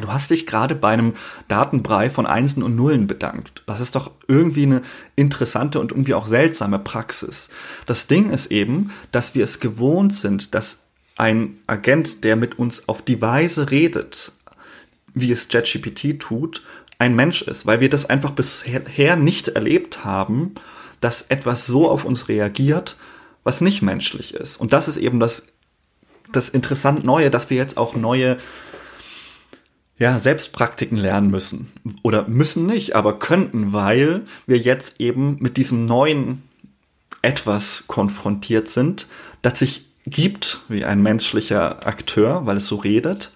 Du 0.00 0.12
hast 0.12 0.30
dich 0.30 0.46
gerade 0.46 0.74
bei 0.74 0.90
einem 0.90 1.14
Datenbrei 1.48 2.10
von 2.10 2.26
Einsen 2.26 2.62
und 2.62 2.76
Nullen 2.76 3.06
bedankt. 3.06 3.62
Das 3.66 3.80
ist 3.80 3.94
doch 3.94 4.10
irgendwie 4.28 4.64
eine 4.64 4.82
interessante 5.16 5.80
und 5.80 5.92
irgendwie 5.92 6.14
auch 6.14 6.26
seltsame 6.26 6.78
Praxis. 6.78 7.48
Das 7.86 8.06
Ding 8.06 8.30
ist 8.30 8.50
eben, 8.50 8.90
dass 9.12 9.34
wir 9.34 9.44
es 9.44 9.60
gewohnt 9.60 10.14
sind, 10.14 10.54
dass 10.54 10.84
ein 11.16 11.58
Agent, 11.66 12.24
der 12.24 12.36
mit 12.36 12.58
uns 12.58 12.88
auf 12.88 13.02
die 13.02 13.22
Weise 13.22 13.70
redet, 13.70 14.32
wie 15.14 15.30
es 15.30 15.48
JetGPT 15.50 16.18
tut, 16.18 16.62
ein 16.98 17.14
Mensch 17.14 17.42
ist, 17.42 17.66
weil 17.66 17.80
wir 17.80 17.90
das 17.90 18.06
einfach 18.06 18.32
bisher 18.32 19.16
nicht 19.16 19.48
erlebt 19.48 20.04
haben, 20.04 20.54
dass 21.00 21.22
etwas 21.22 21.66
so 21.66 21.88
auf 21.88 22.04
uns 22.04 22.28
reagiert, 22.28 22.96
was 23.42 23.60
nicht 23.60 23.82
menschlich 23.82 24.34
ist. 24.34 24.56
Und 24.56 24.72
das 24.72 24.88
ist 24.88 24.96
eben 24.96 25.20
das, 25.20 25.44
das 26.32 26.48
interessant 26.48 27.04
Neue, 27.04 27.30
dass 27.30 27.50
wir 27.50 27.56
jetzt 27.56 27.76
auch 27.76 27.94
neue 27.94 28.38
ja, 29.98 30.18
Selbstpraktiken 30.18 30.98
lernen 30.98 31.30
müssen. 31.30 31.70
Oder 32.02 32.26
müssen 32.28 32.66
nicht, 32.66 32.96
aber 32.96 33.18
könnten, 33.18 33.72
weil 33.72 34.22
wir 34.46 34.58
jetzt 34.58 35.00
eben 35.00 35.36
mit 35.40 35.56
diesem 35.56 35.86
neuen 35.86 36.42
etwas 37.22 37.84
konfrontiert 37.86 38.68
sind, 38.68 39.06
das 39.42 39.58
sich 39.58 39.86
gibt 40.06 40.60
wie 40.68 40.84
ein 40.84 41.02
menschlicher 41.02 41.86
Akteur, 41.86 42.46
weil 42.46 42.58
es 42.58 42.66
so 42.66 42.76
redet, 42.76 43.32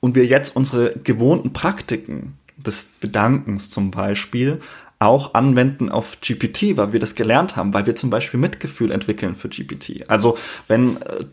und 0.00 0.14
wir 0.14 0.26
jetzt 0.26 0.54
unsere 0.54 0.92
gewohnten 1.02 1.54
Praktiken 1.54 2.38
des 2.58 2.90
Bedankens 3.00 3.70
zum 3.70 3.90
Beispiel 3.90 4.60
auch 4.98 5.32
anwenden 5.32 5.88
auf 5.88 6.18
GPT, 6.20 6.76
weil 6.76 6.92
wir 6.92 7.00
das 7.00 7.14
gelernt 7.14 7.56
haben, 7.56 7.72
weil 7.72 7.86
wir 7.86 7.96
zum 7.96 8.10
Beispiel 8.10 8.38
Mitgefühl 8.38 8.90
entwickeln 8.90 9.34
für 9.34 9.48
GPT. 9.48 10.08
Also 10.08 10.36
wenn 10.68 10.98
äh, 10.98 11.24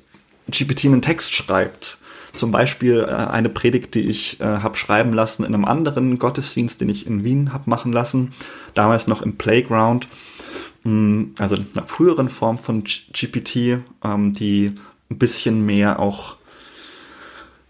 GPT 0.49 0.85
einen 0.85 1.01
Text 1.01 1.33
schreibt, 1.35 1.97
zum 2.33 2.51
Beispiel 2.51 3.05
äh, 3.07 3.11
eine 3.11 3.49
Predigt, 3.49 3.95
die 3.95 4.01
ich 4.01 4.39
äh, 4.39 4.43
habe 4.45 4.77
schreiben 4.77 5.13
lassen 5.13 5.43
in 5.43 5.53
einem 5.53 5.65
anderen 5.65 6.19
Gottesdienst, 6.19 6.81
den 6.81 6.89
ich 6.89 7.07
in 7.07 7.23
Wien 7.23 7.53
habe 7.53 7.69
machen 7.69 7.91
lassen, 7.91 8.33
damals 8.73 9.07
noch 9.07 9.21
im 9.21 9.37
Playground, 9.37 10.07
mh, 10.83 10.91
mm, 10.91 11.35
also 11.39 11.55
in 11.55 11.67
einer 11.73 11.85
früheren 11.85 12.29
Form 12.29 12.57
von 12.57 12.83
GPT, 12.83 13.81
ähm, 14.03 14.33
die 14.33 14.73
ein 15.09 15.17
bisschen 15.17 15.65
mehr 15.65 15.99
auch 15.99 16.37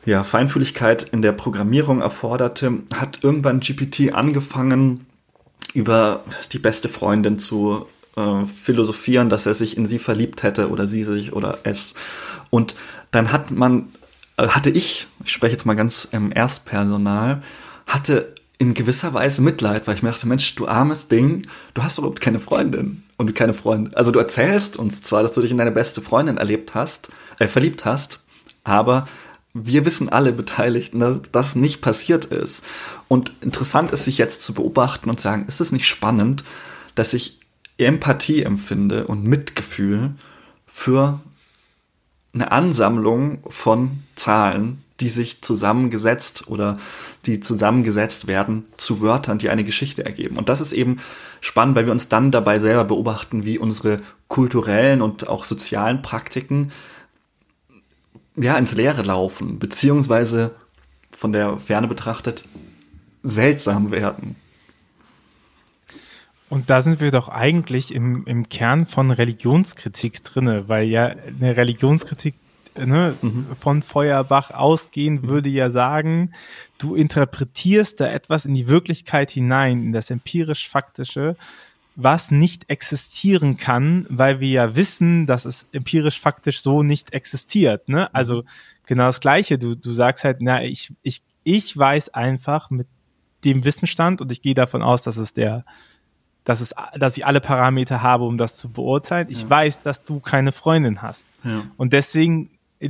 ja, 0.06 0.24
Feinfühligkeit 0.24 1.04
in 1.12 1.22
der 1.22 1.32
Programmierung 1.32 2.02
erforderte, 2.02 2.80
hat 2.94 3.20
irgendwann 3.22 3.60
GPT 3.60 4.14
angefangen, 4.14 5.06
über 5.74 6.24
die 6.52 6.60
beste 6.60 6.90
Freundin 6.90 7.38
zu 7.40 7.86
äh, 8.18 8.46
philosophieren, 8.46 9.30
dass 9.30 9.46
er 9.46 9.54
sich 9.54 9.78
in 9.78 9.86
sie 9.86 10.00
verliebt 10.00 10.44
hätte 10.44 10.70
oder 10.70 10.88
sie 10.88 11.04
sich 11.04 11.34
oder 11.34 11.60
es. 11.64 11.96
Und 12.50 12.76
dann 13.12 13.32
hat 13.32 13.52
man, 13.52 13.90
hatte 14.50 14.70
ich, 14.70 15.08
ich 15.24 15.32
spreche 15.32 15.54
jetzt 15.54 15.66
mal 15.66 15.76
ganz 15.76 16.08
im 16.12 16.32
Erstpersonal, 16.32 17.42
hatte 17.88 18.36
in 18.58 18.74
gewisser 18.74 19.14
Weise 19.14 19.42
Mitleid, 19.42 19.88
weil 19.88 19.96
ich 19.96 20.04
mir 20.04 20.12
dachte, 20.12 20.28
Mensch, 20.28 20.54
du 20.56 20.68
armes 20.68 21.08
Ding, 21.08 21.48
du 21.74 21.84
hast 21.84 21.98
überhaupt 21.98 22.22
keine 22.22 22.40
Freundin 22.40 23.04
und 23.18 23.34
keine 23.34 23.54
Freunde. 23.54 23.98
Also 23.98 24.12
du 24.12 24.20
erzählst 24.20 24.78
uns 24.78 25.02
zwar, 25.02 25.24
dass 25.24 25.32
du 25.32 25.42
dich 25.42 25.52
in 25.52 25.58
deine 25.58 25.72
beste 25.72 26.02
Freundin 26.02 26.38
erlebt 26.38 26.76
hast, 26.76 27.10
äh, 27.40 27.48
verliebt 27.48 27.86
hast, 27.86 28.20
aber 28.64 29.08
wir 29.54 29.84
wissen 29.86 30.10
alle 30.10 30.32
Beteiligten, 30.32 31.00
dass 31.00 31.22
das 31.32 31.56
nicht 31.56 31.82
passiert 31.82 32.26
ist. 32.26 32.64
Und 33.08 33.34
interessant 33.42 33.92
ist, 33.92 34.06
sich 34.06 34.18
jetzt 34.18 34.44
zu 34.44 34.54
beobachten 34.54 35.10
und 35.10 35.20
sagen, 35.20 35.46
ist 35.48 35.60
es 35.60 35.72
nicht 35.72 35.88
spannend, 35.88 36.44
dass 36.96 37.14
ich 37.14 37.40
Empathie 37.78 38.44
empfinde 38.44 39.08
und 39.08 39.24
Mitgefühl 39.24 40.12
für 40.68 41.20
eine 42.34 42.52
Ansammlung 42.52 43.40
von 43.50 44.04
Zahlen, 44.16 44.84
die 45.00 45.10
sich 45.10 45.42
zusammengesetzt 45.42 46.48
oder 46.48 46.78
die 47.26 47.40
zusammengesetzt 47.40 48.28
werden 48.28 48.66
zu 48.78 49.02
Wörtern, 49.02 49.38
die 49.38 49.50
eine 49.50 49.64
Geschichte 49.64 50.06
ergeben. 50.06 50.38
Und 50.38 50.48
das 50.48 50.62
ist 50.62 50.74
eben 50.74 51.00
spannend, 51.42 51.76
weil 51.76 51.86
wir 51.86 51.92
uns 51.92 52.08
dann 52.08 52.32
dabei 52.32 52.60
selber 52.60 52.86
beobachten, 52.86 53.44
wie 53.44 53.58
unsere 53.58 54.00
kulturellen 54.28 55.02
und 55.02 55.28
auch 55.28 55.44
sozialen 55.44 56.02
Praktiken 56.02 56.72
ja, 58.36 58.58
ins 58.58 58.74
Leere 58.74 59.02
laufen, 59.02 59.60
beziehungsweise 59.60 60.52
von 61.12 61.34
der 61.34 61.58
Ferne 61.58 61.88
betrachtet 61.88 62.46
seltsam 63.24 63.92
werden. 63.92 64.36
Und 66.52 66.70
da 66.70 66.82
sind 66.82 67.00
wir 67.00 67.12
doch 67.12 67.30
eigentlich 67.30 67.96
im, 67.96 68.26
im 68.26 68.50
Kern 68.50 68.86
von 68.86 69.10
Religionskritik 69.10 70.22
drinne, 70.26 70.68
weil 70.68 70.86
ja 70.90 71.06
eine 71.06 71.56
Religionskritik 71.56 72.36
ne, 72.76 73.16
mhm. 73.22 73.48
von 73.58 73.82
Feuerbach 73.82 74.52
ausgehen 74.52 75.24
würde 75.30 75.48
ja 75.48 75.70
sagen, 75.70 76.34
du 76.78 76.94
interpretierst 76.94 78.02
da 78.02 78.12
etwas 78.12 78.44
in 78.44 78.54
die 78.54 78.68
Wirklichkeit 78.68 79.32
hinein, 79.32 79.82
in 79.82 79.92
das 79.94 80.10
empirisch-faktische, 80.10 81.38
was 81.96 82.32
nicht 82.32 82.70
existieren 82.70 83.56
kann, 83.56 84.06
weil 84.10 84.42
wir 84.42 84.50
ja 84.50 84.76
wissen, 84.76 85.28
dass 85.28 85.46
es 85.46 85.68
empirisch 85.72 86.20
faktisch 86.20 86.60
so 86.60 86.84
nicht 86.84 87.14
existiert. 87.14 87.88
Ne? 87.88 88.02
Mhm. 88.02 88.08
Also 88.12 88.44
genau 88.88 89.06
das 89.06 89.22
Gleiche. 89.22 89.58
Du, 89.58 89.76
du 89.76 89.94
sagst 89.94 90.26
halt, 90.26 90.40
na, 90.42 90.62
ich, 90.66 90.92
ich, 91.02 91.22
ich 91.46 91.78
weiß 91.78 92.10
einfach 92.10 92.70
mit 92.72 92.88
dem 93.46 93.64
Wissenstand 93.64 94.20
und 94.20 94.34
ich 94.34 94.42
gehe 94.42 94.54
davon 94.54 94.82
aus, 94.82 95.02
dass 95.02 95.16
es 95.16 95.34
der, 95.34 95.64
dass 96.44 96.62
es, 96.62 96.74
dass 96.98 97.18
ich 97.18 97.26
alle 97.26 97.42
Parameter 97.42 98.02
habe, 98.02 98.24
um 98.24 98.38
das 98.38 98.56
zu 98.56 98.70
beurteilen. 98.70 99.28
Ich 99.30 99.44
ja. 99.44 99.50
weiß, 99.50 99.82
dass 99.82 100.04
du 100.04 100.20
keine 100.20 100.52
Freundin 100.52 101.02
hast. 101.02 101.26
Ja. 101.44 101.64
Und 101.78 101.94
deswegen 101.94 102.50
äh, 102.80 102.90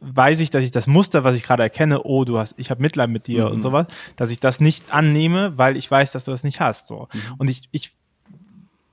weiß 0.00 0.40
ich, 0.40 0.50
dass 0.50 0.64
ich 0.64 0.70
das 0.70 0.86
Muster, 0.86 1.24
was 1.24 1.36
ich 1.36 1.44
gerade 1.44 1.62
erkenne, 1.62 2.02
oh, 2.02 2.24
du 2.24 2.38
hast, 2.38 2.54
ich 2.58 2.70
habe 2.70 2.82
Mitleid 2.82 3.08
mit 3.08 3.26
dir 3.26 3.46
mhm. 3.46 3.52
und 3.52 3.62
sowas, 3.62 3.86
dass 4.16 4.30
ich 4.30 4.40
das 4.40 4.60
nicht 4.60 4.92
annehme, 4.92 5.56
weil 5.56 5.76
ich 5.76 5.90
weiß, 5.90 6.12
dass 6.12 6.24
du 6.24 6.30
das 6.30 6.44
nicht 6.44 6.60
hast. 6.60 6.88
So. 6.88 7.08
Mhm. 7.12 7.20
Und 7.38 7.50
ich, 7.50 7.62
ich, 7.70 7.92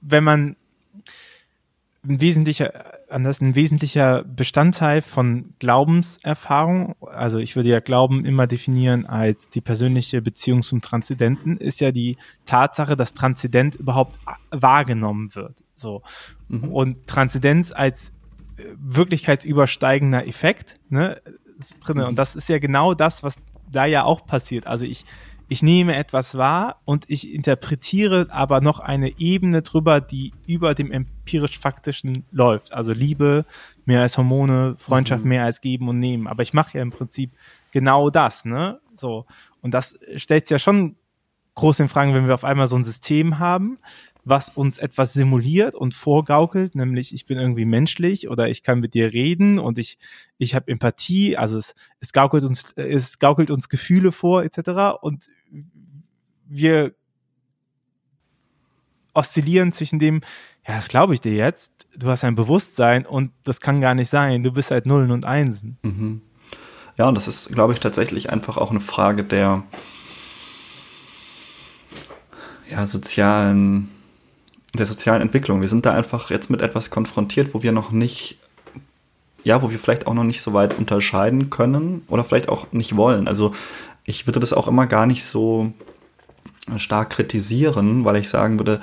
wenn 0.01 0.23
man 0.23 0.55
ein 2.03 2.21
wesentlicher, 2.21 2.98
anders, 3.09 3.41
ein 3.41 3.55
wesentlicher 3.55 4.23
Bestandteil 4.23 5.01
von 5.01 5.53
Glaubenserfahrung, 5.59 6.95
also 7.01 7.39
ich 7.39 7.55
würde 7.55 7.69
ja 7.69 7.79
Glauben 7.79 8.25
immer 8.25 8.47
definieren 8.47 9.05
als 9.05 9.49
die 9.49 9.61
persönliche 9.61 10.21
Beziehung 10.21 10.61
zum 10.61 10.81
Transzendenten, 10.81 11.57
ist 11.57 11.79
ja 11.79 11.91
die 11.91 12.17
Tatsache, 12.45 12.95
dass 12.95 13.13
Transzendent 13.13 13.75
überhaupt 13.75 14.17
wahrgenommen 14.51 15.33
wird. 15.35 15.63
So. 15.75 16.03
Mhm. 16.47 16.71
Und 16.71 17.07
Transzendenz 17.07 17.71
als 17.71 18.11
wirklichkeitsübersteigender 18.75 20.27
Effekt 20.27 20.79
ne, 20.89 21.21
drin. 21.83 22.01
Und 22.01 22.17
das 22.17 22.35
ist 22.35 22.49
ja 22.49 22.59
genau 22.59 22.93
das, 22.93 23.23
was 23.23 23.37
da 23.71 23.85
ja 23.85 24.03
auch 24.03 24.25
passiert. 24.25 24.67
Also 24.67 24.85
ich, 24.85 25.05
ich 25.51 25.63
nehme 25.63 25.95
etwas 25.95 26.37
wahr 26.37 26.79
und 26.85 27.05
ich 27.07 27.33
interpretiere 27.33 28.27
aber 28.29 28.61
noch 28.61 28.79
eine 28.79 29.19
Ebene 29.19 29.63
drüber, 29.63 29.99
die 29.99 30.31
über 30.45 30.75
dem 30.75 30.91
empirisch-faktischen 30.91 32.23
läuft. 32.31 32.71
Also 32.71 32.93
Liebe 32.93 33.45
mehr 33.85 34.01
als 34.01 34.15
Hormone, 34.19 34.75
Freundschaft 34.77 35.23
mhm. 35.23 35.29
mehr 35.29 35.43
als 35.43 35.59
geben 35.59 35.89
und 35.89 35.97
nehmen. 35.97 36.27
Aber 36.27 36.43
ich 36.43 36.53
mache 36.53 36.77
ja 36.77 36.83
im 36.83 36.91
Prinzip 36.91 37.31
genau 37.71 38.11
das, 38.11 38.45
ne? 38.45 38.79
So. 38.95 39.25
Und 39.61 39.73
das 39.73 39.97
stellt 40.17 40.47
ja 40.51 40.59
schon 40.59 40.95
groß 41.55 41.79
in 41.79 41.89
Frage, 41.89 42.13
wenn 42.13 42.27
wir 42.27 42.35
auf 42.35 42.45
einmal 42.45 42.67
so 42.67 42.75
ein 42.75 42.83
System 42.83 43.39
haben, 43.39 43.79
was 44.25 44.49
uns 44.49 44.77
etwas 44.77 45.13
simuliert 45.13 45.75
und 45.75 45.93
vorgaukelt, 45.93 46.75
nämlich 46.75 47.13
ich 47.13 47.25
bin 47.25 47.39
irgendwie 47.39 47.65
menschlich 47.65 48.29
oder 48.29 48.49
ich 48.49 48.63
kann 48.63 48.79
mit 48.79 48.93
dir 48.93 49.13
reden 49.13 49.59
und 49.59 49.79
ich 49.79 49.97
ich 50.37 50.55
habe 50.55 50.71
Empathie, 50.71 51.37
also 51.37 51.57
es, 51.57 51.73
es 51.99 52.13
gaukelt 52.13 52.43
uns 52.43 52.73
es 52.75 53.19
gaukelt 53.19 53.49
uns 53.49 53.69
Gefühle 53.69 54.11
vor 54.11 54.43
etc. 54.43 55.01
und 55.01 55.29
wir 56.45 56.93
oszillieren 59.13 59.71
zwischen 59.71 59.99
dem, 59.99 60.21
ja, 60.67 60.75
das 60.75 60.87
glaube 60.87 61.13
ich 61.13 61.21
dir 61.21 61.33
jetzt, 61.33 61.87
du 61.95 62.09
hast 62.09 62.23
ein 62.23 62.35
Bewusstsein 62.35 63.05
und 63.05 63.31
das 63.43 63.59
kann 63.59 63.81
gar 63.81 63.95
nicht 63.95 64.09
sein, 64.09 64.43
du 64.43 64.51
bist 64.51 64.71
halt 64.71 64.85
Nullen 64.85 65.11
und 65.11 65.25
Einsen. 65.25 65.77
Mhm. 65.83 66.21
Ja, 66.97 67.07
und 67.07 67.15
das 67.15 67.27
ist, 67.29 67.53
glaube 67.53 67.71
ich, 67.73 67.79
tatsächlich 67.79 68.29
einfach 68.29 68.57
auch 68.57 68.71
eine 68.71 68.81
Frage 68.81 69.23
der 69.23 69.63
ja, 72.69 72.85
sozialen 72.85 73.89
der 74.77 74.85
sozialen 74.85 75.21
Entwicklung. 75.21 75.61
Wir 75.61 75.67
sind 75.67 75.85
da 75.85 75.93
einfach 75.93 76.29
jetzt 76.29 76.49
mit 76.49 76.61
etwas 76.61 76.89
konfrontiert, 76.89 77.53
wo 77.53 77.63
wir 77.63 77.71
noch 77.71 77.91
nicht, 77.91 78.37
ja, 79.43 79.61
wo 79.61 79.71
wir 79.71 79.79
vielleicht 79.79 80.07
auch 80.07 80.13
noch 80.13 80.23
nicht 80.23 80.41
so 80.41 80.53
weit 80.53 80.77
unterscheiden 80.77 81.49
können 81.49 82.03
oder 82.07 82.23
vielleicht 82.23 82.49
auch 82.49 82.71
nicht 82.71 82.95
wollen. 82.95 83.27
Also 83.27 83.53
ich 84.03 84.27
würde 84.27 84.39
das 84.39 84.53
auch 84.53 84.67
immer 84.67 84.87
gar 84.87 85.05
nicht 85.05 85.25
so 85.25 85.73
stark 86.77 87.11
kritisieren, 87.11 88.05
weil 88.05 88.17
ich 88.17 88.29
sagen 88.29 88.59
würde, 88.59 88.81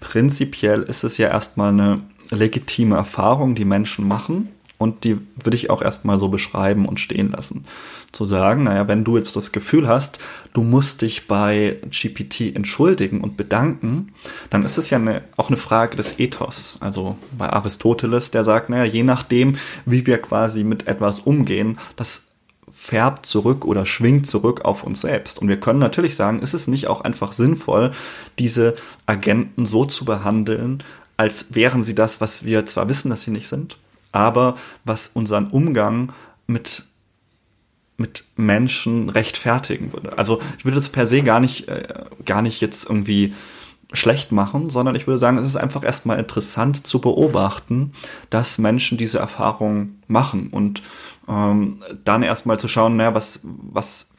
prinzipiell 0.00 0.82
ist 0.82 1.04
es 1.04 1.18
ja 1.18 1.28
erstmal 1.28 1.72
eine 1.72 2.02
legitime 2.30 2.96
Erfahrung, 2.96 3.54
die 3.54 3.64
Menschen 3.64 4.08
machen 4.08 4.48
und 4.82 5.04
die 5.04 5.18
würde 5.36 5.56
ich 5.56 5.70
auch 5.70 5.80
erstmal 5.80 6.18
so 6.18 6.28
beschreiben 6.28 6.86
und 6.86 7.00
stehen 7.00 7.30
lassen. 7.30 7.64
Zu 8.12 8.26
sagen, 8.26 8.64
naja, 8.64 8.88
wenn 8.88 9.04
du 9.04 9.16
jetzt 9.16 9.34
das 9.36 9.52
Gefühl 9.52 9.88
hast, 9.88 10.18
du 10.52 10.62
musst 10.62 11.02
dich 11.02 11.26
bei 11.26 11.78
GPT 11.90 12.54
entschuldigen 12.54 13.20
und 13.20 13.36
bedanken, 13.36 14.12
dann 14.50 14.64
ist 14.64 14.76
es 14.76 14.90
ja 14.90 14.98
eine, 14.98 15.22
auch 15.36 15.48
eine 15.48 15.56
Frage 15.56 15.96
des 15.96 16.18
Ethos. 16.18 16.76
Also 16.80 17.16
bei 17.38 17.48
Aristoteles, 17.48 18.30
der 18.30 18.44
sagt, 18.44 18.68
naja, 18.68 18.84
je 18.84 19.02
nachdem, 19.02 19.56
wie 19.86 20.06
wir 20.06 20.18
quasi 20.18 20.64
mit 20.64 20.86
etwas 20.88 21.20
umgehen, 21.20 21.78
das 21.96 22.24
färbt 22.70 23.26
zurück 23.26 23.64
oder 23.64 23.84
schwingt 23.84 24.26
zurück 24.26 24.64
auf 24.64 24.82
uns 24.82 25.02
selbst. 25.02 25.40
Und 25.40 25.48
wir 25.48 25.60
können 25.60 25.78
natürlich 25.78 26.16
sagen, 26.16 26.40
ist 26.40 26.54
es 26.54 26.68
nicht 26.68 26.88
auch 26.88 27.02
einfach 27.02 27.32
sinnvoll, 27.32 27.92
diese 28.38 28.74
Agenten 29.06 29.66
so 29.66 29.84
zu 29.84 30.04
behandeln, 30.04 30.82
als 31.16 31.54
wären 31.54 31.82
sie 31.82 31.94
das, 31.94 32.20
was 32.20 32.44
wir 32.44 32.66
zwar 32.66 32.88
wissen, 32.88 33.10
dass 33.10 33.22
sie 33.22 33.30
nicht 33.30 33.46
sind, 33.46 33.78
aber 34.12 34.56
was 34.84 35.08
unseren 35.08 35.48
Umgang 35.48 36.12
mit 36.46 36.84
mit 37.98 38.24
Menschen 38.36 39.10
rechtfertigen 39.10 39.92
würde. 39.92 40.18
Also 40.18 40.40
ich 40.58 40.64
würde 40.64 40.74
das 40.74 40.88
per 40.88 41.06
se 41.06 41.22
gar 41.22 41.40
nicht, 41.40 41.68
äh, 41.68 41.86
gar 42.24 42.42
nicht 42.42 42.60
jetzt 42.60 42.84
irgendwie 42.84 43.34
schlecht 43.92 44.32
machen, 44.32 44.70
sondern 44.70 44.94
ich 44.94 45.06
würde 45.06 45.18
sagen, 45.18 45.38
es 45.38 45.44
ist 45.44 45.56
einfach 45.56 45.84
erstmal 45.84 46.18
interessant 46.18 46.86
zu 46.86 47.00
beobachten, 47.00 47.92
dass 48.30 48.58
Menschen 48.58 48.98
diese 48.98 49.18
Erfahrung 49.18 49.96
machen 50.08 50.48
und 50.48 50.82
ähm, 51.28 51.78
dann 52.04 52.22
erstmal 52.22 52.58
zu 52.58 52.68
schauen, 52.68 52.96
naja, 52.96 53.14
was, 53.14 53.40
was, 53.42 54.10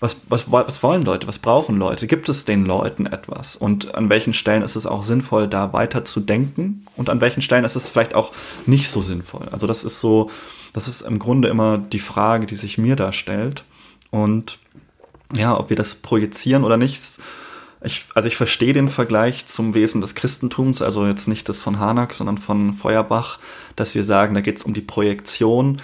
was, 0.00 0.16
was, 0.28 0.50
was 0.50 0.82
wollen 0.82 1.04
Leute, 1.04 1.28
was 1.28 1.38
brauchen 1.38 1.78
Leute, 1.78 2.06
gibt 2.06 2.28
es 2.30 2.46
den 2.46 2.64
Leuten 2.64 3.04
etwas? 3.04 3.54
Und 3.54 3.94
an 3.94 4.08
welchen 4.08 4.32
Stellen 4.32 4.62
ist 4.62 4.74
es 4.74 4.86
auch 4.86 5.02
sinnvoll, 5.02 5.46
da 5.46 5.74
weiter 5.74 6.04
zu 6.06 6.20
denken? 6.20 6.86
Und 6.96 7.10
an 7.10 7.20
welchen 7.20 7.42
Stellen 7.42 7.64
ist 7.64 7.76
es 7.76 7.90
vielleicht 7.90 8.14
auch 8.14 8.32
nicht 8.64 8.88
so 8.88 9.02
sinnvoll. 9.02 9.48
Also 9.52 9.66
das 9.66 9.84
ist 9.84 10.00
so, 10.00 10.30
das 10.72 10.88
ist 10.88 11.02
im 11.02 11.18
Grunde 11.18 11.48
immer 11.48 11.76
die 11.76 11.98
Frage, 11.98 12.46
die 12.46 12.56
sich 12.56 12.78
mir 12.78 12.96
da 12.96 13.12
stellt. 13.12 13.64
Und 14.10 14.58
ja, 15.36 15.58
ob 15.58 15.68
wir 15.68 15.76
das 15.76 15.96
projizieren 15.96 16.64
oder 16.64 16.78
nicht, 16.78 16.98
ich, 17.82 18.04
also 18.14 18.26
ich 18.26 18.36
verstehe 18.36 18.72
den 18.72 18.88
Vergleich 18.88 19.46
zum 19.46 19.74
Wesen 19.74 20.00
des 20.00 20.14
Christentums, 20.14 20.80
also 20.80 21.06
jetzt 21.06 21.28
nicht 21.28 21.48
das 21.48 21.60
von 21.60 21.78
Harnack, 21.78 22.14
sondern 22.14 22.38
von 22.38 22.72
Feuerbach, 22.72 23.38
dass 23.76 23.94
wir 23.94 24.04
sagen, 24.04 24.34
da 24.34 24.40
geht 24.40 24.56
es 24.56 24.62
um 24.62 24.72
die 24.72 24.80
Projektion. 24.80 25.80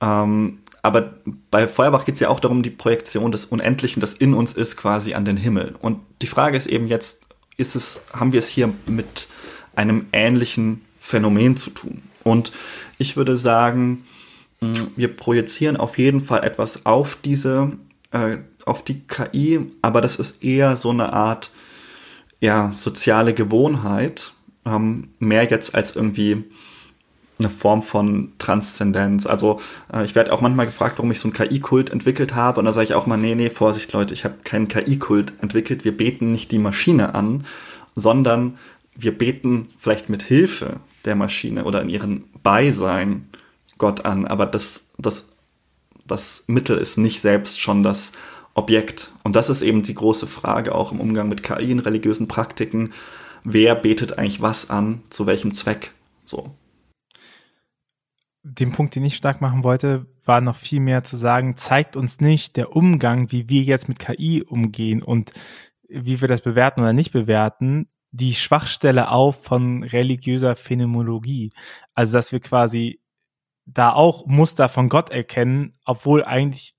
Ähm, 0.00 0.58
aber 0.84 1.14
bei 1.50 1.66
Feuerbach 1.66 2.04
geht 2.04 2.16
es 2.16 2.20
ja 2.20 2.28
auch 2.28 2.40
darum, 2.40 2.62
die 2.62 2.68
Projektion 2.68 3.32
des 3.32 3.46
Unendlichen, 3.46 4.00
das 4.00 4.12
in 4.12 4.34
uns 4.34 4.52
ist, 4.52 4.76
quasi 4.76 5.14
an 5.14 5.24
den 5.24 5.38
Himmel. 5.38 5.74
Und 5.80 6.00
die 6.20 6.26
Frage 6.26 6.58
ist 6.58 6.66
eben 6.66 6.88
jetzt, 6.88 7.24
ist 7.56 7.74
es, 7.74 8.04
haben 8.12 8.32
wir 8.32 8.38
es 8.38 8.48
hier 8.48 8.70
mit 8.84 9.28
einem 9.74 10.04
ähnlichen 10.12 10.82
Phänomen 10.98 11.56
zu 11.56 11.70
tun? 11.70 12.02
Und 12.22 12.52
ich 12.98 13.16
würde 13.16 13.34
sagen, 13.34 14.04
wir 14.60 15.08
projizieren 15.16 15.78
auf 15.78 15.96
jeden 15.96 16.20
Fall 16.20 16.44
etwas 16.44 16.84
auf 16.84 17.16
diese 17.24 17.72
äh, 18.12 18.38
auf 18.66 18.84
die 18.84 19.00
KI, 19.00 19.60
aber 19.80 20.02
das 20.02 20.16
ist 20.16 20.44
eher 20.44 20.76
so 20.76 20.90
eine 20.90 21.14
Art 21.14 21.50
ja, 22.40 22.72
soziale 22.74 23.32
Gewohnheit, 23.32 24.32
ähm, 24.66 25.08
mehr 25.18 25.44
jetzt 25.44 25.74
als 25.74 25.96
irgendwie 25.96 26.44
eine 27.38 27.50
Form 27.50 27.82
von 27.82 28.32
Transzendenz. 28.38 29.26
Also 29.26 29.60
äh, 29.92 30.04
ich 30.04 30.14
werde 30.14 30.32
auch 30.32 30.40
manchmal 30.40 30.66
gefragt, 30.66 30.98
warum 30.98 31.10
ich 31.10 31.18
so 31.18 31.28
einen 31.28 31.34
KI-Kult 31.34 31.90
entwickelt 31.90 32.34
habe. 32.34 32.60
Und 32.60 32.66
da 32.66 32.72
sage 32.72 32.86
ich 32.86 32.94
auch 32.94 33.06
mal, 33.06 33.16
nee, 33.16 33.34
nee, 33.34 33.50
Vorsicht 33.50 33.92
Leute, 33.92 34.14
ich 34.14 34.24
habe 34.24 34.36
keinen 34.44 34.68
KI-Kult 34.68 35.34
entwickelt. 35.40 35.84
Wir 35.84 35.96
beten 35.96 36.32
nicht 36.32 36.52
die 36.52 36.58
Maschine 36.58 37.14
an, 37.14 37.44
sondern 37.96 38.58
wir 38.94 39.16
beten 39.16 39.68
vielleicht 39.78 40.08
mit 40.08 40.22
Hilfe 40.22 40.76
der 41.04 41.16
Maschine 41.16 41.64
oder 41.64 41.82
in 41.82 41.90
ihrem 41.90 42.24
Beisein 42.42 43.28
Gott 43.78 44.04
an. 44.04 44.26
Aber 44.26 44.46
das, 44.46 44.92
das, 44.98 45.30
das 46.06 46.44
Mittel 46.46 46.78
ist 46.78 46.98
nicht 46.98 47.20
selbst 47.20 47.60
schon 47.60 47.82
das 47.82 48.12
Objekt. 48.54 49.10
Und 49.24 49.34
das 49.34 49.50
ist 49.50 49.62
eben 49.62 49.82
die 49.82 49.94
große 49.94 50.28
Frage 50.28 50.74
auch 50.74 50.92
im 50.92 51.00
Umgang 51.00 51.28
mit 51.28 51.42
KI 51.42 51.72
in 51.72 51.80
religiösen 51.80 52.28
Praktiken. 52.28 52.92
Wer 53.42 53.74
betet 53.74 54.16
eigentlich 54.18 54.40
was 54.40 54.70
an, 54.70 55.02
zu 55.10 55.26
welchem 55.26 55.52
Zweck? 55.52 55.92
So. 56.24 56.52
Den 58.46 58.72
Punkt, 58.72 58.94
den 58.94 59.04
ich 59.04 59.16
stark 59.16 59.40
machen 59.40 59.64
wollte, 59.64 60.06
war 60.24 60.40
noch 60.40 60.56
viel 60.56 60.80
mehr 60.80 61.02
zu 61.02 61.16
sagen, 61.16 61.56
zeigt 61.56 61.96
uns 61.96 62.20
nicht 62.20 62.56
der 62.56 62.76
Umgang, 62.76 63.32
wie 63.32 63.48
wir 63.48 63.62
jetzt 63.62 63.88
mit 63.88 63.98
KI 63.98 64.42
umgehen 64.42 65.02
und 65.02 65.32
wie 65.88 66.20
wir 66.20 66.28
das 66.28 66.42
bewerten 66.42 66.80
oder 66.80 66.92
nicht 66.92 67.12
bewerten, 67.12 67.88
die 68.10 68.34
Schwachstelle 68.34 69.10
auf 69.10 69.42
von 69.44 69.82
religiöser 69.82 70.56
Phänomenologie. 70.56 71.52
Also, 71.94 72.12
dass 72.12 72.32
wir 72.32 72.40
quasi 72.40 73.00
da 73.66 73.92
auch 73.92 74.26
Muster 74.26 74.68
von 74.68 74.88
Gott 74.88 75.10
erkennen, 75.10 75.78
obwohl 75.84 76.22
eigentlich 76.22 76.74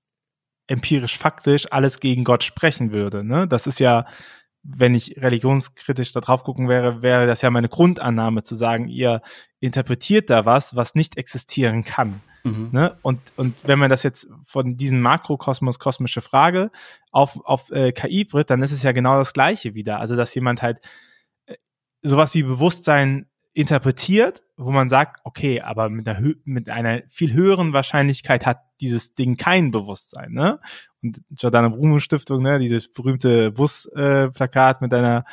empirisch 0.68 1.18
faktisch 1.18 1.70
alles 1.70 2.00
gegen 2.00 2.24
Gott 2.24 2.44
sprechen 2.44 2.92
würde. 2.92 3.24
Ne? 3.24 3.46
Das 3.46 3.66
ist 3.66 3.80
ja, 3.80 4.06
wenn 4.68 4.94
ich 4.94 5.16
religionskritisch 5.22 6.12
da 6.12 6.20
drauf 6.20 6.44
gucken 6.44 6.68
wäre, 6.68 7.02
wäre 7.02 7.26
das 7.26 7.42
ja 7.42 7.50
meine 7.50 7.68
Grundannahme 7.68 8.42
zu 8.42 8.54
sagen, 8.54 8.88
ihr 8.88 9.20
interpretiert 9.60 10.30
da 10.30 10.44
was, 10.44 10.76
was 10.76 10.94
nicht 10.94 11.16
existieren 11.16 11.84
kann. 11.84 12.20
Mhm. 12.44 12.68
Ne? 12.72 12.96
Und, 13.02 13.20
und 13.36 13.66
wenn 13.66 13.78
man 13.78 13.90
das 13.90 14.02
jetzt 14.02 14.28
von 14.44 14.76
diesem 14.76 15.00
Makrokosmos, 15.00 15.78
kosmische 15.78 16.20
Frage 16.20 16.70
auf, 17.10 17.38
auf 17.44 17.70
äh, 17.70 17.92
KI 17.92 18.24
bricht, 18.24 18.50
dann 18.50 18.62
ist 18.62 18.72
es 18.72 18.82
ja 18.82 18.92
genau 18.92 19.18
das 19.18 19.32
Gleiche 19.32 19.74
wieder. 19.74 20.00
Also, 20.00 20.16
dass 20.16 20.34
jemand 20.34 20.62
halt 20.62 20.78
äh, 21.46 21.56
sowas 22.02 22.34
wie 22.34 22.42
Bewusstsein 22.42 23.26
interpretiert, 23.56 24.44
wo 24.58 24.70
man 24.70 24.90
sagt, 24.90 25.20
okay, 25.24 25.62
aber 25.62 25.88
mit 25.88 26.06
einer, 26.06 26.34
mit 26.44 26.68
einer 26.68 27.00
viel 27.08 27.32
höheren 27.32 27.72
Wahrscheinlichkeit 27.72 28.44
hat 28.44 28.60
dieses 28.82 29.14
Ding 29.14 29.38
kein 29.38 29.70
Bewusstsein, 29.70 30.32
ne? 30.32 30.60
Und 31.02 31.22
Giordano 31.30 31.70
Bruno 31.70 31.98
Stiftung, 31.98 32.42
ne, 32.42 32.58
dieses 32.58 32.92
berühmte 32.92 33.52
Busplakat 33.52 34.76
äh, 34.76 34.84
mit 34.84 34.92
einer 34.92 35.24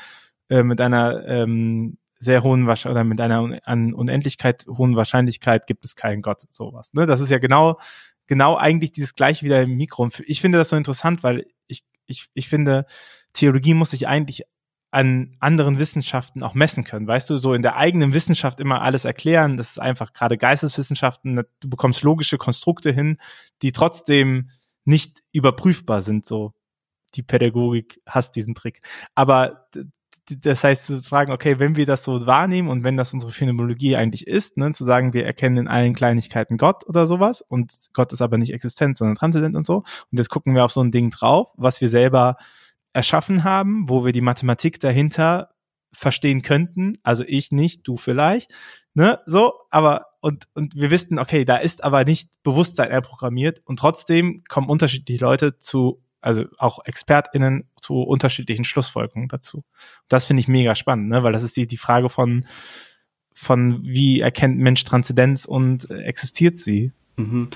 äh, 0.47 0.63
mit 0.63 0.79
einer 0.79 1.25
ähm, 1.27 1.97
sehr 2.17 2.43
hohen 2.43 2.65
Wahrscheinlichkeit 2.65 2.91
oder 2.91 3.03
mit 3.03 3.19
einer 3.19 3.59
an 3.65 3.93
Unendlichkeit 3.93 4.67
hohen 4.69 4.95
Wahrscheinlichkeit 4.95 5.67
gibt 5.67 5.83
es 5.83 5.97
keinen 5.97 6.21
Gott, 6.21 6.45
sowas. 6.49 6.93
Ne? 6.93 7.05
Das 7.05 7.19
ist 7.19 7.29
ja 7.29 7.39
genau 7.39 7.77
genau 8.27 8.55
eigentlich 8.55 8.93
dieses 8.93 9.15
gleiche 9.15 9.43
wieder 9.43 9.61
im 9.61 9.75
Mikro. 9.75 10.07
Ich 10.25 10.39
finde 10.39 10.59
das 10.59 10.69
so 10.69 10.77
interessant, 10.77 11.23
weil 11.23 11.45
ich 11.67 11.83
ich 12.05 12.27
ich 12.35 12.47
finde 12.47 12.85
Theologie 13.33 13.73
muss 13.73 13.91
sich 13.91 14.07
eigentlich 14.07 14.45
an 14.93 15.35
anderen 15.39 15.79
Wissenschaften 15.79 16.43
auch 16.43 16.53
messen 16.53 16.83
können. 16.83 17.07
Weißt 17.07 17.27
du, 17.27 17.37
so 17.37 17.55
in 17.55 17.63
der 17.63 17.77
eigenen 17.77 18.13
Wissenschaft 18.13 18.59
immer 18.59 18.83
alles 18.83 19.05
erklären, 19.05 19.57
das 19.57 19.71
ist 19.71 19.79
einfach 19.79 20.13
gerade 20.13 20.37
Geisteswissenschaften, 20.37 21.41
du 21.59 21.69
bekommst 21.69 22.03
logische 22.03 22.37
Konstrukte 22.37 22.91
hin, 22.91 23.17
die 23.63 23.71
trotzdem 23.71 24.51
nicht 24.85 25.23
überprüfbar 25.31 26.01
sind, 26.01 26.25
so. 26.25 26.53
Die 27.15 27.23
Pädagogik 27.23 28.01
hasst 28.07 28.35
diesen 28.35 28.55
Trick. 28.55 28.81
Aber 29.13 29.67
das 30.29 30.63
heißt 30.63 30.85
zu 30.85 31.01
fragen, 31.01 31.31
okay, 31.31 31.59
wenn 31.59 31.75
wir 31.75 31.85
das 31.85 32.03
so 32.03 32.25
wahrnehmen 32.25 32.69
und 32.69 32.83
wenn 32.83 32.97
das 32.97 33.13
unsere 33.13 33.31
Phänomenologie 33.31 33.95
eigentlich 33.95 34.25
ist, 34.25 34.57
ne, 34.57 34.71
zu 34.73 34.85
sagen, 34.85 35.13
wir 35.13 35.25
erkennen 35.25 35.57
in 35.57 35.67
allen 35.67 35.93
Kleinigkeiten 35.93 36.57
Gott 36.57 36.87
oder 36.87 37.07
sowas 37.07 37.41
und 37.41 37.73
Gott 37.93 38.13
ist 38.13 38.21
aber 38.21 38.37
nicht 38.37 38.53
existent, 38.53 38.97
sondern 38.97 39.15
transzendent 39.15 39.55
und 39.55 39.65
so. 39.65 39.77
Und 39.77 40.17
jetzt 40.17 40.29
gucken 40.29 40.55
wir 40.55 40.65
auf 40.65 40.71
so 40.71 40.81
ein 40.81 40.91
Ding 40.91 41.09
drauf, 41.11 41.51
was 41.55 41.81
wir 41.81 41.89
selber 41.89 42.37
erschaffen 42.93 43.43
haben, 43.43 43.89
wo 43.89 44.05
wir 44.05 44.13
die 44.13 44.21
Mathematik 44.21 44.79
dahinter 44.79 45.49
verstehen 45.91 46.41
könnten. 46.41 46.97
Also 47.03 47.23
ich 47.27 47.51
nicht, 47.51 47.87
du 47.87 47.97
vielleicht, 47.97 48.51
ne, 48.93 49.19
so, 49.25 49.53
aber 49.69 50.07
und, 50.21 50.47
und 50.53 50.75
wir 50.75 50.89
wissen, 50.89 51.19
okay, 51.19 51.43
da 51.43 51.57
ist 51.57 51.83
aber 51.83 52.05
nicht 52.05 52.29
Bewusstsein 52.43 52.91
einprogrammiert 52.91 53.61
und 53.65 53.77
trotzdem 53.77 54.43
kommen 54.47 54.69
unterschiedliche 54.69 55.23
Leute 55.23 55.59
zu, 55.59 56.01
also 56.21 56.45
auch 56.57 56.79
ExpertInnen 56.85 57.67
zu 57.81 57.95
unterschiedlichen 58.01 58.63
Schlussfolgerungen 58.63 59.27
dazu. 59.27 59.65
Das 60.07 60.25
finde 60.25 60.39
ich 60.39 60.47
mega 60.47 60.75
spannend, 60.75 61.09
ne, 61.09 61.23
weil 61.23 61.33
das 61.33 61.43
ist 61.43 61.57
die, 61.57 61.67
die 61.67 61.77
Frage 61.77 62.09
von, 62.09 62.45
von 63.33 63.83
wie 63.83 64.21
erkennt 64.21 64.57
Mensch 64.57 64.83
Transzendenz 64.83 65.45
und 65.45 65.89
existiert 65.91 66.57
sie? 66.57 66.93
Mhm. 67.17 67.49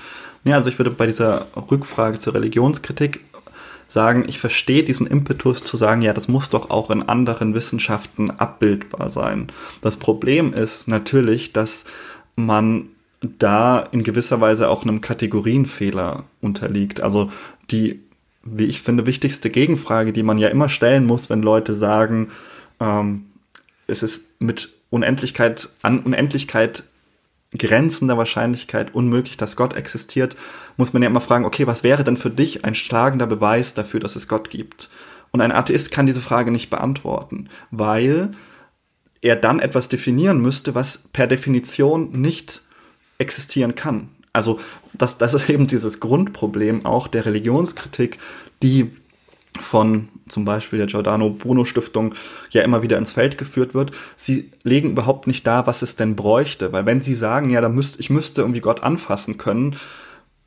Ja, 0.44 0.56
also 0.56 0.70
ich 0.70 0.78
würde 0.78 0.90
bei 0.90 1.06
dieser 1.06 1.46
Rückfrage 1.56 2.18
zur 2.18 2.34
Religionskritik 2.34 3.24
sagen, 3.88 4.24
ich 4.28 4.38
verstehe 4.38 4.84
diesen 4.84 5.06
Impetus 5.06 5.64
zu 5.64 5.76
sagen, 5.76 6.02
ja, 6.02 6.12
das 6.12 6.28
muss 6.28 6.50
doch 6.50 6.70
auch 6.70 6.90
in 6.90 7.02
anderen 7.02 7.54
Wissenschaften 7.54 8.30
abbildbar 8.30 9.10
sein. 9.10 9.48
Das 9.80 9.96
Problem 9.96 10.52
ist 10.52 10.88
natürlich, 10.88 11.52
dass 11.52 11.86
man 12.36 12.90
da 13.20 13.80
in 13.80 14.04
gewisser 14.04 14.40
Weise 14.40 14.68
auch 14.68 14.82
einem 14.82 15.00
Kategorienfehler 15.00 16.24
unterliegt. 16.40 17.00
Also 17.00 17.32
die, 17.70 18.00
wie 18.44 18.66
ich 18.66 18.80
finde, 18.80 19.06
wichtigste 19.06 19.50
Gegenfrage, 19.50 20.12
die 20.12 20.22
man 20.22 20.38
ja 20.38 20.48
immer 20.48 20.68
stellen 20.68 21.06
muss, 21.06 21.30
wenn 21.30 21.42
Leute 21.42 21.74
sagen, 21.74 22.28
ähm, 22.80 23.24
es 23.86 24.02
ist 24.02 24.26
mit 24.38 24.68
Unendlichkeit, 24.90 25.68
an 25.82 26.00
Unendlichkeit 26.00 26.84
grenzender 27.56 28.18
Wahrscheinlichkeit 28.18 28.94
unmöglich, 28.94 29.36
dass 29.36 29.56
Gott 29.56 29.74
existiert, 29.74 30.36
muss 30.76 30.92
man 30.92 31.02
ja 31.02 31.08
immer 31.08 31.20
fragen, 31.20 31.44
okay, 31.44 31.66
was 31.66 31.82
wäre 31.82 32.04
denn 32.04 32.16
für 32.16 32.30
dich 32.30 32.64
ein 32.64 32.74
schlagender 32.74 33.26
Beweis 33.26 33.74
dafür, 33.74 34.00
dass 34.00 34.16
es 34.16 34.28
Gott 34.28 34.50
gibt? 34.50 34.90
Und 35.30 35.40
ein 35.40 35.52
Atheist 35.52 35.90
kann 35.90 36.06
diese 36.06 36.20
Frage 36.20 36.50
nicht 36.50 36.70
beantworten, 36.70 37.48
weil 37.70 38.32
er 39.20 39.36
dann 39.36 39.60
etwas 39.60 39.88
definieren 39.88 40.40
müsste, 40.40 40.74
was 40.74 40.98
per 41.12 41.26
Definition 41.26 42.12
nicht 42.12 42.62
existieren 43.18 43.74
kann. 43.74 44.10
Also 44.32 44.60
das, 44.92 45.18
das 45.18 45.34
ist 45.34 45.48
eben 45.48 45.66
dieses 45.66 46.00
Grundproblem 46.00 46.86
auch 46.86 47.08
der 47.08 47.26
Religionskritik, 47.26 48.18
die 48.62 48.90
von 49.60 50.08
zum 50.28 50.44
Beispiel 50.44 50.78
der 50.78 50.86
Giordano 50.86 51.30
Bruno 51.30 51.64
Stiftung 51.64 52.14
ja 52.50 52.62
immer 52.62 52.82
wieder 52.82 52.98
ins 52.98 53.12
Feld 53.12 53.38
geführt 53.38 53.74
wird. 53.74 53.92
Sie 54.16 54.50
legen 54.62 54.90
überhaupt 54.90 55.26
nicht 55.26 55.46
dar, 55.46 55.66
was 55.66 55.82
es 55.82 55.96
denn 55.96 56.16
bräuchte, 56.16 56.72
weil 56.72 56.86
wenn 56.86 57.02
sie 57.02 57.14
sagen, 57.14 57.50
ja, 57.50 57.60
da 57.60 57.68
müsst, 57.68 57.98
ich 58.00 58.10
müsste 58.10 58.42
irgendwie 58.42 58.60
Gott 58.60 58.82
anfassen 58.82 59.38
können, 59.38 59.76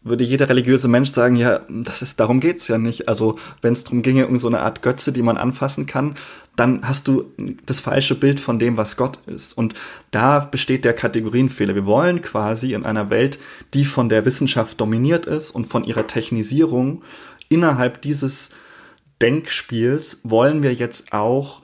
würde 0.03 0.23
jeder 0.23 0.49
religiöse 0.49 0.87
Mensch 0.87 1.11
sagen, 1.11 1.35
ja, 1.35 1.61
das 1.69 2.01
ist, 2.01 2.19
darum 2.19 2.39
geht's 2.39 2.67
ja 2.67 2.77
nicht. 2.77 3.07
Also, 3.07 3.37
wenn 3.61 3.73
es 3.73 3.83
darum 3.83 4.01
ginge, 4.01 4.27
um 4.27 4.37
so 4.37 4.47
eine 4.47 4.61
Art 4.61 4.81
Götze, 4.81 5.11
die 5.11 5.21
man 5.21 5.37
anfassen 5.37 5.85
kann, 5.85 6.15
dann 6.55 6.81
hast 6.83 7.07
du 7.07 7.31
das 7.65 7.79
falsche 7.79 8.15
Bild 8.15 8.39
von 8.39 8.57
dem, 8.57 8.77
was 8.77 8.97
Gott 8.97 9.19
ist. 9.27 9.53
Und 9.53 9.75
da 10.09 10.39
besteht 10.39 10.85
der 10.85 10.93
Kategorienfehler. 10.93 11.75
Wir 11.75 11.85
wollen 11.85 12.21
quasi 12.21 12.73
in 12.73 12.83
einer 12.83 13.09
Welt, 13.09 13.39
die 13.73 13.85
von 13.85 14.09
der 14.09 14.25
Wissenschaft 14.25 14.81
dominiert 14.81 15.27
ist 15.27 15.51
und 15.51 15.65
von 15.65 15.83
ihrer 15.83 16.07
Technisierung 16.07 17.03
innerhalb 17.47 18.01
dieses 18.01 18.49
Denkspiels 19.21 20.19
wollen 20.23 20.63
wir 20.63 20.73
jetzt 20.73 21.13
auch 21.13 21.61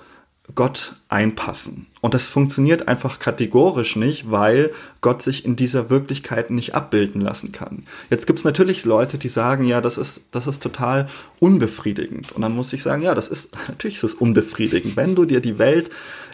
Gott 0.56 0.96
einpassen. 1.10 1.88
Und 2.00 2.14
das 2.14 2.28
funktioniert 2.28 2.88
einfach 2.88 3.20
kategorisch 3.20 3.98
nicht, 3.98 4.32
weil 4.32 4.72
Gott 5.02 5.22
sich 5.22 5.44
in 5.44 5.58
dieser 5.58 5.90
Wirklichkeit 5.90 6.52
nicht 6.52 6.74
abbilden 6.74 7.20
lassen 7.20 7.52
kann. 7.52 7.84
Jetzt 8.10 8.28
gibt 8.28 8.40
es 8.40 8.46
natürlich 8.46 8.86
Leute, 8.86 9.18
die 9.18 9.28
sagen, 9.28 9.66
ja, 9.66 9.82
das 9.82 9.98
ist, 9.98 10.28
das 10.32 10.48
ist 10.48 10.64
total 10.64 11.10
unbefriedigend. 11.40 12.32
Und 12.32 12.44
dann 12.44 12.56
muss 12.56 12.72
ich 12.72 12.82
sagen, 12.82 13.02
ja, 13.02 13.14
das 13.14 13.28
ist, 13.28 13.56
natürlich 13.68 13.96
ist 13.96 14.04
es 14.04 14.14
unbefriedigend. 14.14 14.96
Wenn 14.96 15.16
du 15.16 15.26
dir 15.26 15.42
die 15.42 15.60
Welt 15.60 15.90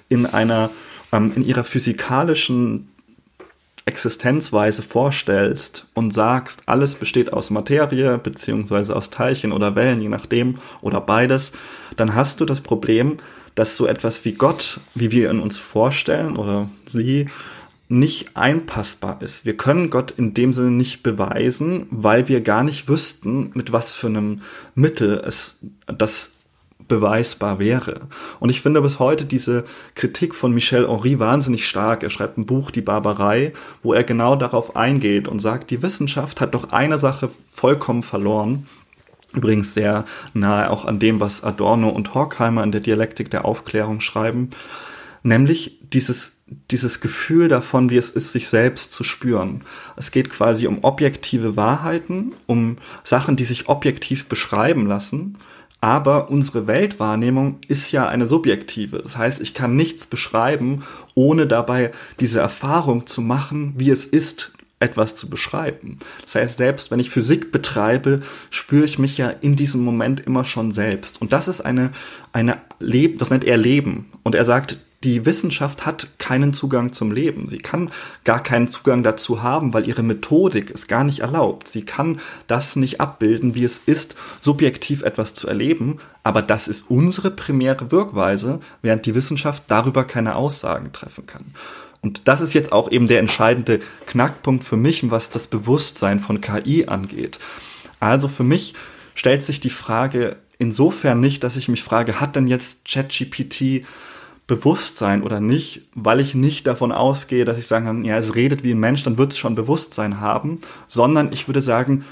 in 0.09 0.27
einer, 0.27 0.69
ähm, 1.11 1.33
in 1.35 1.43
ihrer 1.43 1.63
physikalischen 1.63 2.89
Existenzweise 3.85 4.81
vorstellst 4.81 5.87
und 5.93 6.11
sagst, 6.11 6.63
alles 6.67 6.95
besteht 6.95 7.33
aus 7.33 7.49
Materie 7.49 8.17
beziehungsweise 8.17 8.95
aus 8.95 9.09
Teilchen 9.09 9.51
oder 9.51 9.75
Wellen, 9.75 10.01
je 10.01 10.09
nachdem, 10.09 10.59
oder 10.81 11.01
beides, 11.01 11.51
dann 11.97 12.15
hast 12.15 12.39
du 12.39 12.45
das 12.45 12.61
Problem, 12.61 13.17
dass 13.55 13.77
so 13.77 13.85
etwas 13.85 14.23
wie 14.25 14.33
Gott, 14.33 14.79
wie 14.95 15.11
wir 15.11 15.29
ihn 15.29 15.39
uns 15.39 15.57
vorstellen 15.57 16.37
oder 16.37 16.69
sie, 16.87 17.27
nicht 17.89 18.35
einpassbar 18.35 19.21
ist. 19.21 19.45
Wir 19.45 19.55
können 19.55 19.89
Gott 19.89 20.11
in 20.11 20.33
dem 20.33 20.53
Sinne 20.53 20.71
nicht 20.71 21.03
beweisen, 21.03 21.85
weil 21.91 22.27
wir 22.27 22.41
gar 22.41 22.63
nicht 22.63 22.87
wüssten, 22.87 23.51
mit 23.53 23.71
was 23.71 23.93
für 23.93 24.07
einem 24.07 24.41
Mittel 24.73 25.21
es 25.25 25.57
das 25.85 26.32
beweisbar 26.87 27.59
wäre. 27.59 28.01
Und 28.39 28.49
ich 28.49 28.61
finde 28.61 28.81
bis 28.81 28.99
heute 28.99 29.25
diese 29.25 29.63
Kritik 29.95 30.35
von 30.35 30.53
Michel 30.53 30.87
Henry 30.87 31.19
wahnsinnig 31.19 31.67
stark. 31.67 32.03
Er 32.03 32.09
schreibt 32.09 32.37
ein 32.37 32.45
Buch, 32.45 32.71
Die 32.71 32.81
Barbarei, 32.81 33.53
wo 33.81 33.93
er 33.93 34.03
genau 34.03 34.35
darauf 34.35 34.75
eingeht 34.75 35.27
und 35.27 35.39
sagt, 35.39 35.71
die 35.71 35.81
Wissenschaft 35.81 36.41
hat 36.41 36.53
doch 36.53 36.71
eine 36.71 36.97
Sache 36.97 37.29
vollkommen 37.51 38.03
verloren. 38.03 38.67
Übrigens 39.33 39.73
sehr 39.73 40.05
nahe 40.33 40.69
auch 40.69 40.85
an 40.85 40.99
dem, 40.99 41.19
was 41.19 41.43
Adorno 41.43 41.89
und 41.89 42.13
Horkheimer 42.13 42.63
in 42.63 42.71
der 42.71 42.81
Dialektik 42.81 43.31
der 43.31 43.45
Aufklärung 43.45 43.99
schreiben, 43.99 44.51
nämlich 45.23 45.79
dieses, 45.81 46.43
dieses 46.69 47.01
Gefühl 47.01 47.47
davon, 47.47 47.89
wie 47.89 47.97
es 47.97 48.11
ist, 48.11 48.31
sich 48.31 48.47
selbst 48.47 48.93
zu 48.93 49.03
spüren. 49.03 49.61
Es 49.95 50.11
geht 50.11 50.29
quasi 50.29 50.67
um 50.67 50.83
objektive 50.83 51.55
Wahrheiten, 51.55 52.33
um 52.45 52.77
Sachen, 53.03 53.35
die 53.35 53.45
sich 53.45 53.69
objektiv 53.69 54.27
beschreiben 54.27 54.85
lassen 54.85 55.37
aber 55.83 56.29
unsere 56.29 56.65
Weltwahrnehmung 56.65 57.57
ist 57.67 57.91
ja 57.91 58.07
eine 58.07 58.25
subjektive. 58.25 58.99
Das 58.99 59.17
heißt, 59.17 59.41
ich 59.41 59.53
kann 59.53 59.75
nichts 59.75 60.07
beschreiben, 60.07 60.83
ohne 61.13 61.45
dabei 61.45 61.91
diese 62.21 62.39
Erfahrung 62.39 63.05
zu 63.05 63.19
machen, 63.19 63.73
wie 63.75 63.89
es 63.89 64.05
ist, 64.05 64.53
etwas 64.79 65.17
zu 65.17 65.29
beschreiben. 65.29 65.99
Das 66.21 66.35
heißt, 66.35 66.57
selbst 66.57 66.89
wenn 66.89 67.01
ich 67.01 67.09
Physik 67.09 67.51
betreibe, 67.51 68.21
spüre 68.49 68.85
ich 68.85 68.97
mich 68.97 69.17
ja 69.17 69.29
in 69.29 69.57
diesem 69.57 69.83
Moment 69.83 70.21
immer 70.21 70.45
schon 70.45 70.71
selbst. 70.71 71.21
Und 71.21 71.33
das 71.33 71.49
ist 71.49 71.59
eine, 71.59 71.89
eine 72.31 72.59
Leben, 72.79 73.17
das 73.17 73.29
nennt 73.29 73.43
er 73.43 73.57
Leben. 73.57 74.05
Und 74.23 74.35
er 74.35 74.45
sagt, 74.45 74.77
die 75.03 75.25
Wissenschaft 75.25 75.85
hat 75.85 76.07
keinen 76.17 76.53
Zugang 76.53 76.93
zum 76.93 77.11
Leben. 77.11 77.47
Sie 77.49 77.57
kann 77.57 77.91
gar 78.23 78.41
keinen 78.41 78.67
Zugang 78.67 79.03
dazu 79.03 79.43
haben, 79.43 79.73
weil 79.73 79.87
ihre 79.87 80.03
Methodik 80.03 80.71
es 80.71 80.87
gar 80.87 81.03
nicht 81.03 81.19
erlaubt. 81.19 81.67
Sie 81.67 81.83
kann 81.83 82.19
das 82.47 82.75
nicht 82.75 83.01
abbilden, 83.01 83.55
wie 83.55 83.63
es 83.63 83.79
ist, 83.85 84.15
subjektiv 84.41 85.03
etwas 85.03 85.33
zu 85.33 85.47
erleben. 85.47 85.99
Aber 86.23 86.41
das 86.41 86.67
ist 86.67 86.85
unsere 86.89 87.31
primäre 87.31 87.91
Wirkweise, 87.91 88.59
während 88.81 89.05
die 89.05 89.15
Wissenschaft 89.15 89.63
darüber 89.67 90.05
keine 90.05 90.35
Aussagen 90.35 90.91
treffen 90.93 91.25
kann. 91.25 91.45
Und 92.01 92.27
das 92.27 92.41
ist 92.41 92.53
jetzt 92.53 92.71
auch 92.71 92.91
eben 92.91 93.07
der 93.07 93.19
entscheidende 93.19 93.79
Knackpunkt 94.07 94.63
für 94.63 94.77
mich, 94.77 95.09
was 95.09 95.29
das 95.29 95.47
Bewusstsein 95.47 96.19
von 96.19 96.41
KI 96.41 96.85
angeht. 96.87 97.39
Also 97.99 98.27
für 98.27 98.43
mich 98.43 98.73
stellt 99.15 99.43
sich 99.43 99.59
die 99.59 99.69
Frage 99.69 100.35
insofern 100.59 101.19
nicht, 101.19 101.43
dass 101.43 101.55
ich 101.55 101.67
mich 101.67 101.83
frage, 101.83 102.19
hat 102.19 102.35
denn 102.35 102.47
jetzt 102.47 102.85
ChatGPT 102.85 103.85
Bewusstsein 104.47 105.23
oder 105.23 105.39
nicht, 105.39 105.87
weil 105.95 106.19
ich 106.19 106.35
nicht 106.35 106.67
davon 106.67 106.91
ausgehe, 106.91 107.45
dass 107.45 107.57
ich 107.57 107.67
sagen 107.67 107.85
kann, 107.85 108.05
ja, 108.05 108.17
es 108.17 108.35
redet 108.35 108.63
wie 108.63 108.71
ein 108.71 108.79
Mensch, 108.79 109.03
dann 109.03 109.17
wird 109.17 109.31
es 109.31 109.37
schon 109.37 109.55
Bewusstsein 109.55 110.19
haben, 110.19 110.59
sondern 110.87 111.31
ich 111.31 111.47
würde 111.47 111.61
sagen, 111.61 112.03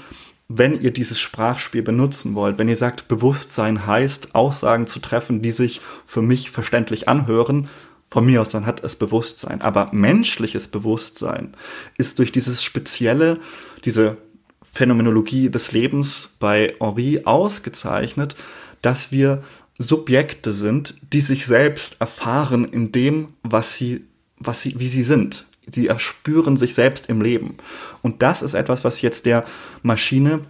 wenn 0.48 0.80
ihr 0.80 0.92
dieses 0.92 1.20
Sprachspiel 1.20 1.82
benutzen 1.82 2.34
wollt, 2.34 2.58
wenn 2.58 2.68
ihr 2.68 2.76
sagt, 2.76 3.08
Bewusstsein 3.08 3.86
heißt, 3.86 4.34
Aussagen 4.34 4.86
zu 4.86 4.98
treffen, 4.98 5.42
die 5.42 5.50
sich 5.50 5.80
für 6.06 6.22
mich 6.22 6.50
verständlich 6.50 7.08
anhören, 7.08 7.68
von 8.10 8.26
mir 8.26 8.42
aus, 8.42 8.50
dann 8.50 8.66
hat 8.66 8.84
es 8.84 8.96
Bewusstsein. 8.96 9.62
Aber 9.62 9.88
menschliches 9.92 10.68
Bewusstsein 10.68 11.56
ist 11.96 12.18
durch 12.18 12.30
dieses 12.30 12.62
spezielle, 12.62 13.40
diese 13.86 14.18
Phänomenologie 14.62 15.48
des 15.48 15.72
Lebens 15.72 16.36
bei 16.38 16.74
Henri 16.78 17.22
ausgezeichnet, 17.24 18.36
dass 18.82 19.12
wir 19.12 19.42
Subjekte 19.82 20.52
sind, 20.52 20.94
die 21.12 21.20
sich 21.20 21.46
selbst 21.46 22.00
erfahren 22.00 22.64
in 22.64 22.92
dem, 22.92 23.28
was 23.42 23.76
sie, 23.76 24.04
was 24.38 24.62
sie, 24.62 24.78
wie 24.78 24.88
sie 24.88 25.02
sind. 25.02 25.46
Sie 25.66 25.86
erspüren 25.86 26.56
sich 26.56 26.74
selbst 26.74 27.08
im 27.08 27.20
Leben. 27.20 27.56
Und 28.02 28.22
das 28.22 28.42
ist 28.42 28.54
etwas, 28.54 28.84
was 28.84 29.00
jetzt 29.00 29.26
der 29.26 29.44
Maschine 29.82 30.40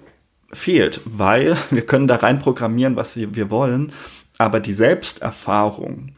fehlt, 0.53 1.01
weil 1.05 1.57
wir 1.71 1.87
können 1.87 2.09
da 2.09 2.17
rein 2.17 2.39
programmieren, 2.39 2.97
was 2.97 3.17
wir 3.17 3.51
wollen, 3.51 3.93
aber 4.39 4.61
die 4.61 4.75
Selbsterfahrung, 4.75 6.13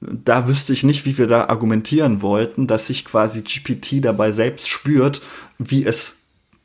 da 0.00 0.48
wüsste 0.48 0.72
ich 0.72 0.82
nicht, 0.82 1.04
wie 1.04 1.18
wir 1.18 1.26
da 1.26 1.48
argumentieren 1.48 2.22
wollten, 2.22 2.66
dass 2.66 2.86
sich 2.86 3.04
quasi 3.04 3.42
GPT 3.42 4.04
dabei 4.04 4.32
selbst 4.32 4.68
spürt, 4.68 5.20
wie 5.58 5.84
es 5.84 6.16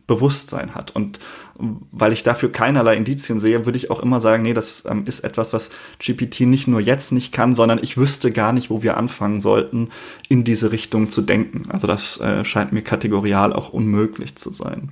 Bewusstsein 0.08 0.74
hat. 0.74 0.95
Und 0.95 1.20
weil 1.58 2.14
ich 2.14 2.24
dafür 2.24 2.51
keinerlei 2.51 2.95
Indizien 2.95 3.39
sehe, 3.39 3.66
würde 3.66 3.78
ich 3.78 3.89
auch 3.91 4.01
immer 4.01 4.20
sagen, 4.20 4.43
nee, 4.43 4.53
das 4.53 4.86
ähm, 4.86 5.06
ist 5.06 5.22
etwas, 5.22 5.53
was 5.53 5.72
GPT 5.99 6.41
nicht 6.41 6.68
nur 6.68 6.82
jetzt 6.82 7.12
nicht 7.12 7.32
kann, 7.32 7.53
sondern 7.53 7.80
ich 7.82 7.97
wüsste 7.97 8.32
gar 8.32 8.53
nicht, 8.53 8.70
wo 8.70 8.84
wir 8.84 8.97
anfangen 8.97 9.41
sollten, 9.41 9.89
in 10.28 10.43
diese 10.43 10.72
Richtung 10.72 11.10
zu 11.10 11.22
denken. 11.22 11.64
Also 11.70 11.88
das 11.88 12.20
äh, 12.20 12.43
scheint 12.43 12.74
mir 12.74 12.82
kategorial 12.82 13.53
auch 13.53 13.70
unmöglich 13.70 14.36
zu 14.36 14.51
sein. 14.51 14.91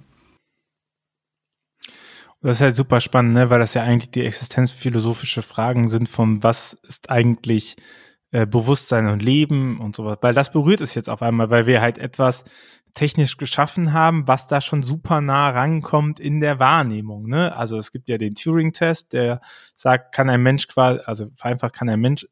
Das 2.42 2.58
ist 2.58 2.62
halt 2.62 2.76
super 2.76 3.00
spannend, 3.00 3.34
ne? 3.34 3.50
weil 3.50 3.60
das 3.60 3.74
ja 3.74 3.84
eigentlich 3.84 4.12
die 4.12 4.26
existenzphilosophische 4.26 5.42
Fragen 5.42 5.88
sind 5.88 6.10
von 6.10 6.44
was 6.44 6.78
ist 6.84 7.10
eigentlich 7.10 7.78
äh, 8.32 8.46
Bewusstsein 8.46 9.08
und 9.08 9.22
Leben 9.22 9.80
und 9.80 9.96
sowas. 9.96 10.18
Weil 10.22 10.34
das 10.34 10.52
berührt 10.52 10.82
es 10.82 10.94
jetzt 10.94 11.10
auf 11.10 11.22
einmal, 11.22 11.50
weil 11.52 11.68
wir 11.68 11.80
halt 11.80 11.98
etwas 11.98 12.44
technisch 12.94 13.38
geschaffen 13.38 13.94
haben, 13.94 14.28
was 14.28 14.48
da 14.48 14.62
schon 14.62 14.84
super 14.84 15.22
nah 15.22 15.50
rankommt 15.50 16.20
in 16.20 16.40
der 16.40 16.60
Wahrnehmung. 16.60 17.28
Ne? 17.28 17.56
Also 17.56 17.78
es 17.78 17.92
gibt 17.92 18.10
ja 18.10 18.18
den 18.18 18.36
Turing-Test, 18.36 19.14
der 19.14 19.42
sagt, 19.76 20.14
kann 20.14 20.30
ein 20.30 20.42
Mensch 20.42 20.68
quasi, 20.68 21.00
also 21.06 21.30
vereinfacht 21.36 21.74
kann 21.74 21.90
ein 21.90 22.00
Mensch, 22.00 22.28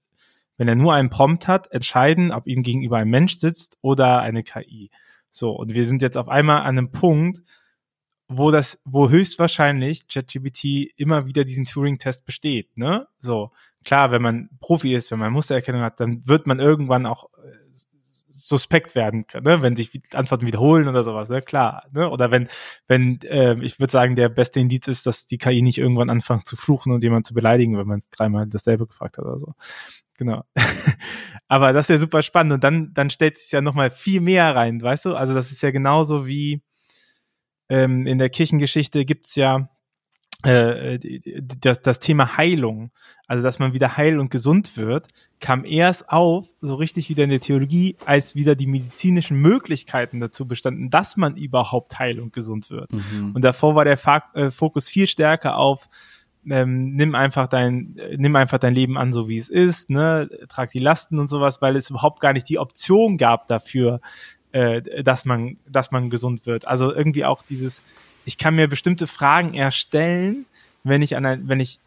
wenn 0.57 0.67
er 0.67 0.75
nur 0.75 0.93
einen 0.93 1.09
Prompt 1.09 1.47
hat, 1.47 1.71
entscheiden, 1.71 2.31
ob 2.31 2.47
ihm 2.47 2.61
gegenüber 2.61 2.97
ein 2.97 3.09
Mensch 3.09 3.37
sitzt 3.37 3.77
oder 3.81 4.21
eine 4.21 4.43
KI. 4.43 4.91
So, 5.31 5.51
und 5.51 5.73
wir 5.73 5.85
sind 5.85 6.01
jetzt 6.01 6.17
auf 6.17 6.27
einmal 6.27 6.61
an 6.61 6.77
einem 6.77 6.91
Punkt, 6.91 7.41
wo 8.27 8.51
das, 8.51 8.79
wo 8.85 9.09
höchstwahrscheinlich 9.09 10.07
ChatGPT 10.07 10.91
immer 10.95 11.25
wieder 11.25 11.43
diesen 11.43 11.65
Turing-Test 11.65 12.25
besteht, 12.25 12.77
ne? 12.77 13.07
So. 13.19 13.51
Klar, 13.83 14.11
wenn 14.11 14.21
man 14.21 14.49
Profi 14.59 14.93
ist, 14.93 15.09
wenn 15.09 15.17
man 15.17 15.33
Mustererkennung 15.33 15.81
hat, 15.81 15.99
dann 15.99 16.27
wird 16.27 16.45
man 16.45 16.59
irgendwann 16.59 17.07
auch 17.07 17.29
äh, 17.43 17.51
suspekt 18.47 18.95
werden, 18.95 19.25
ne? 19.41 19.61
wenn 19.61 19.75
sich 19.75 20.01
Antworten 20.13 20.45
wiederholen 20.45 20.87
oder 20.87 21.03
sowas, 21.03 21.29
ne? 21.29 21.41
klar. 21.41 21.83
Ne? 21.91 22.09
Oder 22.09 22.31
wenn, 22.31 22.47
wenn, 22.87 23.19
äh, 23.21 23.55
ich 23.63 23.79
würde 23.79 23.91
sagen, 23.91 24.15
der 24.15 24.29
beste 24.29 24.59
Indiz 24.59 24.87
ist, 24.87 25.05
dass 25.05 25.25
die 25.25 25.37
KI 25.37 25.61
nicht 25.61 25.77
irgendwann 25.77 26.09
anfängt 26.09 26.47
zu 26.47 26.55
fluchen 26.55 26.91
und 26.91 27.03
jemand 27.03 27.25
zu 27.25 27.33
beleidigen, 27.33 27.77
wenn 27.77 27.87
man 27.87 28.01
dreimal 28.11 28.47
dasselbe 28.47 28.87
gefragt 28.87 29.17
hat 29.17 29.25
oder 29.25 29.37
so. 29.37 29.53
Genau. 30.17 30.43
Aber 31.47 31.73
das 31.73 31.85
ist 31.85 31.95
ja 31.95 31.97
super 31.97 32.21
spannend 32.21 32.53
und 32.53 32.63
dann, 32.63 32.93
dann 32.93 33.09
stellt 33.09 33.37
sich 33.37 33.51
ja 33.51 33.61
nochmal 33.61 33.91
viel 33.91 34.21
mehr 34.21 34.55
rein, 34.55 34.81
weißt 34.81 35.05
du? 35.05 35.15
Also 35.15 35.33
das 35.33 35.51
ist 35.51 35.61
ja 35.61 35.71
genauso 35.71 36.27
wie 36.27 36.61
ähm, 37.69 38.05
in 38.05 38.17
der 38.17 38.29
Kirchengeschichte 38.29 39.05
gibt's 39.05 39.35
ja 39.35 39.69
das, 40.43 41.81
das 41.81 41.99
Thema 41.99 42.37
Heilung, 42.37 42.91
also 43.27 43.43
dass 43.43 43.59
man 43.59 43.73
wieder 43.73 43.97
heil 43.97 44.19
und 44.19 44.31
gesund 44.31 44.75
wird, 44.75 45.07
kam 45.39 45.65
erst 45.65 46.09
auf, 46.09 46.47
so 46.61 46.75
richtig 46.75 47.09
wieder 47.09 47.23
in 47.23 47.29
der 47.29 47.39
Theologie, 47.39 47.95
als 48.05 48.35
wieder 48.35 48.55
die 48.55 48.67
medizinischen 48.67 49.39
Möglichkeiten 49.39 50.19
dazu 50.19 50.47
bestanden, 50.47 50.89
dass 50.89 51.17
man 51.17 51.35
überhaupt 51.35 51.99
heil 51.99 52.19
und 52.19 52.33
gesund 52.33 52.69
wird. 52.71 52.91
Mhm. 52.91 53.35
Und 53.35 53.43
davor 53.43 53.75
war 53.75 53.85
der 53.85 53.99
äh, 54.33 54.51
Fokus 54.51 54.89
viel 54.89 55.07
stärker 55.07 55.57
auf, 55.57 55.87
ähm, 56.49 56.95
nimm 56.95 57.13
einfach 57.13 57.47
dein, 57.47 57.99
nimm 58.17 58.35
einfach 58.35 58.57
dein 58.57 58.73
Leben 58.73 58.97
an, 58.97 59.13
so 59.13 59.29
wie 59.29 59.37
es 59.37 59.49
ist, 59.49 59.91
ne, 59.91 60.27
trag 60.49 60.71
die 60.71 60.79
Lasten 60.79 61.19
und 61.19 61.27
sowas, 61.27 61.61
weil 61.61 61.75
es 61.75 61.89
überhaupt 61.91 62.19
gar 62.19 62.33
nicht 62.33 62.49
die 62.49 62.57
Option 62.57 63.17
gab 63.17 63.47
dafür, 63.47 64.01
äh, 64.51 65.03
dass 65.03 65.25
man, 65.25 65.57
dass 65.69 65.91
man 65.91 66.09
gesund 66.09 66.47
wird. 66.47 66.67
Also 66.67 66.93
irgendwie 66.93 67.25
auch 67.25 67.43
dieses, 67.43 67.83
ich 68.25 68.37
kann 68.37 68.55
mir 68.55 68.67
bestimmte 68.67 69.07
Fragen 69.07 69.53
erstellen, 69.53 70.45
wenn 70.83 71.01
ich 71.01 71.15
an 71.15 71.25
ein, 71.25 71.47
wenn 71.47 71.59
ich 71.59 71.79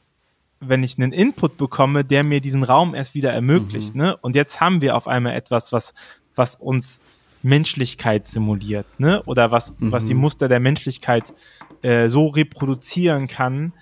wenn 0.61 0.82
ich 0.82 0.97
einen 0.99 1.12
Input 1.12 1.57
bekomme, 1.59 2.05
der 2.05 2.24
mir 2.24 2.41
diesen 2.41 2.64
Raum 2.64 2.95
erst 2.95 3.14
wieder 3.14 3.32
ermöglicht, 3.32 3.95
mhm. 3.95 4.01
ne? 4.01 4.16
Und 4.16 4.35
jetzt 4.35 4.61
haben 4.61 4.80
wir 4.80 4.97
auf 4.97 5.07
einmal 5.07 5.35
etwas, 5.35 5.72
was 5.72 5.95
was 6.35 6.57
uns 6.57 7.01
Menschlichkeit 7.43 8.26
simuliert, 8.26 8.87
ne? 8.99 9.22
Oder 9.24 9.51
was 9.51 9.74
mhm. 9.78 9.93
was 9.93 10.05
die 10.07 10.14
Muster 10.14 10.49
der 10.49 10.61
Menschlichkeit 10.61 11.35
äh, 11.82 12.09
so 12.09 12.28
reproduzieren 12.28 13.26
kann, 13.26 13.72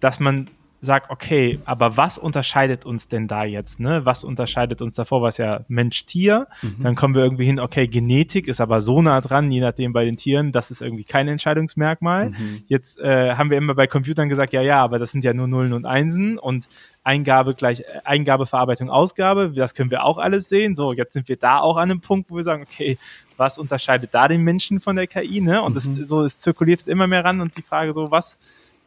dass 0.00 0.20
man 0.20 0.46
sage, 0.80 1.06
okay, 1.10 1.58
aber 1.64 1.96
was 1.96 2.16
unterscheidet 2.16 2.86
uns 2.86 3.08
denn 3.08 3.28
da 3.28 3.44
jetzt? 3.44 3.80
Ne? 3.80 4.04
Was 4.04 4.24
unterscheidet 4.24 4.80
uns 4.80 4.94
davor? 4.94 5.20
Was 5.20 5.36
ja 5.36 5.60
Mensch-Tier. 5.68 6.46
Mhm. 6.62 6.82
Dann 6.82 6.94
kommen 6.94 7.14
wir 7.14 7.22
irgendwie 7.22 7.44
hin, 7.44 7.60
okay, 7.60 7.86
Genetik 7.86 8.48
ist 8.48 8.60
aber 8.60 8.80
so 8.80 9.02
nah 9.02 9.20
dran, 9.20 9.50
je 9.50 9.60
nachdem 9.60 9.92
bei 9.92 10.04
den 10.04 10.16
Tieren, 10.16 10.52
das 10.52 10.70
ist 10.70 10.80
irgendwie 10.80 11.04
kein 11.04 11.28
Entscheidungsmerkmal. 11.28 12.30
Mhm. 12.30 12.62
Jetzt 12.66 12.98
äh, 12.98 13.34
haben 13.34 13.50
wir 13.50 13.58
immer 13.58 13.74
bei 13.74 13.86
Computern 13.86 14.28
gesagt, 14.28 14.52
ja, 14.52 14.62
ja, 14.62 14.82
aber 14.82 14.98
das 14.98 15.10
sind 15.12 15.22
ja 15.22 15.34
nur 15.34 15.48
Nullen 15.48 15.74
und 15.74 15.84
Einsen 15.84 16.38
und 16.38 16.68
Eingabe 17.04 17.54
gleich 17.54 17.80
äh, 17.80 18.00
Eingabe, 18.04 18.46
Verarbeitung, 18.46 18.90
Ausgabe, 18.90 19.52
das 19.54 19.74
können 19.74 19.90
wir 19.90 20.04
auch 20.04 20.18
alles 20.18 20.48
sehen. 20.48 20.74
So, 20.74 20.92
jetzt 20.92 21.12
sind 21.12 21.28
wir 21.28 21.36
da 21.36 21.58
auch 21.58 21.76
an 21.76 21.90
einem 21.90 22.00
Punkt, 22.00 22.30
wo 22.30 22.36
wir 22.36 22.42
sagen, 22.42 22.62
okay, 22.62 22.98
was 23.36 23.58
unterscheidet 23.58 24.14
da 24.14 24.28
den 24.28 24.42
Menschen 24.42 24.80
von 24.80 24.96
der 24.96 25.06
KI? 25.06 25.40
Ne? 25.40 25.62
Und 25.62 25.72
mhm. 25.72 25.98
das, 25.98 26.08
so, 26.08 26.22
es 26.22 26.40
zirkuliert 26.40 26.88
immer 26.88 27.06
mehr 27.06 27.24
ran 27.24 27.40
und 27.40 27.56
die 27.56 27.62
Frage 27.62 27.92
so, 27.92 28.10
was 28.10 28.38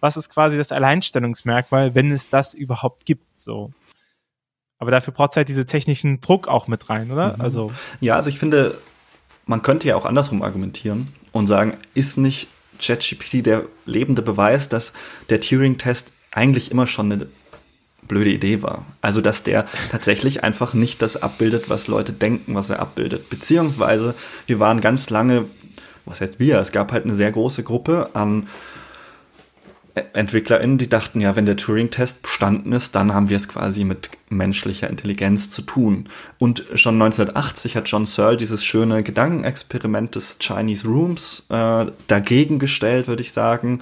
was 0.03 0.17
ist 0.17 0.27
quasi 0.27 0.57
das 0.57 0.73
Alleinstellungsmerkmal, 0.73 1.95
wenn 1.95 2.11
es 2.11 2.29
das 2.29 2.53
überhaupt 2.53 3.05
gibt, 3.05 3.39
so. 3.39 3.71
Aber 4.77 4.91
dafür 4.91 5.13
braucht 5.13 5.31
es 5.31 5.37
halt 5.37 5.47
diese 5.47 5.65
technischen 5.65 6.19
Druck 6.19 6.49
auch 6.49 6.67
mit 6.67 6.89
rein, 6.89 7.09
oder? 7.09 7.35
Mhm. 7.37 7.41
Also. 7.41 7.71
Ja, 8.01 8.15
also 8.15 8.29
ich 8.29 8.37
finde, 8.37 8.77
man 9.45 9.61
könnte 9.61 9.87
ja 9.87 9.95
auch 9.95 10.03
andersrum 10.03 10.41
argumentieren 10.41 11.07
und 11.31 11.47
sagen, 11.47 11.77
ist 11.93 12.17
nicht 12.17 12.49
ChatGPT 12.81 13.45
der 13.45 13.63
lebende 13.85 14.21
Beweis, 14.21 14.67
dass 14.67 14.91
der 15.29 15.39
Turing-Test 15.39 16.11
eigentlich 16.33 16.69
immer 16.69 16.85
schon 16.85 17.09
eine 17.09 17.27
blöde 18.05 18.31
Idee 18.31 18.61
war. 18.61 18.85
Also, 18.99 19.21
dass 19.21 19.43
der 19.43 19.67
tatsächlich 19.89 20.43
einfach 20.43 20.73
nicht 20.73 21.01
das 21.01 21.15
abbildet, 21.15 21.69
was 21.69 21.87
Leute 21.87 22.11
denken, 22.11 22.55
was 22.55 22.69
er 22.69 22.81
abbildet. 22.81 23.29
Beziehungsweise, 23.29 24.15
wir 24.47 24.59
waren 24.59 24.81
ganz 24.81 25.09
lange, 25.09 25.45
was 26.03 26.19
heißt 26.19 26.41
wir? 26.41 26.59
Es 26.59 26.73
gab 26.73 26.91
halt 26.91 27.05
eine 27.05 27.15
sehr 27.15 27.31
große 27.31 27.63
Gruppe 27.63 28.09
an 28.15 28.49
EntwicklerInnen, 29.95 30.79
die 30.79 30.89
dachten 30.89 31.21
ja, 31.21 31.35
wenn 31.35 31.45
der 31.45 31.55
Turing-Test 31.55 32.23
bestanden 32.23 32.71
ist, 32.73 32.95
dann 32.95 33.13
haben 33.13 33.29
wir 33.29 33.37
es 33.37 33.47
quasi 33.47 33.83
mit 33.83 34.09
menschlicher 34.29 34.89
Intelligenz 34.89 35.51
zu 35.51 35.61
tun. 35.61 36.09
Und 36.39 36.65
schon 36.73 36.95
1980 36.95 37.75
hat 37.75 37.87
John 37.87 38.05
Searle 38.05 38.37
dieses 38.37 38.63
schöne 38.65 39.03
Gedankenexperiment 39.03 40.15
des 40.15 40.39
Chinese 40.39 40.87
Rooms 40.87 41.45
äh, 41.49 41.85
dagegen 42.07 42.57
gestellt, 42.57 43.07
würde 43.07 43.21
ich 43.21 43.31
sagen. 43.31 43.81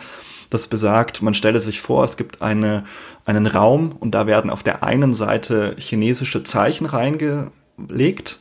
Das 0.49 0.67
besagt, 0.67 1.21
man 1.21 1.33
stelle 1.33 1.61
sich 1.61 1.79
vor, 1.79 2.03
es 2.03 2.17
gibt 2.17 2.41
eine, 2.41 2.83
einen 3.25 3.47
Raum 3.47 3.93
und 3.97 4.11
da 4.11 4.27
werden 4.27 4.51
auf 4.51 4.63
der 4.63 4.83
einen 4.83 5.13
Seite 5.13 5.75
chinesische 5.77 6.43
Zeichen 6.43 6.85
reingelegt 6.87 8.39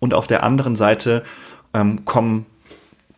und 0.00 0.12
auf 0.12 0.26
der 0.26 0.42
anderen 0.42 0.76
Seite 0.76 1.24
ähm, 1.72 2.04
kommen 2.04 2.44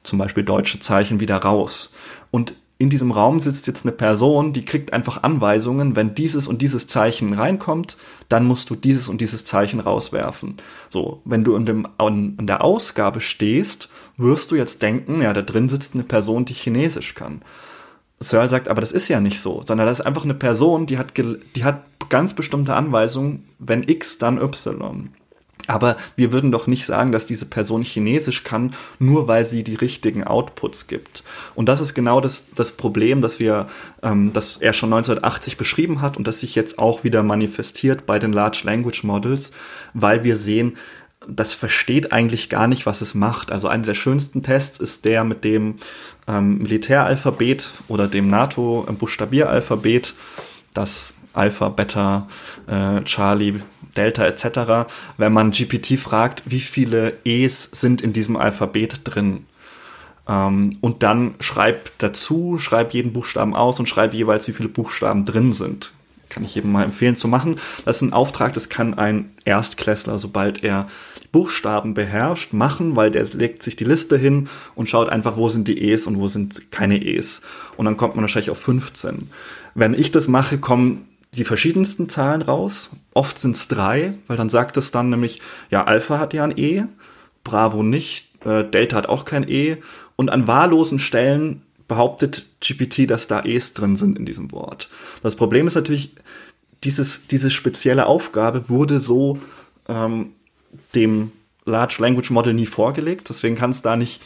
zum 0.04 0.20
Beispiel 0.20 0.44
deutsche 0.44 0.78
Zeichen 0.78 1.18
wieder 1.18 1.38
raus. 1.38 1.92
Und 2.30 2.54
in 2.80 2.90
diesem 2.90 3.10
Raum 3.10 3.40
sitzt 3.40 3.66
jetzt 3.66 3.84
eine 3.84 3.92
Person, 3.92 4.52
die 4.52 4.64
kriegt 4.64 4.92
einfach 4.92 5.24
Anweisungen, 5.24 5.96
wenn 5.96 6.14
dieses 6.14 6.46
und 6.46 6.62
dieses 6.62 6.86
Zeichen 6.86 7.32
reinkommt, 7.32 7.96
dann 8.28 8.46
musst 8.46 8.70
du 8.70 8.76
dieses 8.76 9.08
und 9.08 9.20
dieses 9.20 9.44
Zeichen 9.44 9.80
rauswerfen. 9.80 10.54
So, 10.88 11.20
wenn 11.24 11.42
du 11.42 11.56
in, 11.56 11.66
dem, 11.66 11.88
in 11.98 12.46
der 12.46 12.62
Ausgabe 12.62 13.20
stehst, 13.20 13.88
wirst 14.16 14.52
du 14.52 14.54
jetzt 14.54 14.80
denken, 14.82 15.20
ja, 15.20 15.32
da 15.32 15.42
drin 15.42 15.68
sitzt 15.68 15.94
eine 15.94 16.04
Person, 16.04 16.44
die 16.44 16.54
Chinesisch 16.54 17.16
kann. 17.16 17.42
Searle 18.20 18.48
sagt, 18.48 18.68
aber 18.68 18.80
das 18.80 18.92
ist 18.92 19.08
ja 19.08 19.20
nicht 19.20 19.40
so, 19.40 19.60
sondern 19.64 19.86
das 19.88 19.98
ist 19.98 20.06
einfach 20.06 20.24
eine 20.24 20.34
Person, 20.34 20.86
die 20.86 20.98
hat, 20.98 21.16
die 21.16 21.64
hat 21.64 21.82
ganz 22.08 22.34
bestimmte 22.34 22.74
Anweisungen, 22.74 23.48
wenn 23.58 23.88
X, 23.88 24.18
dann 24.18 24.40
Y. 24.40 25.10
Aber 25.68 25.98
wir 26.16 26.32
würden 26.32 26.50
doch 26.50 26.66
nicht 26.66 26.86
sagen, 26.86 27.12
dass 27.12 27.26
diese 27.26 27.46
Person 27.46 27.82
Chinesisch 27.82 28.42
kann, 28.42 28.74
nur 28.98 29.28
weil 29.28 29.44
sie 29.44 29.62
die 29.62 29.74
richtigen 29.74 30.24
Outputs 30.24 30.86
gibt. 30.86 31.22
Und 31.54 31.68
das 31.68 31.80
ist 31.80 31.92
genau 31.92 32.22
das, 32.22 32.50
das 32.54 32.72
Problem, 32.72 33.20
das 33.20 33.38
wir, 33.38 33.68
ähm, 34.02 34.32
das 34.32 34.56
er 34.56 34.72
schon 34.72 34.92
1980 34.92 35.58
beschrieben 35.58 36.00
hat 36.00 36.16
und 36.16 36.26
das 36.26 36.40
sich 36.40 36.54
jetzt 36.54 36.78
auch 36.78 37.04
wieder 37.04 37.22
manifestiert 37.22 38.06
bei 38.06 38.18
den 38.18 38.32
Large 38.32 38.62
Language 38.64 39.04
Models, 39.04 39.52
weil 39.92 40.24
wir 40.24 40.38
sehen, 40.38 40.78
das 41.28 41.52
versteht 41.52 42.12
eigentlich 42.12 42.48
gar 42.48 42.66
nicht, 42.66 42.86
was 42.86 43.02
es 43.02 43.14
macht. 43.14 43.52
Also 43.52 43.68
einer 43.68 43.82
der 43.82 43.94
schönsten 43.94 44.42
Tests 44.42 44.80
ist 44.80 45.04
der 45.04 45.24
mit 45.24 45.44
dem 45.44 45.74
ähm, 46.26 46.58
Militäralphabet 46.58 47.72
oder 47.88 48.08
dem 48.08 48.30
NATO-Buchstabieralphabet, 48.30 50.14
das 50.72 51.14
Alpha, 51.38 51.68
Beta, 51.68 52.28
äh, 52.66 53.02
Charlie, 53.02 53.60
Delta 53.96 54.26
etc., 54.26 54.90
wenn 55.16 55.32
man 55.32 55.52
GPT 55.52 55.98
fragt, 55.98 56.42
wie 56.46 56.60
viele 56.60 57.16
E's 57.24 57.70
sind 57.72 58.00
in 58.00 58.12
diesem 58.12 58.36
Alphabet 58.36 59.02
drin. 59.04 59.46
Ähm, 60.28 60.76
und 60.80 61.02
dann 61.02 61.34
schreib 61.40 61.90
dazu, 61.98 62.58
schreib 62.58 62.92
jeden 62.92 63.12
Buchstaben 63.12 63.54
aus 63.54 63.80
und 63.80 63.88
schreib 63.88 64.14
jeweils, 64.14 64.46
wie 64.48 64.52
viele 64.52 64.68
Buchstaben 64.68 65.24
drin 65.24 65.52
sind. 65.52 65.92
Kann 66.28 66.44
ich 66.44 66.54
jedem 66.54 66.72
mal 66.72 66.84
empfehlen 66.84 67.16
zu 67.16 67.26
machen. 67.26 67.58
Das 67.86 67.96
ist 67.96 68.02
ein 68.02 68.12
Auftrag, 68.12 68.52
das 68.52 68.68
kann 68.68 68.94
ein 68.94 69.30
Erstklässler, 69.46 70.18
sobald 70.18 70.62
er 70.62 70.88
Buchstaben 71.32 71.94
beherrscht, 71.94 72.52
machen, 72.52 72.96
weil 72.96 73.10
der 73.10 73.24
legt 73.24 73.62
sich 73.62 73.76
die 73.76 73.84
Liste 73.84 74.18
hin 74.18 74.48
und 74.74 74.88
schaut 74.88 75.08
einfach, 75.08 75.36
wo 75.36 75.48
sind 75.48 75.68
die 75.68 75.82
E's 75.82 76.06
und 76.06 76.18
wo 76.18 76.28
sind 76.28 76.70
keine 76.70 77.02
E's. 77.02 77.40
Und 77.76 77.86
dann 77.86 77.96
kommt 77.96 78.14
man 78.14 78.22
wahrscheinlich 78.22 78.50
auf 78.50 78.58
15. 78.58 79.30
Wenn 79.74 79.94
ich 79.94 80.10
das 80.10 80.28
mache, 80.28 80.58
kommen 80.58 81.07
die 81.32 81.44
verschiedensten 81.44 82.08
Zahlen 82.08 82.42
raus. 82.42 82.90
Oft 83.14 83.38
sind 83.38 83.56
es 83.56 83.68
drei, 83.68 84.14
weil 84.26 84.36
dann 84.36 84.48
sagt 84.48 84.76
es 84.76 84.90
dann 84.90 85.10
nämlich, 85.10 85.40
ja, 85.70 85.84
Alpha 85.84 86.18
hat 86.18 86.34
ja 86.34 86.44
ein 86.44 86.56
E, 86.56 86.84
Bravo 87.44 87.82
nicht, 87.82 88.44
äh, 88.44 88.64
Delta 88.64 88.96
hat 88.96 89.08
auch 89.08 89.24
kein 89.24 89.48
E. 89.48 89.76
Und 90.16 90.30
an 90.30 90.46
wahllosen 90.46 90.98
Stellen 90.98 91.62
behauptet 91.86 92.46
GPT, 92.60 93.08
dass 93.08 93.28
da 93.28 93.44
E's 93.44 93.72
drin 93.72 93.96
sind 93.96 94.18
in 94.18 94.26
diesem 94.26 94.52
Wort. 94.52 94.90
Das 95.22 95.36
Problem 95.36 95.66
ist 95.66 95.74
natürlich, 95.74 96.14
dieses, 96.84 97.26
diese 97.26 97.50
spezielle 97.50 98.06
Aufgabe 98.06 98.68
wurde 98.68 99.00
so 99.00 99.38
ähm, 99.88 100.32
dem 100.94 101.32
Large 101.64 101.96
Language 101.98 102.30
Model 102.30 102.54
nie 102.54 102.66
vorgelegt. 102.66 103.28
Deswegen 103.28 103.56
kann 103.56 103.70
es 103.70 103.82
da 103.82 103.96
nicht 103.96 104.20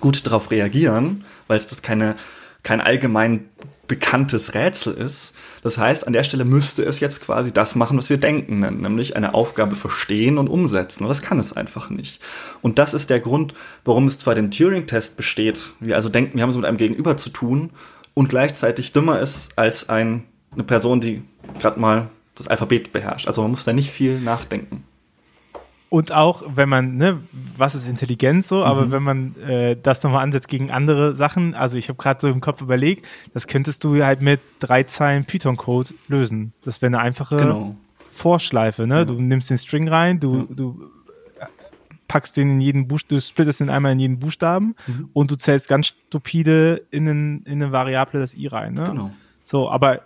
gut 0.00 0.26
darauf 0.26 0.50
reagieren, 0.50 1.24
weil 1.46 1.58
es 1.58 1.66
das 1.66 1.82
keine, 1.82 2.16
kein 2.62 2.80
allgemein 2.80 3.48
bekanntes 3.86 4.54
Rätsel 4.54 4.94
ist. 4.94 5.34
Das 5.62 5.78
heißt, 5.78 6.06
an 6.06 6.12
der 6.12 6.24
Stelle 6.24 6.44
müsste 6.44 6.82
es 6.82 7.00
jetzt 7.00 7.22
quasi 7.22 7.52
das 7.52 7.74
machen, 7.74 7.98
was 7.98 8.10
wir 8.10 8.16
denken 8.16 8.60
nämlich 8.60 9.16
eine 9.16 9.34
Aufgabe 9.34 9.76
verstehen 9.76 10.38
und 10.38 10.48
umsetzen. 10.48 11.04
Und 11.04 11.08
das 11.08 11.22
kann 11.22 11.38
es 11.38 11.52
einfach 11.52 11.90
nicht. 11.90 12.20
Und 12.62 12.78
das 12.78 12.94
ist 12.94 13.10
der 13.10 13.20
Grund, 13.20 13.54
warum 13.84 14.06
es 14.06 14.18
zwar 14.18 14.34
den 14.34 14.50
Turing-Test 14.50 15.16
besteht, 15.16 15.72
wir 15.80 15.96
also 15.96 16.08
denken, 16.08 16.36
wir 16.36 16.42
haben 16.42 16.50
es 16.50 16.56
mit 16.56 16.64
einem 16.64 16.78
Gegenüber 16.78 17.16
zu 17.16 17.30
tun 17.30 17.70
und 18.14 18.28
gleichzeitig 18.28 18.92
dümmer 18.92 19.20
ist 19.20 19.58
als 19.58 19.88
ein, 19.88 20.24
eine 20.52 20.64
Person, 20.64 21.00
die 21.00 21.22
gerade 21.60 21.80
mal 21.80 22.08
das 22.34 22.48
Alphabet 22.48 22.92
beherrscht. 22.92 23.26
Also 23.26 23.42
man 23.42 23.52
muss 23.52 23.64
da 23.64 23.72
nicht 23.72 23.90
viel 23.90 24.20
nachdenken. 24.20 24.84
Und 25.94 26.10
auch, 26.10 26.42
wenn 26.56 26.68
man, 26.68 26.96
ne, 26.96 27.20
was 27.56 27.76
ist 27.76 27.86
Intelligenz 27.86 28.48
so, 28.48 28.56
mhm. 28.56 28.62
aber 28.64 28.90
wenn 28.90 29.04
man 29.04 29.36
äh, 29.36 29.76
das 29.80 30.02
nochmal 30.02 30.24
ansetzt 30.24 30.48
gegen 30.48 30.72
andere 30.72 31.14
Sachen, 31.14 31.54
also 31.54 31.76
ich 31.76 31.88
habe 31.88 32.02
gerade 32.02 32.20
so 32.20 32.26
im 32.26 32.40
Kopf 32.40 32.60
überlegt, 32.60 33.06
das 33.32 33.46
könntest 33.46 33.84
du 33.84 34.02
halt 34.04 34.20
mit 34.20 34.40
drei 34.58 34.82
Zeilen 34.82 35.24
Python-Code 35.24 35.94
lösen. 36.08 36.52
Das 36.64 36.82
wäre 36.82 36.88
eine 36.88 36.98
einfache 36.98 37.36
genau. 37.36 37.76
Vorschleife, 38.10 38.88
ne? 38.88 38.96
Ja. 38.96 39.04
Du 39.04 39.20
nimmst 39.20 39.50
den 39.50 39.58
String 39.58 39.86
rein, 39.86 40.18
du, 40.18 40.38
ja. 40.38 40.46
du 40.50 40.90
packst 42.08 42.36
den 42.36 42.54
in 42.54 42.60
jeden 42.60 42.88
Buchstaben, 42.88 43.14
du 43.14 43.20
splittest 43.20 43.60
den 43.60 43.70
einmal 43.70 43.92
in 43.92 44.00
jeden 44.00 44.18
Buchstaben 44.18 44.74
mhm. 44.88 45.10
und 45.12 45.30
du 45.30 45.36
zählst 45.36 45.68
ganz 45.68 45.86
stupide 45.86 46.82
in, 46.90 47.08
einen, 47.08 47.42
in 47.44 47.62
eine 47.62 47.70
Variable 47.70 48.18
das 48.18 48.34
i 48.34 48.48
rein, 48.48 48.74
ne? 48.74 48.82
Genau. 48.82 49.12
So, 49.44 49.70
aber 49.70 50.00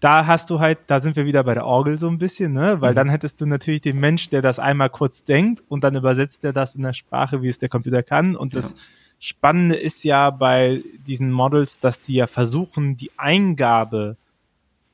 da 0.00 0.26
hast 0.26 0.50
du 0.50 0.60
halt, 0.60 0.78
da 0.86 1.00
sind 1.00 1.16
wir 1.16 1.26
wieder 1.26 1.42
bei 1.44 1.54
der 1.54 1.66
Orgel 1.66 1.98
so 1.98 2.08
ein 2.08 2.18
bisschen, 2.18 2.52
ne? 2.52 2.80
Weil 2.80 2.92
mhm. 2.92 2.96
dann 2.96 3.08
hättest 3.08 3.40
du 3.40 3.46
natürlich 3.46 3.80
den 3.80 3.98
Mensch, 3.98 4.28
der 4.28 4.42
das 4.42 4.58
einmal 4.58 4.90
kurz 4.90 5.24
denkt 5.24 5.62
und 5.68 5.84
dann 5.84 5.96
übersetzt 5.96 6.44
er 6.44 6.52
das 6.52 6.74
in 6.74 6.82
der 6.82 6.92
Sprache, 6.92 7.42
wie 7.42 7.48
es 7.48 7.58
der 7.58 7.68
Computer 7.68 8.02
kann. 8.02 8.36
Und 8.36 8.54
ja. 8.54 8.60
das 8.60 8.74
Spannende 9.18 9.76
ist 9.76 10.04
ja 10.04 10.30
bei 10.30 10.82
diesen 11.06 11.32
Models, 11.32 11.80
dass 11.80 12.00
die 12.00 12.14
ja 12.14 12.26
versuchen, 12.26 12.96
die 12.96 13.10
Eingabe 13.16 14.16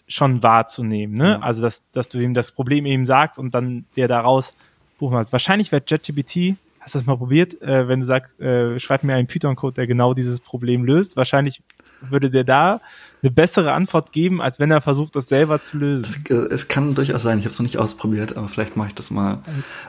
schon 0.07 0.43
wahrzunehmen, 0.43 1.17
ne? 1.17 1.31
Ja. 1.33 1.39
Also 1.41 1.63
dass, 1.63 1.83
dass 1.93 2.09
du 2.09 2.19
ihm 2.19 2.35
das 2.35 2.53
Problem 2.53 2.87
eben 2.87 3.07
sagst 3.07 3.39
und 3.39 3.55
dann 3.55 3.85
der 3.97 4.09
daraus 4.09 4.55
buchen 4.99 5.17
hat. 5.17 5.33
Wahrscheinlich 5.33 5.73
wird 5.73 5.91
JetGPT 5.91 6.57
Hast 6.85 6.95
du 6.95 6.99
das 6.99 7.07
mal 7.07 7.17
probiert? 7.17 7.63
Äh, 7.63 7.89
wenn 7.89 8.01
du 8.01 8.07
sagst, 8.07 8.39
äh, 8.39 8.79
schreib 8.79 9.05
mir 9.05 9.15
einen 9.15 9.27
Python-Code, 9.27 9.73
der 9.73 9.87
genau 9.87 10.13
dieses 10.13 10.39
Problem 10.39 10.85
löst, 10.85 11.17
wahrscheinlich 11.17 11.63
würde 12.11 12.31
der 12.31 12.45
da 12.45 12.81
eine 13.23 13.31
bessere 13.31 13.73
Antwort 13.73 14.13
geben, 14.13 14.43
als 14.43 14.61
wenn 14.61 14.71
er 14.71 14.83
versucht, 14.83 15.17
das 15.17 15.29
selber 15.29 15.63
zu 15.63 15.79
lösen. 15.79 16.05
Es, 16.05 16.31
äh, 16.31 16.55
es 16.55 16.69
kann 16.69 16.95
durchaus 16.95 17.23
sein. 17.23 17.39
Ich 17.39 17.47
habe 17.47 17.53
es 17.53 17.59
noch 17.59 17.65
nicht 17.65 17.79
ausprobiert, 17.79 18.37
aber 18.37 18.49
vielleicht 18.49 18.77
mache 18.77 18.89
ich 18.89 18.95
das 18.95 19.11
mal. 19.11 19.39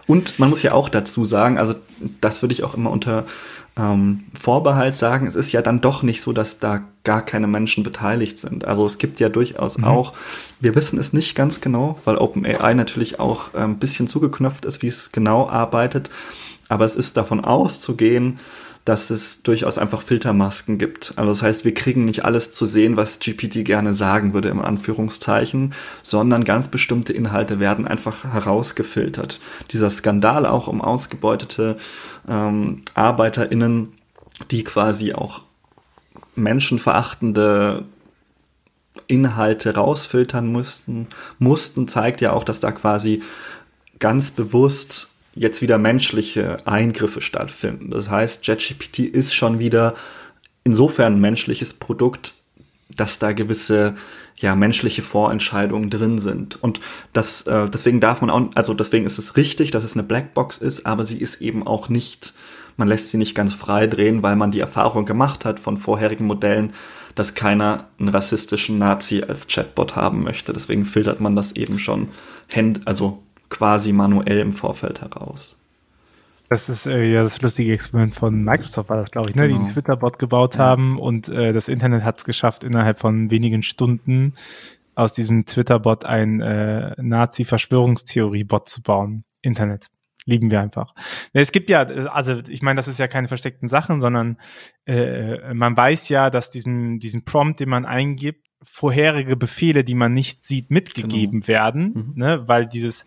Und 0.07 0.39
man 0.39 0.49
muss 0.49 0.63
ja 0.63 0.71
auch 0.71 0.87
dazu 0.87 1.25
sagen, 1.25 1.57
also 1.57 1.75
das 2.21 2.41
würde 2.41 2.53
ich 2.53 2.63
auch 2.63 2.75
immer 2.75 2.91
unter 2.91 3.25
ähm, 3.77 4.23
Vorbehalt 4.33 4.95
sagen, 4.95 5.27
es 5.27 5.35
ist 5.35 5.51
ja 5.51 5.61
dann 5.61 5.81
doch 5.81 6.01
nicht 6.01 6.21
so, 6.21 6.31
dass 6.31 6.59
da 6.59 6.83
gar 7.03 7.21
keine 7.23 7.47
Menschen 7.47 7.83
beteiligt 7.83 8.39
sind. 8.39 8.65
Also 8.65 8.85
es 8.85 8.97
gibt 8.97 9.19
ja 9.19 9.27
durchaus 9.27 9.77
mhm. 9.77 9.83
auch, 9.83 10.13
wir 10.61 10.75
wissen 10.75 10.97
es 10.97 11.11
nicht 11.11 11.35
ganz 11.35 11.59
genau, 11.59 11.99
weil 12.05 12.17
OpenAI 12.17 12.73
natürlich 12.73 13.19
auch 13.19 13.53
ein 13.53 13.79
bisschen 13.79 14.07
zugeknöpft 14.07 14.63
ist, 14.63 14.81
wie 14.81 14.87
es 14.87 15.11
genau 15.11 15.49
arbeitet. 15.49 16.09
Aber 16.69 16.85
es 16.85 16.95
ist 16.95 17.17
davon 17.17 17.43
auszugehen, 17.43 18.39
dass 18.85 19.09
es 19.09 19.41
durchaus 19.41 19.79
einfach 19.79 20.03
Filtermasken 20.03 20.77
gibt. 20.77 21.13
Also 21.15 21.31
das 21.31 21.41
heißt, 21.41 21.65
wir 21.65 21.73
kriegen 21.73 22.05
nicht 22.05 22.23
alles 22.23 22.51
zu 22.51 22.67
sehen, 22.67 22.97
was 22.97 23.19
GPT 23.19 23.65
gerne 23.65 23.95
sagen 23.95 24.33
würde, 24.33 24.49
im 24.49 24.61
Anführungszeichen, 24.61 25.73
sondern 26.03 26.43
ganz 26.43 26.67
bestimmte 26.67 27.11
Inhalte 27.11 27.59
werden 27.59 27.87
einfach 27.87 28.23
herausgefiltert. 28.23 29.39
Dieser 29.71 29.89
Skandal 29.89 30.45
auch 30.45 30.67
um 30.67 30.81
ausgebeutete 30.81 31.77
ähm, 32.29 32.83
ArbeiterInnen, 32.93 33.93
die 34.51 34.63
quasi 34.63 35.13
auch 35.13 35.41
menschenverachtende 36.35 37.85
Inhalte 39.07 39.73
rausfiltern 39.73 40.51
mussten, 40.51 41.07
mussten, 41.39 41.87
zeigt 41.87 42.21
ja 42.21 42.33
auch, 42.33 42.43
dass 42.43 42.59
da 42.59 42.71
quasi 42.71 43.23
ganz 43.97 44.29
bewusst 44.29 45.09
jetzt 45.35 45.61
wieder 45.61 45.77
menschliche 45.77 46.65
Eingriffe 46.65 47.21
stattfinden. 47.21 47.91
Das 47.91 48.09
heißt, 48.09 48.45
JetGPT 48.47 48.99
ist 48.99 49.35
schon 49.35 49.59
wieder 49.59 49.93
insofern 50.63 51.13
ein 51.15 51.21
menschliches 51.21 51.73
Produkt, 51.73 52.33
dass 52.95 53.19
da 53.19 53.33
gewisse 53.33 53.95
ja 54.37 54.55
menschliche 54.55 55.01
Vorentscheidungen 55.01 55.89
drin 55.89 56.19
sind 56.19 56.61
und 56.61 56.81
das 57.13 57.43
äh, 57.43 57.69
deswegen 57.69 58.01
darf 58.01 58.19
man 58.19 58.29
auch 58.29 58.49
also 58.55 58.73
deswegen 58.73 59.05
ist 59.05 59.17
es 59.17 59.37
richtig, 59.37 59.71
dass 59.71 59.85
es 59.85 59.93
eine 59.93 60.03
Blackbox 60.03 60.57
ist, 60.57 60.85
aber 60.85 61.05
sie 61.05 61.17
ist 61.17 61.41
eben 61.41 61.65
auch 61.65 61.87
nicht 61.87 62.33
man 62.77 62.87
lässt 62.89 63.11
sie 63.11 63.17
nicht 63.17 63.35
ganz 63.35 63.53
frei 63.53 63.87
drehen, 63.87 64.23
weil 64.23 64.35
man 64.35 64.51
die 64.51 64.59
Erfahrung 64.59 65.05
gemacht 65.05 65.45
hat 65.45 65.59
von 65.59 65.77
vorherigen 65.77 66.25
Modellen, 66.25 66.73
dass 67.15 67.33
keiner 67.33 67.87
einen 67.97 68.09
rassistischen 68.09 68.77
Nazi 68.77 69.23
als 69.25 69.47
Chatbot 69.47 69.95
haben 69.95 70.23
möchte. 70.23 70.51
Deswegen 70.51 70.83
filtert 70.83 71.21
man 71.21 71.37
das 71.37 71.53
eben 71.53 71.79
schon 71.79 72.09
hand, 72.53 72.81
also 72.85 73.23
quasi 73.49 73.93
manuell 73.93 74.39
im 74.39 74.53
Vorfeld 74.53 75.01
heraus. 75.01 75.59
Das 76.49 76.69
ist 76.69 76.85
äh, 76.85 77.03
ja 77.03 77.23
das 77.23 77.41
lustige 77.41 77.73
Experiment 77.73 78.13
von 78.13 78.43
Microsoft, 78.43 78.89
war 78.89 78.97
das, 78.97 79.11
glaube 79.11 79.29
ich, 79.29 79.35
ne? 79.35 79.47
Genau. 79.47 79.55
die 79.55 79.63
einen 79.63 79.73
Twitter-Bot 79.73 80.19
gebaut 80.19 80.55
ja. 80.55 80.61
haben 80.61 80.99
und 80.99 81.27
äh, 81.29 81.53
das 81.53 81.67
Internet 81.67 82.03
hat 82.03 82.19
es 82.19 82.25
geschafft, 82.25 82.63
innerhalb 82.63 82.99
von 82.99 83.31
wenigen 83.31 83.63
Stunden 83.63 84.33
aus 84.93 85.13
diesem 85.13 85.45
Twitter-Bot 85.45 86.05
ein 86.05 86.41
äh, 86.41 86.95
Nazi-Verschwörungstheorie-Bot 87.01 88.69
zu 88.69 88.81
bauen. 88.81 89.23
Internet. 89.41 89.89
Lieben 90.27 90.49
wir 90.49 90.59
einfach. 90.59 90.95
Es 91.33 91.51
gibt 91.51 91.69
ja, 91.69 91.81
also 91.83 92.41
ich 92.47 92.63
meine, 92.63 92.77
das 92.77 92.87
ist 92.87 92.97
ja 92.97 93.07
keine 93.07 93.27
versteckten 93.27 93.67
Sachen, 93.67 94.01
sondern 94.01 94.37
äh, 94.85 95.53
man 95.53 95.77
weiß 95.77 96.09
ja, 96.09 96.31
dass 96.31 96.49
diesen, 96.49 96.99
diesen 96.99 97.25
Prompt, 97.25 97.59
den 97.59 97.69
man 97.69 97.85
eingibt, 97.85 98.47
vorherige 98.63 99.35
Befehle, 99.35 99.83
die 99.83 99.93
man 99.93 100.13
nicht 100.13 100.43
sieht, 100.43 100.71
mitgegeben 100.71 101.41
genau. 101.41 101.47
werden, 101.47 101.93
mhm. 101.93 102.13
ne? 102.15 102.43
weil 102.47 102.65
dieses 102.65 103.05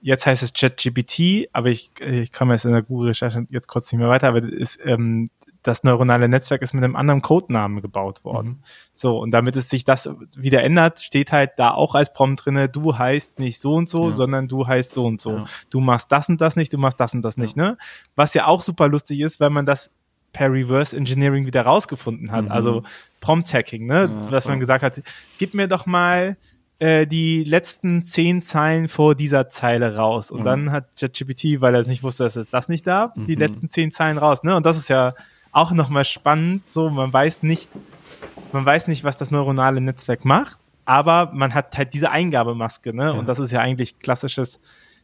jetzt 0.00 0.26
heißt 0.26 0.42
es 0.42 0.52
ChatGPT, 0.52 1.48
aber 1.52 1.68
ich, 1.68 1.90
ich 2.00 2.32
komme 2.32 2.54
jetzt 2.54 2.64
in 2.64 2.72
der 2.72 2.82
Google-Recherche 2.82 3.46
jetzt 3.50 3.68
kurz 3.68 3.90
nicht 3.92 4.00
mehr 4.00 4.08
weiter, 4.08 4.28
aber 4.28 4.40
das, 4.40 4.50
ist, 4.50 4.80
ähm, 4.84 5.28
das 5.62 5.84
neuronale 5.84 6.28
Netzwerk 6.28 6.62
ist 6.62 6.72
mit 6.72 6.82
einem 6.82 6.96
anderen 6.96 7.22
Codenamen 7.22 7.82
gebaut 7.82 8.24
worden. 8.24 8.48
Mhm. 8.48 8.58
So, 8.92 9.18
und 9.18 9.30
damit 9.30 9.56
es 9.56 9.68
sich 9.68 9.84
das 9.84 10.08
wieder 10.36 10.62
ändert, 10.62 11.00
steht 11.00 11.32
halt 11.32 11.52
da 11.56 11.72
auch 11.72 11.94
als 11.94 12.12
Prompt 12.12 12.44
drinne, 12.44 12.68
du 12.68 12.96
heißt 12.96 13.38
nicht 13.38 13.60
so 13.60 13.74
und 13.74 13.88
so, 13.88 14.08
ja. 14.08 14.14
sondern 14.14 14.48
du 14.48 14.66
heißt 14.66 14.92
so 14.92 15.04
und 15.04 15.20
so. 15.20 15.38
Ja. 15.38 15.44
Du 15.68 15.80
machst 15.80 16.10
das 16.12 16.28
und 16.28 16.40
das 16.40 16.56
nicht, 16.56 16.72
du 16.72 16.78
machst 16.78 16.98
das 16.98 17.14
und 17.14 17.22
das 17.22 17.36
ja. 17.36 17.42
nicht, 17.42 17.56
ne? 17.56 17.76
Was 18.16 18.34
ja 18.34 18.46
auch 18.46 18.62
super 18.62 18.88
lustig 18.88 19.20
ist, 19.20 19.40
weil 19.40 19.50
man 19.50 19.66
das 19.66 19.90
per 20.32 20.52
Reverse 20.52 20.96
Engineering 20.96 21.44
wieder 21.44 21.62
rausgefunden 21.62 22.30
hat. 22.30 22.46
Mhm. 22.46 22.52
Also 22.52 22.82
Prompt 23.20 23.52
Hacking, 23.52 23.86
ne? 23.86 24.26
Was 24.30 24.46
man 24.48 24.60
gesagt 24.60 24.82
hat, 24.82 25.02
gib 25.38 25.54
mir 25.54 25.68
doch 25.68 25.86
mal 25.86 26.36
äh, 26.80 27.06
die 27.06 27.44
letzten 27.44 28.02
zehn 28.02 28.40
Zeilen 28.40 28.88
vor 28.88 29.14
dieser 29.14 29.50
Zeile 29.50 29.96
raus. 29.96 30.30
Und 30.30 30.40
mhm. 30.40 30.44
dann 30.44 30.72
hat 30.72 30.96
ChatGPT, 30.98 31.60
weil 31.60 31.74
er 31.74 31.84
nicht 31.84 32.02
wusste, 32.02 32.24
dass 32.24 32.36
es 32.36 32.48
das 32.48 32.68
nicht 32.68 32.86
darf, 32.86 33.14
mhm. 33.14 33.26
die 33.26 33.34
letzten 33.34 33.68
zehn 33.68 33.90
Zeilen 33.90 34.16
raus. 34.18 34.42
Ne? 34.42 34.56
Und 34.56 34.64
das 34.64 34.78
ist 34.78 34.88
ja 34.88 35.14
auch 35.52 35.72
nochmal 35.72 36.06
spannend. 36.06 36.68
So, 36.68 36.88
man 36.88 37.12
weiß 37.12 37.42
nicht, 37.42 37.68
man 38.52 38.64
weiß 38.64 38.88
nicht, 38.88 39.04
was 39.04 39.18
das 39.18 39.30
neuronale 39.30 39.80
Netzwerk 39.80 40.24
macht, 40.24 40.58
aber 40.86 41.30
man 41.34 41.54
hat 41.54 41.76
halt 41.76 41.92
diese 41.92 42.10
Eingabemaske, 42.10 42.96
ne? 42.96 43.04
Ja. 43.04 43.10
Und 43.10 43.28
das 43.28 43.38
ist 43.38 43.50
ja 43.50 43.60
eigentlich 43.60 43.98
klassisches 43.98 44.60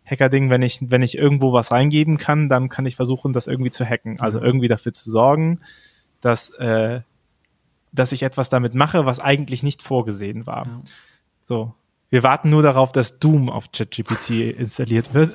Hacker-Ding, 0.07 0.51
wenn 0.51 0.63
ich, 0.63 0.79
wenn 0.81 1.03
ich 1.03 1.19
irgendwo 1.19 1.53
was 1.53 1.73
reingeben 1.73 2.17
kann, 2.17 2.49
dann 2.49 2.69
kann 2.69 2.87
ich 2.87 2.97
versuchen, 2.97 3.33
das 3.33 3.47
irgendwie 3.47 3.71
zu 3.71 3.85
hacken. 3.85 4.19
Also 4.21 4.41
irgendwie 4.41 4.69
dafür 4.69 4.93
zu 4.93 5.11
sorgen, 5.11 5.61
dass, 6.21 6.51
äh, 6.51 7.01
dass 7.93 8.13
ich 8.13 8.23
etwas 8.23 8.49
damit 8.49 8.75
mache, 8.75 9.05
was 9.05 9.21
eigentlich 9.21 9.63
nicht 9.63 9.83
vorgesehen 9.83 10.47
war. 10.47 10.67
Ja. 10.67 10.81
So. 11.47 11.73
Wir 12.11 12.25
warten 12.25 12.51
nur 12.51 12.63
darauf, 12.63 12.91
dass 12.91 13.21
Doom 13.21 13.49
auf 13.49 13.71
ChatGPT 13.71 14.31
installiert 14.59 15.15
wird. 15.15 15.33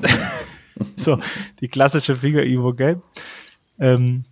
so, 0.97 1.17
die 1.61 1.69
klassische 1.69 2.17
Finger-Übung, 2.17 2.75
gell? 2.75 3.01
Ähm, 3.79 4.25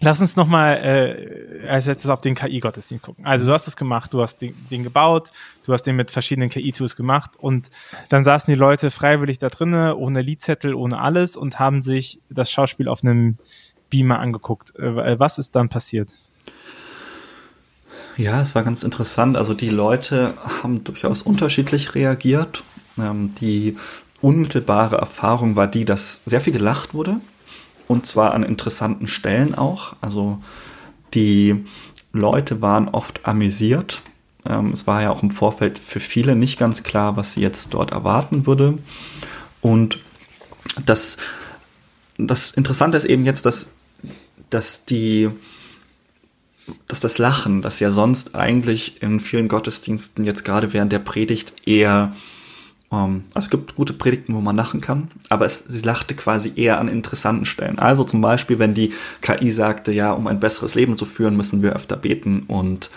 lass 0.00 0.22
uns 0.22 0.36
nochmal 0.36 0.78
äh, 0.78 1.68
als 1.68 1.84
letztes 1.84 2.10
auf 2.10 2.22
den 2.22 2.34
KI-Gottesdienst 2.34 3.04
gucken. 3.04 3.26
Also 3.26 3.44
du 3.44 3.52
hast 3.52 3.68
es 3.68 3.76
gemacht, 3.76 4.14
du 4.14 4.22
hast 4.22 4.38
den, 4.38 4.54
den 4.70 4.84
gebaut, 4.84 5.30
du 5.64 5.74
hast 5.74 5.82
den 5.82 5.96
mit 5.96 6.10
verschiedenen 6.10 6.48
KI-Tools 6.48 6.96
gemacht 6.96 7.32
und 7.36 7.70
dann 8.08 8.24
saßen 8.24 8.50
die 8.50 8.58
Leute 8.58 8.90
freiwillig 8.90 9.38
da 9.38 9.50
drinnen, 9.50 9.92
ohne 9.92 10.22
Liedzettel, 10.22 10.72
ohne 10.72 10.98
alles 10.98 11.36
und 11.36 11.58
haben 11.58 11.82
sich 11.82 12.20
das 12.30 12.50
Schauspiel 12.50 12.88
auf 12.88 13.04
einem 13.04 13.36
Beamer 13.90 14.18
angeguckt. 14.18 14.74
Äh, 14.76 15.18
was 15.18 15.38
ist 15.38 15.54
dann 15.56 15.68
passiert? 15.68 16.10
Ja, 18.18 18.40
es 18.42 18.56
war 18.56 18.64
ganz 18.64 18.82
interessant. 18.82 19.36
Also 19.36 19.54
die 19.54 19.70
Leute 19.70 20.34
haben 20.60 20.82
durchaus 20.82 21.22
unterschiedlich 21.22 21.94
reagiert. 21.94 22.64
Ähm, 22.98 23.32
die 23.40 23.76
unmittelbare 24.20 24.96
Erfahrung 24.96 25.54
war 25.54 25.68
die, 25.68 25.84
dass 25.84 26.22
sehr 26.26 26.40
viel 26.40 26.52
gelacht 26.52 26.94
wurde. 26.94 27.20
Und 27.86 28.06
zwar 28.06 28.34
an 28.34 28.42
interessanten 28.42 29.06
Stellen 29.06 29.54
auch. 29.54 29.94
Also 30.00 30.42
die 31.14 31.64
Leute 32.12 32.60
waren 32.60 32.88
oft 32.88 33.24
amüsiert. 33.24 34.02
Ähm, 34.44 34.72
es 34.72 34.88
war 34.88 35.00
ja 35.00 35.10
auch 35.10 35.22
im 35.22 35.30
Vorfeld 35.30 35.78
für 35.78 36.00
viele 36.00 36.34
nicht 36.34 36.58
ganz 36.58 36.82
klar, 36.82 37.16
was 37.16 37.34
sie 37.34 37.40
jetzt 37.40 37.72
dort 37.72 37.92
erwarten 37.92 38.46
würde. 38.46 38.78
Und 39.60 40.00
das, 40.84 41.18
das 42.18 42.50
Interessante 42.50 42.98
ist 42.98 43.04
eben 43.04 43.24
jetzt, 43.24 43.46
dass, 43.46 43.68
dass 44.50 44.84
die 44.86 45.30
dass 46.86 47.00
das 47.00 47.18
Lachen, 47.18 47.62
das 47.62 47.80
ja 47.80 47.90
sonst 47.90 48.34
eigentlich 48.34 49.02
in 49.02 49.20
vielen 49.20 49.48
Gottesdiensten 49.48 50.24
jetzt 50.24 50.44
gerade 50.44 50.72
während 50.72 50.92
der 50.92 50.98
Predigt 50.98 51.54
eher, 51.66 52.14
ähm, 52.92 53.24
also 53.34 53.46
es 53.46 53.50
gibt 53.50 53.76
gute 53.76 53.92
Predigten, 53.92 54.34
wo 54.34 54.40
man 54.40 54.56
lachen 54.56 54.80
kann, 54.80 55.10
aber 55.28 55.44
es, 55.44 55.64
sie 55.68 55.84
lachte 55.84 56.14
quasi 56.14 56.52
eher 56.56 56.78
an 56.78 56.88
interessanten 56.88 57.46
Stellen. 57.46 57.78
Also 57.78 58.04
zum 58.04 58.20
Beispiel, 58.20 58.58
wenn 58.58 58.74
die 58.74 58.92
KI 59.20 59.50
sagte, 59.50 59.92
ja, 59.92 60.12
um 60.12 60.26
ein 60.26 60.40
besseres 60.40 60.74
Leben 60.74 60.96
zu 60.96 61.04
führen, 61.04 61.36
müssen 61.36 61.62
wir 61.62 61.74
öfter 61.74 61.96
beten 61.96 62.44
und 62.46 62.90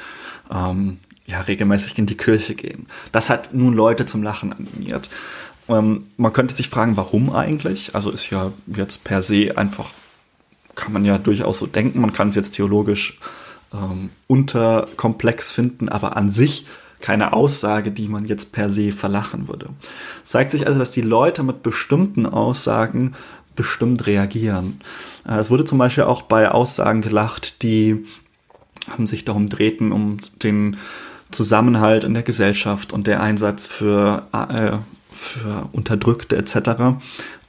ähm, 0.51 0.99
ja, 1.25 1.41
regelmäßig 1.41 1.97
in 1.97 2.05
die 2.05 2.17
Kirche 2.17 2.55
gehen. 2.55 2.87
Das 3.11 3.29
hat 3.29 3.53
nun 3.53 3.73
Leute 3.73 4.05
zum 4.05 4.21
Lachen 4.21 4.53
animiert. 4.53 5.09
Ähm, 5.69 6.07
man 6.17 6.33
könnte 6.33 6.53
sich 6.53 6.69
fragen, 6.69 6.97
warum 6.97 7.33
eigentlich? 7.33 7.95
Also 7.95 8.11
ist 8.11 8.29
ja 8.29 8.51
jetzt 8.67 9.03
per 9.03 9.21
se 9.21 9.57
einfach, 9.57 9.89
kann 10.75 10.93
man 10.93 11.05
ja 11.05 11.17
durchaus 11.17 11.59
so 11.59 11.67
denken, 11.67 12.01
man 12.01 12.13
kann 12.13 12.29
es 12.29 12.35
jetzt 12.35 12.51
theologisch 12.51 13.19
ähm, 13.73 14.09
unterkomplex 14.27 15.51
finden, 15.51 15.89
aber 15.89 16.17
an 16.17 16.29
sich 16.29 16.65
keine 16.99 17.33
Aussage, 17.33 17.91
die 17.91 18.07
man 18.07 18.25
jetzt 18.25 18.51
per 18.51 18.69
se 18.69 18.91
verlachen 18.91 19.47
würde. 19.47 19.69
Es 20.23 20.31
zeigt 20.31 20.51
sich 20.51 20.67
also, 20.67 20.79
dass 20.79 20.91
die 20.91 21.01
Leute 21.01 21.43
mit 21.43 21.63
bestimmten 21.63 22.25
Aussagen 22.27 23.15
bestimmt 23.55 24.05
reagieren. 24.07 24.79
Äh, 25.27 25.39
es 25.39 25.49
wurde 25.49 25.65
zum 25.65 25.77
Beispiel 25.77 26.03
auch 26.03 26.21
bei 26.21 26.49
Aussagen 26.49 27.01
gelacht, 27.01 27.63
die 27.63 28.05
haben 28.89 29.07
sich 29.07 29.25
darum 29.25 29.47
drehten, 29.47 29.91
um 29.91 30.17
den 30.41 30.77
Zusammenhalt 31.31 32.03
in 32.03 32.13
der 32.13 32.23
Gesellschaft 32.23 32.93
und 32.93 33.07
der 33.07 33.21
Einsatz 33.21 33.67
für, 33.67 34.27
äh, 34.33 34.77
für 35.09 35.69
Unterdrückte 35.71 36.35
etc. 36.37 36.99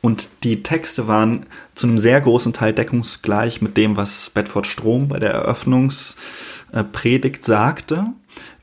Und 0.02 0.28
die 0.42 0.62
Texte 0.64 1.08
waren 1.08 1.46
zu 1.74 1.86
einem 1.86 1.98
sehr 1.98 2.20
großen 2.20 2.52
Teil 2.52 2.74
deckungsgleich 2.74 3.62
mit 3.62 3.78
dem, 3.78 3.96
was 3.96 4.28
Bedford 4.30 4.66
Strom 4.66 5.06
bei 5.08 5.20
der 5.20 5.30
Eröffnungspredigt 5.30 7.44
sagte. 7.44 8.06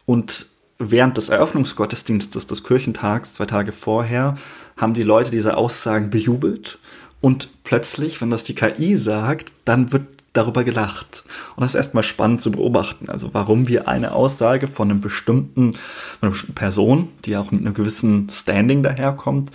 Und 0.06 0.48
während 0.80 1.16
des 1.18 1.30
Eröffnungsgottesdienstes 1.30 2.46
des 2.46 2.66
Kirchentags, 2.66 3.34
zwei 3.34 3.46
Tage 3.46 3.72
vorher, 3.72 4.36
haben 4.76 4.94
die 4.94 5.04
Leute 5.04 5.32
diese 5.32 5.56
Aussagen 5.56 6.10
bejubelt. 6.10 6.78
Und 7.22 7.50
plötzlich, 7.64 8.20
wenn 8.22 8.30
das 8.30 8.44
die 8.44 8.56
KI 8.56 8.98
sagt, 8.98 9.54
dann 9.64 9.94
wird 9.94 10.08
darüber 10.34 10.66
gelacht. 10.66 11.24
Und 11.56 11.62
das 11.62 11.72
ist 11.72 11.78
erstmal 11.78 12.04
spannend 12.04 12.42
zu 12.42 12.52
beobachten. 12.52 13.10
Also 13.10 13.34
warum 13.34 13.68
wir 13.68 13.88
eine 13.88 14.12
Aussage 14.12 14.68
von 14.68 14.90
einem 14.90 15.02
bestimmten, 15.02 15.74
von 15.74 15.80
einer 16.22 16.32
bestimmten 16.32 16.56
Person, 16.56 17.08
die 17.26 17.38
auch 17.38 17.52
mit 17.52 17.62
einem 17.62 17.74
gewissen 17.74 18.30
Standing 18.30 18.84
daherkommt, 18.84 19.52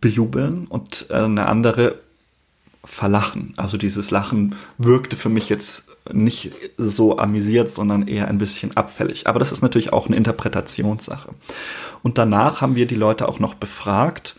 bejubeln 0.00 0.66
und 0.66 1.06
äh, 1.10 1.14
eine 1.14 1.48
andere 1.48 1.96
verlachen. 2.84 3.54
Also 3.56 3.76
dieses 3.76 4.10
Lachen 4.10 4.56
wirkte 4.78 5.16
für 5.16 5.28
mich 5.28 5.48
jetzt 5.48 5.88
nicht 6.12 6.50
so 6.78 7.18
amüsiert, 7.18 7.70
sondern 7.70 8.08
eher 8.08 8.28
ein 8.28 8.38
bisschen 8.38 8.76
abfällig. 8.76 9.28
Aber 9.28 9.38
das 9.38 9.52
ist 9.52 9.62
natürlich 9.62 9.92
auch 9.92 10.06
eine 10.06 10.16
Interpretationssache. 10.16 11.30
Und 12.02 12.18
danach 12.18 12.60
haben 12.60 12.74
wir 12.74 12.86
die 12.86 12.96
Leute 12.96 13.28
auch 13.28 13.38
noch 13.38 13.54
befragt 13.54 14.34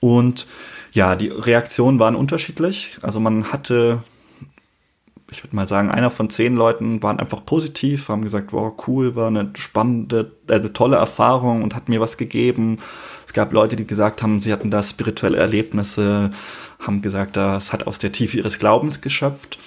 und 0.00 0.46
ja, 0.92 1.16
die 1.16 1.28
Reaktionen 1.28 1.98
waren 1.98 2.16
unterschiedlich. 2.16 2.98
Also 3.02 3.20
man 3.20 3.52
hatte, 3.52 4.02
ich 5.30 5.42
würde 5.42 5.56
mal 5.56 5.66
sagen, 5.66 5.90
einer 5.90 6.10
von 6.10 6.30
zehn 6.30 6.54
Leuten 6.54 7.02
waren 7.02 7.18
einfach 7.18 7.44
positiv, 7.44 8.08
haben 8.08 8.22
gesagt, 8.22 8.52
wow, 8.52 8.72
cool, 8.86 9.16
war 9.16 9.28
eine 9.28 9.50
spannende, 9.56 10.32
äh, 10.48 10.54
eine 10.54 10.72
tolle 10.72 10.96
Erfahrung 10.96 11.62
und 11.62 11.74
hat 11.74 11.88
mir 11.88 12.00
was 12.00 12.16
gegeben. 12.16 12.78
Es 13.26 13.32
gab 13.32 13.52
Leute, 13.52 13.76
die 13.76 13.86
gesagt 13.86 14.22
haben, 14.22 14.40
sie 14.40 14.52
hatten 14.52 14.70
da 14.70 14.82
spirituelle 14.82 15.38
Erlebnisse, 15.38 16.30
haben 16.78 17.02
gesagt, 17.02 17.36
das 17.36 17.72
hat 17.72 17.86
aus 17.86 17.98
der 17.98 18.12
Tiefe 18.12 18.36
ihres 18.36 18.58
Glaubens 18.58 19.00
geschöpft 19.00 19.58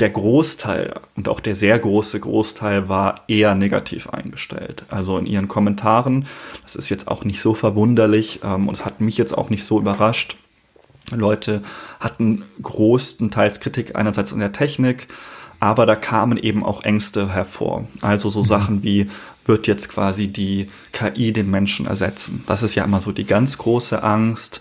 der 0.00 0.10
Großteil 0.10 0.94
und 1.16 1.28
auch 1.28 1.40
der 1.40 1.54
sehr 1.54 1.78
große 1.78 2.20
Großteil 2.20 2.88
war 2.88 3.22
eher 3.28 3.54
negativ 3.54 4.10
eingestellt. 4.10 4.84
Also 4.88 5.16
in 5.16 5.26
ihren 5.26 5.48
Kommentaren, 5.48 6.26
das 6.62 6.76
ist 6.76 6.88
jetzt 6.88 7.08
auch 7.08 7.24
nicht 7.24 7.40
so 7.40 7.54
verwunderlich 7.54 8.40
ähm, 8.44 8.68
und 8.68 8.74
es 8.74 8.84
hat 8.84 9.00
mich 9.00 9.16
jetzt 9.16 9.36
auch 9.36 9.48
nicht 9.48 9.64
so 9.64 9.78
überrascht. 9.78 10.36
Leute 11.12 11.62
hatten 12.00 12.44
größtenteils 12.62 13.60
Kritik 13.60 13.96
einerseits 13.96 14.32
an 14.32 14.40
der 14.40 14.52
Technik, 14.52 15.08
aber 15.60 15.86
da 15.86 15.96
kamen 15.96 16.36
eben 16.36 16.64
auch 16.64 16.82
Ängste 16.82 17.32
hervor. 17.32 17.86
Also 18.00 18.28
so 18.28 18.40
mhm. 18.40 18.46
Sachen 18.46 18.82
wie, 18.82 19.06
wird 19.46 19.66
jetzt 19.66 19.88
quasi 19.88 20.28
die 20.28 20.68
KI 20.92 21.32
den 21.32 21.50
Menschen 21.50 21.86
ersetzen? 21.86 22.44
Das 22.46 22.62
ist 22.62 22.74
ja 22.74 22.84
immer 22.84 23.00
so 23.00 23.12
die 23.12 23.26
ganz 23.26 23.58
große 23.58 24.02
Angst 24.02 24.60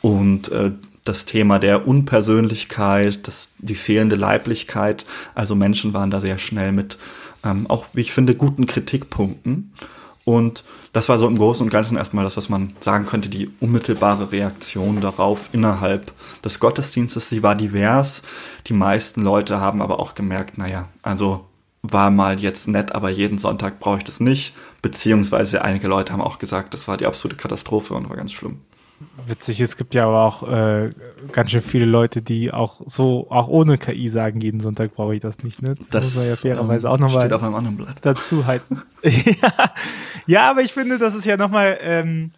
und 0.00 0.50
äh, 0.52 0.72
das 1.04 1.26
Thema 1.26 1.58
der 1.58 1.86
Unpersönlichkeit, 1.86 3.26
das, 3.26 3.54
die 3.58 3.74
fehlende 3.74 4.16
Leiblichkeit. 4.16 5.04
Also 5.34 5.54
Menschen 5.54 5.92
waren 5.92 6.10
da 6.10 6.20
sehr 6.20 6.38
schnell 6.38 6.72
mit 6.72 6.98
ähm, 7.44 7.66
auch, 7.68 7.86
wie 7.92 8.00
ich 8.00 8.12
finde, 8.12 8.34
guten 8.34 8.66
Kritikpunkten. 8.66 9.72
Und 10.24 10.64
das 10.92 11.08
war 11.08 11.18
so 11.18 11.26
im 11.26 11.36
Großen 11.36 11.64
und 11.64 11.70
Ganzen 11.70 11.98
erstmal 11.98 12.24
das, 12.24 12.36
was 12.36 12.48
man 12.48 12.74
sagen 12.80 13.04
könnte, 13.04 13.28
die 13.28 13.50
unmittelbare 13.60 14.32
Reaktion 14.32 15.00
darauf 15.00 15.50
innerhalb 15.52 16.12
des 16.42 16.60
Gottesdienstes. 16.60 17.28
Sie 17.28 17.42
war 17.42 17.54
divers. 17.54 18.22
Die 18.66 18.72
meisten 18.72 19.22
Leute 19.22 19.60
haben 19.60 19.82
aber 19.82 20.00
auch 20.00 20.14
gemerkt, 20.14 20.56
naja, 20.56 20.88
also 21.02 21.44
war 21.82 22.10
mal 22.10 22.40
jetzt 22.40 22.66
nett, 22.68 22.94
aber 22.94 23.10
jeden 23.10 23.36
Sonntag 23.36 23.78
brauche 23.78 23.98
ich 23.98 24.04
das 24.04 24.18
nicht. 24.18 24.54
Beziehungsweise 24.80 25.62
einige 25.62 25.88
Leute 25.88 26.14
haben 26.14 26.22
auch 26.22 26.38
gesagt, 26.38 26.72
das 26.72 26.88
war 26.88 26.96
die 26.96 27.04
absolute 27.04 27.36
Katastrophe 27.36 27.92
und 27.92 28.08
war 28.08 28.16
ganz 28.16 28.32
schlimm. 28.32 28.62
Witzig, 29.26 29.60
es 29.60 29.76
gibt 29.76 29.94
ja 29.94 30.06
aber 30.06 30.24
auch 30.24 30.48
äh, 30.48 30.90
ganz 31.32 31.50
schön 31.50 31.62
viele 31.62 31.84
Leute, 31.84 32.22
die 32.22 32.52
auch 32.52 32.80
so, 32.86 33.26
auch 33.30 33.48
ohne 33.48 33.76
KI 33.76 34.08
sagen, 34.08 34.40
jeden 34.40 34.60
Sonntag 34.60 34.94
brauche 34.94 35.14
ich 35.14 35.20
das 35.20 35.38
nicht. 35.38 35.62
Ne? 35.62 35.74
Das, 35.74 35.88
das 35.88 36.04
muss 36.04 36.16
man 36.16 36.26
ja 36.26 36.36
fairerweise 36.36 36.86
ähm, 36.86 36.92
auch 36.92 36.98
nochmal 36.98 37.28
dazu 38.02 38.46
halten. 38.46 38.82
ja. 39.02 39.52
ja, 40.26 40.50
aber 40.50 40.62
ich 40.62 40.72
finde, 40.72 40.98
das 40.98 41.14
ist 41.14 41.24
ja 41.24 41.36
nochmal 41.36 41.78
ähm, 41.80 42.30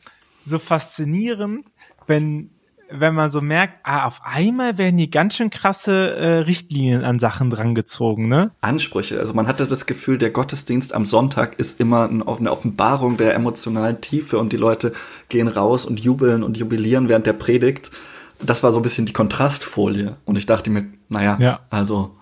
so 0.44 0.59
faszinierend, 0.59 1.66
wenn 2.07 2.50
wenn 2.91 3.14
man 3.14 3.30
so 3.30 3.41
merkt, 3.41 3.74
ah, 3.82 4.07
auf 4.07 4.20
einmal 4.22 4.78
werden 4.78 4.99
hier 4.99 5.09
ganz 5.09 5.37
schön 5.37 5.51
krasse 5.51 6.14
äh, 6.16 6.39
Richtlinien 6.41 7.05
an 7.05 7.18
Sachen 7.18 7.51
drangezogen, 7.51 8.28
ne? 8.28 8.51
Ansprüche. 8.61 9.18
Also 9.18 9.34
man 9.34 9.47
hatte 9.47 9.66
das 9.66 9.87
Gefühl, 9.87 10.18
der 10.18 10.30
Gottesdienst 10.30 10.95
am 10.95 11.07
Sonntag 11.07 11.59
ist 11.59 11.80
immer 11.80 12.09
eine 12.09 12.51
Offenbarung 12.51 13.16
der 13.16 13.34
emotionalen 13.34 14.01
Tiefe 14.01 14.39
und 14.39 14.53
die 14.53 14.57
Leute 14.57 14.93
gehen 15.28 15.49
raus 15.49 15.84
und 15.87 16.01
jubeln 16.01 16.43
und 16.43 16.57
jubilieren 16.57 17.09
während 17.09 17.26
der 17.26 17.32
Predigt. 17.32 17.91
Das 18.41 18.62
war 18.62 18.72
so 18.72 18.78
ein 18.78 18.82
bisschen 18.82 19.07
die 19.07 19.12
Kontrastfolie. 19.12 20.16
Und 20.24 20.37
ich 20.37 20.47
dachte 20.47 20.70
mir, 20.70 20.87
naja, 21.09 21.39
ja. 21.41 21.61
also. 21.70 22.14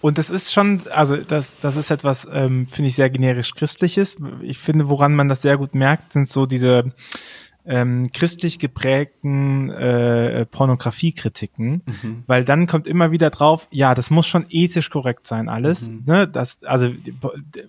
Und 0.00 0.18
das 0.18 0.28
ist 0.28 0.52
schon, 0.52 0.82
also 0.90 1.16
das, 1.16 1.56
das 1.60 1.76
ist 1.76 1.90
etwas, 1.90 2.26
ähm, 2.30 2.66
finde 2.66 2.88
ich, 2.88 2.96
sehr 2.96 3.08
generisch 3.08 3.54
Christliches. 3.54 4.16
Ich 4.42 4.58
finde, 4.58 4.88
woran 4.90 5.14
man 5.14 5.28
das 5.28 5.42
sehr 5.42 5.56
gut 5.56 5.74
merkt, 5.74 6.12
sind 6.12 6.28
so 6.28 6.44
diese 6.44 6.92
ähm, 7.66 8.10
christlich 8.12 8.58
geprägten 8.58 9.70
äh, 9.70 10.44
Pornografiekritiken, 10.46 11.82
mhm. 11.86 12.22
weil 12.26 12.44
dann 12.44 12.66
kommt 12.66 12.86
immer 12.86 13.10
wieder 13.10 13.30
drauf, 13.30 13.68
ja, 13.70 13.94
das 13.94 14.10
muss 14.10 14.26
schon 14.26 14.44
ethisch 14.50 14.90
korrekt 14.90 15.26
sein, 15.26 15.48
alles. 15.48 15.88
Mhm. 15.88 16.02
Ne? 16.06 16.28
Das, 16.28 16.62
also 16.64 16.90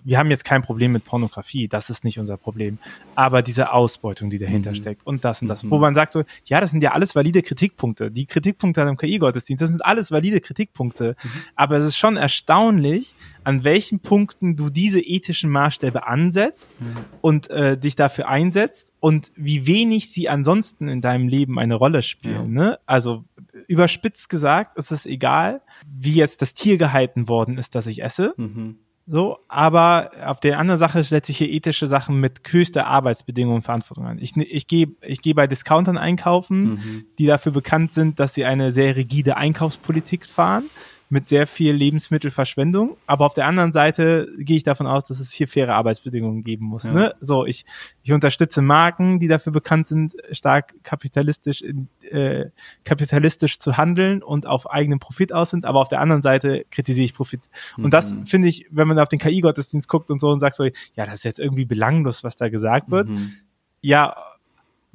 wir 0.04 0.18
haben 0.18 0.30
jetzt 0.30 0.44
kein 0.44 0.62
Problem 0.62 0.92
mit 0.92 1.04
Pornografie, 1.04 1.66
das 1.66 1.88
ist 1.88 2.04
nicht 2.04 2.18
unser 2.18 2.36
Problem. 2.36 2.78
Aber 3.14 3.40
diese 3.40 3.72
Ausbeutung, 3.72 4.28
die 4.28 4.38
dahinter 4.38 4.70
mhm. 4.70 4.76
steckt 4.76 5.06
und 5.06 5.24
das 5.24 5.40
und 5.40 5.48
das, 5.48 5.68
wo 5.70 5.76
mhm. 5.76 5.80
man 5.80 5.94
sagt 5.94 6.12
so, 6.12 6.24
ja, 6.44 6.60
das 6.60 6.70
sind 6.70 6.82
ja 6.82 6.92
alles 6.92 7.14
valide 7.14 7.40
Kritikpunkte. 7.40 8.10
Die 8.10 8.26
Kritikpunkte 8.26 8.82
an 8.82 8.88
dem 8.88 8.96
KI-Gottesdienst, 8.98 9.62
das 9.62 9.70
sind 9.70 9.84
alles 9.84 10.10
valide 10.10 10.40
Kritikpunkte. 10.40 11.16
Mhm. 11.22 11.28
Aber 11.54 11.76
es 11.78 11.84
ist 11.84 11.96
schon 11.96 12.18
erstaunlich, 12.18 13.14
an 13.44 13.64
welchen 13.64 14.00
Punkten 14.00 14.56
du 14.56 14.68
diese 14.68 15.00
ethischen 15.00 15.50
Maßstäbe 15.50 16.06
ansetzt 16.06 16.70
mhm. 16.80 16.96
und 17.22 17.48
äh, 17.48 17.78
dich 17.78 17.96
dafür 17.96 18.28
einsetzt 18.28 18.92
und 19.00 19.32
wie 19.36 19.66
wenig 19.66 19.85
sie 20.10 20.28
ansonsten 20.28 20.88
in 20.88 21.00
deinem 21.00 21.28
Leben 21.28 21.58
eine 21.58 21.74
Rolle 21.74 22.02
spielen. 22.02 22.54
Ja. 22.54 22.62
Ne? 22.62 22.78
Also 22.86 23.24
überspitzt 23.68 24.28
gesagt 24.28 24.76
ist 24.78 24.92
es 24.92 25.06
egal, 25.06 25.62
wie 25.86 26.14
jetzt 26.14 26.42
das 26.42 26.54
Tier 26.54 26.78
gehalten 26.78 27.28
worden 27.28 27.58
ist, 27.58 27.74
das 27.74 27.86
ich 27.86 28.02
esse. 28.02 28.34
Mhm. 28.36 28.78
So, 29.08 29.38
aber 29.46 30.10
auf 30.24 30.40
der 30.40 30.58
anderen 30.58 30.80
Sache 30.80 31.04
setze 31.04 31.30
ich 31.30 31.38
hier 31.38 31.48
ethische 31.48 31.86
Sachen 31.86 32.18
mit 32.20 32.40
höchster 32.44 32.88
Arbeitsbedingungen 32.88 33.62
Verantwortung 33.62 34.04
an. 34.04 34.18
Ich, 34.18 34.36
ich 34.36 34.66
gehe 34.66 34.88
ich 35.00 35.22
geh 35.22 35.32
bei 35.32 35.46
Discountern 35.46 35.96
einkaufen, 35.96 36.64
mhm. 36.64 37.04
die 37.16 37.26
dafür 37.26 37.52
bekannt 37.52 37.92
sind, 37.92 38.18
dass 38.18 38.34
sie 38.34 38.44
eine 38.44 38.72
sehr 38.72 38.96
rigide 38.96 39.36
Einkaufspolitik 39.36 40.26
fahren 40.26 40.64
mit 41.08 41.28
sehr 41.28 41.46
viel 41.46 41.72
Lebensmittelverschwendung. 41.72 42.96
Aber 43.06 43.26
auf 43.26 43.34
der 43.34 43.46
anderen 43.46 43.72
Seite 43.72 44.28
gehe 44.38 44.56
ich 44.56 44.64
davon 44.64 44.86
aus, 44.86 45.04
dass 45.04 45.20
es 45.20 45.32
hier 45.32 45.46
faire 45.46 45.74
Arbeitsbedingungen 45.74 46.42
geben 46.42 46.66
muss. 46.66 46.84
Ja. 46.84 46.92
Ne? 46.92 47.14
So, 47.20 47.46
ich, 47.46 47.64
ich 48.02 48.12
unterstütze 48.12 48.60
Marken, 48.60 49.20
die 49.20 49.28
dafür 49.28 49.52
bekannt 49.52 49.86
sind, 49.86 50.16
stark 50.32 50.74
kapitalistisch, 50.82 51.62
äh, 52.10 52.46
kapitalistisch 52.84 53.58
zu 53.58 53.76
handeln 53.76 54.22
und 54.22 54.46
auf 54.46 54.68
eigenen 54.68 54.98
Profit 54.98 55.32
aus 55.32 55.50
sind. 55.50 55.64
Aber 55.64 55.80
auf 55.80 55.88
der 55.88 56.00
anderen 56.00 56.22
Seite 56.22 56.64
kritisiere 56.70 57.04
ich 57.04 57.14
Profit. 57.14 57.42
Mhm. 57.76 57.84
Und 57.84 57.94
das 57.94 58.12
mhm. 58.12 58.26
finde 58.26 58.48
ich, 58.48 58.66
wenn 58.70 58.88
man 58.88 58.98
auf 58.98 59.08
den 59.08 59.20
KI-Gottesdienst 59.20 59.88
guckt 59.88 60.10
und 60.10 60.20
so 60.20 60.28
und 60.28 60.40
sagt 60.40 60.56
so, 60.56 60.64
ja, 60.64 61.06
das 61.06 61.14
ist 61.14 61.24
jetzt 61.24 61.38
irgendwie 61.38 61.66
belanglos, 61.66 62.24
was 62.24 62.34
da 62.34 62.48
gesagt 62.48 62.90
wird. 62.90 63.08
Mhm. 63.08 63.34
Ja, 63.80 64.16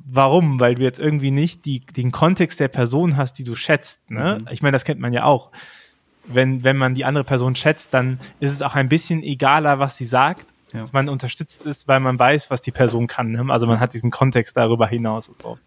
Warum? 0.04 0.60
Weil 0.60 0.74
du 0.74 0.82
jetzt 0.82 1.00
irgendwie 1.00 1.30
nicht 1.30 1.66
die, 1.66 1.82
den 1.82 2.12
Kontext 2.12 2.60
der 2.60 2.70
Person 2.70 3.18
hast, 3.18 3.34
die 3.34 3.44
du 3.44 3.54
schätzt. 3.54 4.10
Ne? 4.10 4.40
Mhm. 4.42 4.48
Ich 4.52 4.64
meine, 4.64 4.74
das 4.74 4.84
kennt 4.84 5.00
man 5.00 5.14
ja 5.14 5.26
auch 5.26 5.52
wenn, 6.26 6.64
wenn 6.64 6.78
man 6.78 6.96
die 6.96 7.06
andere 7.06 7.24
Person 7.24 7.56
schätzt, 7.56 7.94
dann 7.94 8.20
ist 8.40 8.52
es 8.52 8.62
auch 8.62 8.76
ein 8.76 8.90
bisschen 8.90 9.24
egaler, 9.24 9.80
was 9.80 9.98
sie 9.98 10.06
sagt. 10.06 10.48
Ja. 10.74 10.80
Also 10.80 10.92
man 10.94 11.10
unterstützt 11.10 11.66
es, 11.66 11.88
weil 11.88 12.00
man 12.00 12.18
weiß, 12.18 12.50
was 12.50 12.62
die 12.62 12.72
Person 12.72 13.08
kann. 13.08 13.32
Ne? 13.32 13.46
Also 13.50 13.68
man 13.68 13.80
hat 13.80 13.94
diesen 13.94 14.12
Kontext 14.12 14.56
darüber 14.56 14.88
hinaus 14.88 15.30
und 15.30 15.42
so. 15.42 15.58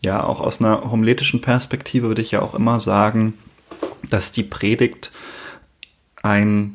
Ja, 0.00 0.22
auch 0.24 0.40
aus 0.40 0.60
einer 0.60 0.90
homiletischen 0.90 1.40
Perspektive 1.40 2.08
würde 2.08 2.22
ich 2.22 2.30
ja 2.30 2.40
auch 2.40 2.54
immer 2.54 2.80
sagen, 2.80 3.34
dass 4.10 4.32
die 4.32 4.44
Predigt 4.44 5.12
ein 6.22 6.74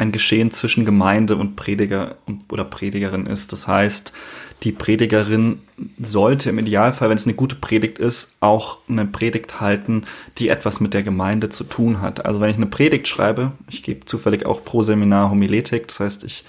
ein 0.00 0.12
Geschehen 0.12 0.50
zwischen 0.50 0.86
Gemeinde 0.86 1.36
und 1.36 1.56
Prediger 1.56 2.16
oder 2.48 2.64
Predigerin 2.64 3.26
ist. 3.26 3.52
Das 3.52 3.68
heißt, 3.68 4.14
die 4.62 4.72
Predigerin 4.72 5.60
sollte 5.98 6.50
im 6.50 6.58
Idealfall, 6.58 7.08
wenn 7.08 7.16
es 7.16 7.24
eine 7.24 7.34
gute 7.34 7.56
Predigt 7.56 7.98
ist, 7.98 8.36
auch 8.40 8.78
eine 8.88 9.06
Predigt 9.06 9.60
halten, 9.60 10.04
die 10.38 10.48
etwas 10.48 10.80
mit 10.80 10.92
der 10.92 11.02
Gemeinde 11.02 11.48
zu 11.48 11.64
tun 11.64 12.00
hat. 12.00 12.26
Also 12.26 12.40
wenn 12.40 12.50
ich 12.50 12.56
eine 12.56 12.66
Predigt 12.66 13.08
schreibe, 13.08 13.52
ich 13.70 13.82
gebe 13.82 14.04
zufällig 14.04 14.44
auch 14.44 14.64
pro 14.64 14.82
Seminar 14.82 15.30
Homiletik, 15.30 15.88
das 15.88 16.00
heißt, 16.00 16.24
ich 16.24 16.44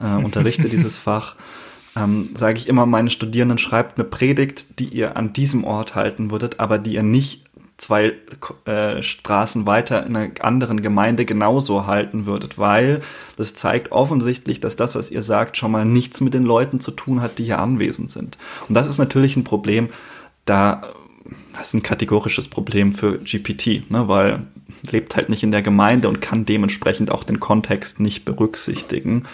äh, 0.00 0.22
unterrichte 0.22 0.68
dieses 0.70 0.96
Fach, 0.96 1.36
ähm, 1.96 2.30
sage 2.34 2.58
ich 2.58 2.68
immer 2.68 2.86
meinen 2.86 3.10
Studierenden, 3.10 3.58
schreibt 3.58 3.98
eine 3.98 4.08
Predigt, 4.08 4.78
die 4.78 4.88
ihr 4.88 5.16
an 5.16 5.32
diesem 5.32 5.64
Ort 5.64 5.94
halten 5.94 6.30
würdet, 6.30 6.60
aber 6.60 6.78
die 6.78 6.94
ihr 6.94 7.02
nicht 7.02 7.49
zwei 7.80 8.12
äh, 8.66 9.02
Straßen 9.02 9.66
weiter 9.66 10.04
in 10.06 10.14
einer 10.14 10.30
anderen 10.40 10.82
Gemeinde 10.82 11.24
genauso 11.24 11.86
halten 11.86 12.26
würdet, 12.26 12.58
weil 12.58 13.00
das 13.36 13.54
zeigt 13.54 13.90
offensichtlich, 13.90 14.60
dass 14.60 14.76
das, 14.76 14.94
was 14.94 15.10
ihr 15.10 15.22
sagt, 15.22 15.56
schon 15.56 15.72
mal 15.72 15.84
nichts 15.84 16.20
mit 16.20 16.34
den 16.34 16.44
Leuten 16.44 16.80
zu 16.80 16.90
tun 16.90 17.22
hat, 17.22 17.38
die 17.38 17.44
hier 17.44 17.58
anwesend 17.58 18.10
sind. 18.10 18.36
Und 18.68 18.74
das 18.74 18.86
ist 18.86 18.98
natürlich 18.98 19.36
ein 19.36 19.44
Problem, 19.44 19.88
da 20.44 20.82
das 21.52 21.68
ist 21.68 21.74
ein 21.74 21.82
kategorisches 21.82 22.48
Problem 22.48 22.92
für 22.92 23.18
GPT, 23.18 23.90
ne, 23.90 24.08
weil 24.08 24.46
lebt 24.90 25.16
halt 25.16 25.28
nicht 25.28 25.42
in 25.42 25.52
der 25.52 25.62
Gemeinde 25.62 26.08
und 26.08 26.20
kann 26.20 26.46
dementsprechend 26.46 27.10
auch 27.10 27.24
den 27.24 27.40
Kontext 27.40 28.00
nicht 28.00 28.24
berücksichtigen. 28.24 29.24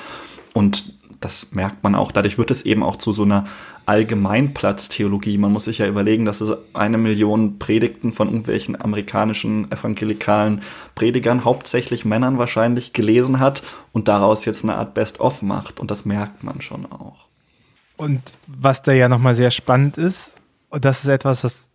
Und 0.53 0.95
das 1.21 1.53
merkt 1.53 1.83
man 1.83 1.95
auch. 1.95 2.12
Dadurch 2.12 2.39
wird 2.39 2.51
es 2.51 2.62
eben 2.62 2.83
auch 2.83 2.97
zu 2.97 3.12
so 3.12 3.25
einer 3.25 3.47
Allgemeinplatztheologie. 3.87 5.39
Man 5.39 5.53
muss 5.53 5.64
sich 5.64 5.79
ja 5.79 5.87
überlegen, 5.87 6.25
dass 6.25 6.41
es 6.41 6.57
eine 6.75 6.99
Million 6.99 7.59
Predigten 7.59 8.12
von 8.12 8.29
irgendwelchen 8.29 8.81
amerikanischen 8.81 9.71
evangelikalen 9.71 10.62
Predigern, 10.95 11.45
hauptsächlich 11.45 12.05
Männern 12.05 12.39
wahrscheinlich, 12.39 12.93
gelesen 12.93 13.41
hat 13.41 13.62
und 13.93 14.09
daraus 14.09 14.45
jetzt 14.45 14.64
eine 14.64 14.77
Art 14.77 14.95
Best-of 14.95 15.43
macht. 15.43 15.81
Und 15.81 15.91
das 15.91 16.05
merkt 16.05 16.43
man 16.43 16.61
schon 16.61 16.91
auch. 16.91 17.27
Und 17.97 18.21
was 18.47 18.83
da 18.83 18.93
ja 18.93 19.09
nochmal 19.09 19.35
sehr 19.35 19.51
spannend 19.51 19.99
ist, 19.99 20.39
und 20.69 20.85
das 20.85 21.05
ist 21.05 21.09
etwas, 21.09 21.45
was 21.45 21.71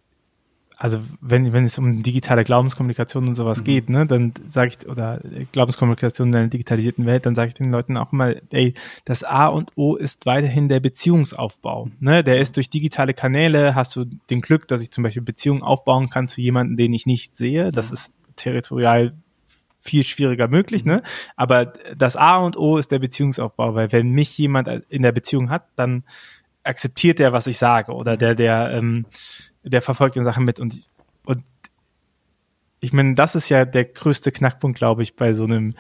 also 0.82 1.00
wenn, 1.22 1.54
wenn 1.54 1.64
es 1.64 1.78
um 1.78 2.02
digitale 2.02 2.44
Glaubenskommunikation 2.44 3.28
und 3.28 3.36
sowas 3.36 3.60
mhm. 3.60 3.64
geht, 3.66 3.90
ne, 3.92 4.08
dann 4.08 4.34
sage 4.50 4.72
ich, 4.72 4.90
oder 4.90 5.22
Glaubenskommunikation 5.52 6.30
in 6.30 6.36
einer 6.36 6.48
digitalisierten 6.48 7.06
Welt, 7.06 7.28
dann 7.28 7.36
sage 7.36 7.50
ich 7.50 7.54
den 7.54 7.70
Leuten 7.70 7.98
auch 7.98 8.12
immer, 8.12 8.34
ey, 8.50 8.74
das 9.06 9.24
A 9.24 9.46
und 9.46 9.74
O 9.76 9.96
ist 9.96 10.26
weiterhin 10.26 10.70
der 10.70 10.80
Beziehungsaufbau. 10.80 11.90
Ne? 12.00 12.24
Der 12.24 12.40
ist 12.40 12.58
durch 12.58 12.72
digitale 12.72 13.14
Kanäle, 13.14 13.76
hast 13.76 13.96
du 13.96 14.06
den 14.32 14.42
Glück, 14.42 14.68
dass 14.68 14.82
ich 14.82 14.90
zum 14.90 15.04
Beispiel 15.04 15.22
Beziehungen 15.22 15.62
aufbauen 15.62 16.10
kann 16.10 16.28
zu 16.28 16.42
jemandem, 16.42 16.78
den 16.78 16.94
ich 16.94 17.06
nicht 17.06 17.36
sehe. 17.36 17.72
Das 17.72 17.92
ist 17.92 18.12
territorial 18.36 19.14
viel 19.82 20.04
schwieriger 20.04 20.48
möglich, 20.48 20.84
ne? 20.84 21.04
Aber 21.36 21.74
das 21.96 22.16
A 22.16 22.38
und 22.38 22.58
O 22.58 22.78
ist 22.78 22.92
der 22.92 23.00
Beziehungsaufbau, 23.00 23.76
weil 23.76 23.92
wenn 23.92 24.10
mich 24.10 24.36
jemand 24.36 24.68
in 24.90 25.04
der 25.04 25.12
Beziehung 25.12 25.52
hat, 25.52 25.68
dann 25.76 26.06
akzeptiert 26.64 27.20
der, 27.20 27.34
was 27.34 27.46
ich 27.46 27.60
sage, 27.60 27.92
oder 27.94 28.18
der, 28.18 28.34
der, 28.34 28.72
ähm, 28.72 29.06
der 29.64 29.82
verfolgt 29.82 30.16
den 30.16 30.24
Sachen 30.24 30.46
mit 30.46 30.60
und, 30.60 30.82
und 31.26 31.44
ich 32.80 32.94
meine, 32.94 33.16
das 33.16 33.36
ist 33.36 33.50
ja 33.50 33.66
der 33.66 33.86
größte 33.86 34.32
Knackpunkt, 34.32 34.78
glaube 34.78 35.04
ich, 35.04 35.16
bei 35.16 35.34
so 35.34 35.44
einem 35.44 35.76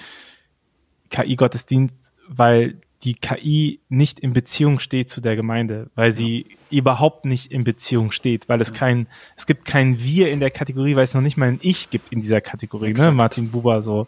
KI-Gottesdienst, 1.10 2.12
weil 2.28 2.80
die 3.04 3.16
KI 3.16 3.80
nicht 3.90 4.20
in 4.20 4.34
Beziehung 4.34 4.78
steht 4.80 5.10
zu 5.10 5.22
der 5.22 5.36
Gemeinde, 5.36 5.90
weil 5.96 6.12
sie 6.12 6.46
ja. 6.70 6.80
überhaupt 6.80 7.26
nicht 7.26 7.52
in 7.52 7.64
Beziehung 7.64 8.12
steht, 8.12 8.48
weil 8.48 8.62
es 8.62 8.70
ja. 8.70 8.76
kein, 8.76 9.08
es 9.36 9.48
gibt 9.48 9.66
kein 9.66 10.00
Wir 10.00 10.30
in 10.30 10.40
der 10.40 10.52
Kategorie, 10.52 10.96
weil 10.96 11.04
es 11.04 11.16
noch 11.16 11.22
nicht 11.22 11.38
mal 11.38 11.48
ein 11.48 11.60
Ich 11.64 11.90
gibt 11.90 12.14
in 12.14 12.22
dieser 12.22 12.42
Kategorie, 12.42 12.86
ne? 12.86 12.92
Exakt. 12.92 13.10
ne? 13.10 13.16
Martin 13.16 13.50
Buber 13.50 13.82
so, 13.82 14.08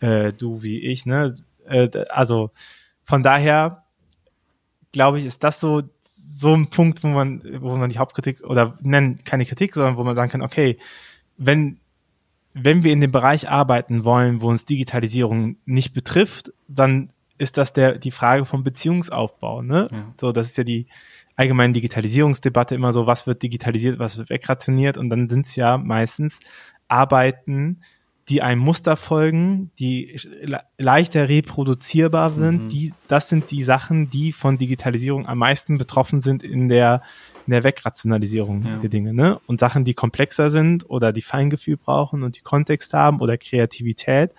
äh, 0.00 0.32
du 0.32 0.62
wie 0.62 0.80
ich, 0.80 1.06
ne? 1.06 1.36
Äh, 1.66 1.88
also 2.08 2.50
von 3.04 3.22
daher 3.22 3.84
glaube 4.90 5.18
ich, 5.18 5.26
ist 5.26 5.44
das 5.44 5.60
so 5.60 5.82
so 6.38 6.54
ein 6.54 6.68
Punkt, 6.68 7.02
wo 7.04 7.08
man, 7.08 7.42
wo 7.60 7.76
man 7.76 7.90
die 7.90 7.98
Hauptkritik 7.98 8.42
oder 8.42 8.76
nennen 8.80 9.20
keine 9.24 9.44
Kritik, 9.44 9.74
sondern 9.74 9.96
wo 9.96 10.04
man 10.04 10.14
sagen 10.14 10.30
kann, 10.30 10.42
okay, 10.42 10.78
wenn 11.36 11.78
wenn 12.56 12.84
wir 12.84 12.92
in 12.92 13.00
dem 13.00 13.10
Bereich 13.10 13.48
arbeiten 13.48 14.04
wollen, 14.04 14.40
wo 14.40 14.48
uns 14.48 14.64
Digitalisierung 14.64 15.56
nicht 15.64 15.92
betrifft, 15.92 16.52
dann 16.68 17.12
ist 17.36 17.56
das 17.56 17.72
der 17.72 17.98
die 17.98 18.12
Frage 18.12 18.44
vom 18.44 18.62
Beziehungsaufbau, 18.62 19.62
ne? 19.62 19.88
Ja. 19.90 20.14
So, 20.20 20.32
das 20.32 20.46
ist 20.48 20.58
ja 20.58 20.64
die 20.64 20.86
allgemeine 21.36 21.72
Digitalisierungsdebatte 21.72 22.76
immer 22.76 22.92
so, 22.92 23.06
was 23.06 23.26
wird 23.26 23.42
digitalisiert, 23.42 23.98
was 23.98 24.18
wird 24.18 24.30
wegrationiert 24.30 24.96
und 24.98 25.10
dann 25.10 25.28
sind 25.28 25.46
es 25.46 25.56
ja 25.56 25.78
meistens 25.78 26.38
Arbeiten, 26.86 27.80
die 28.28 28.40
einem 28.40 28.60
Muster 28.60 28.96
folgen, 28.96 29.70
die 29.78 30.18
leichter 30.78 31.28
reproduzierbar 31.28 32.32
sind, 32.32 32.64
mhm. 32.64 32.68
die, 32.68 32.92
das 33.06 33.28
sind 33.28 33.50
die 33.50 33.62
Sachen, 33.62 34.08
die 34.08 34.32
von 34.32 34.56
Digitalisierung 34.56 35.26
am 35.26 35.38
meisten 35.38 35.76
betroffen 35.76 36.20
sind 36.22 36.42
in 36.42 36.68
der, 36.68 37.02
in 37.46 37.50
der 37.50 37.64
Wegrationalisierung 37.64 38.64
ja. 38.64 38.76
der 38.78 38.88
Dinge, 38.88 39.12
ne? 39.12 39.40
Und 39.46 39.60
Sachen, 39.60 39.84
die 39.84 39.94
komplexer 39.94 40.48
sind 40.48 40.88
oder 40.88 41.12
die 41.12 41.22
Feingefühl 41.22 41.76
brauchen 41.76 42.22
und 42.22 42.36
die 42.36 42.42
Kontext 42.42 42.94
haben 42.94 43.20
oder 43.20 43.36
Kreativität, 43.36 44.30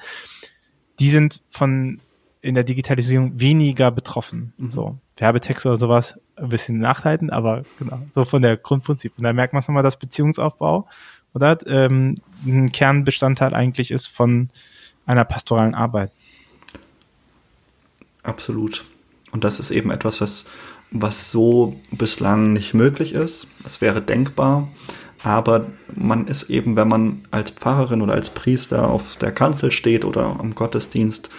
die 1.00 1.10
sind 1.10 1.42
von 1.50 2.00
in 2.42 2.54
der 2.54 2.64
Digitalisierung 2.64 3.40
weniger 3.40 3.92
betroffen. 3.92 4.54
Mhm. 4.58 4.70
So. 4.70 5.00
Werbetexte 5.18 5.70
oder 5.70 5.78
sowas 5.78 6.20
ein 6.36 6.50
bisschen 6.50 6.78
nachhalten, 6.80 7.30
aber 7.30 7.64
genau, 7.80 8.02
so 8.10 8.26
von 8.26 8.42
der 8.42 8.58
Grundprinzip. 8.58 9.14
Und 9.18 9.24
da 9.24 9.34
merkt 9.34 9.54
man 9.54 9.62
es 9.62 9.68
nochmal, 9.68 9.84
das 9.84 9.98
Beziehungsaufbau 9.98 10.88
oder 11.36 11.58
ähm, 11.68 12.18
ein 12.46 12.72
Kernbestandteil 12.72 13.54
eigentlich 13.54 13.92
ist 13.92 14.08
von 14.08 14.50
einer 15.06 15.26
pastoralen 15.26 15.76
Arbeit. 15.76 16.12
Absolut. 18.24 18.86
Und 19.32 19.44
das 19.44 19.60
ist 19.60 19.70
eben 19.70 19.92
etwas, 19.92 20.22
was, 20.22 20.46
was 20.92 21.32
so 21.32 21.80
bislang 21.92 22.54
nicht 22.54 22.74
möglich 22.74 23.14
ist. 23.14 23.48
Es 23.66 23.82
wäre 23.82 24.02
denkbar, 24.02 24.68
aber 25.24 25.68
man 25.94 26.28
ist 26.28 26.50
eben, 26.50 26.78
wenn 26.78 26.88
man 26.88 27.26
als 27.32 27.52
Pfarrerin 27.52 28.02
oder 28.02 28.14
als 28.14 28.30
Priester 28.30 28.88
auf 28.88 29.18
der 29.18 29.32
Kanzel 29.32 29.72
steht 29.72 30.06
oder 30.06 30.40
am 30.40 30.56
Gottesdienst 30.56 31.30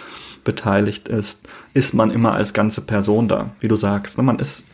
beteiligt 0.43 1.09
ist, 1.09 1.41
ist 1.73 1.93
man 1.93 2.11
immer 2.11 2.33
als 2.33 2.53
ganze 2.53 2.81
Person 2.81 3.27
da, 3.27 3.49
wie 3.59 3.67
du 3.67 3.75
sagst. 3.75 4.17
Ne? 4.17 4.23
Man 4.23 4.39
ist 4.39 4.65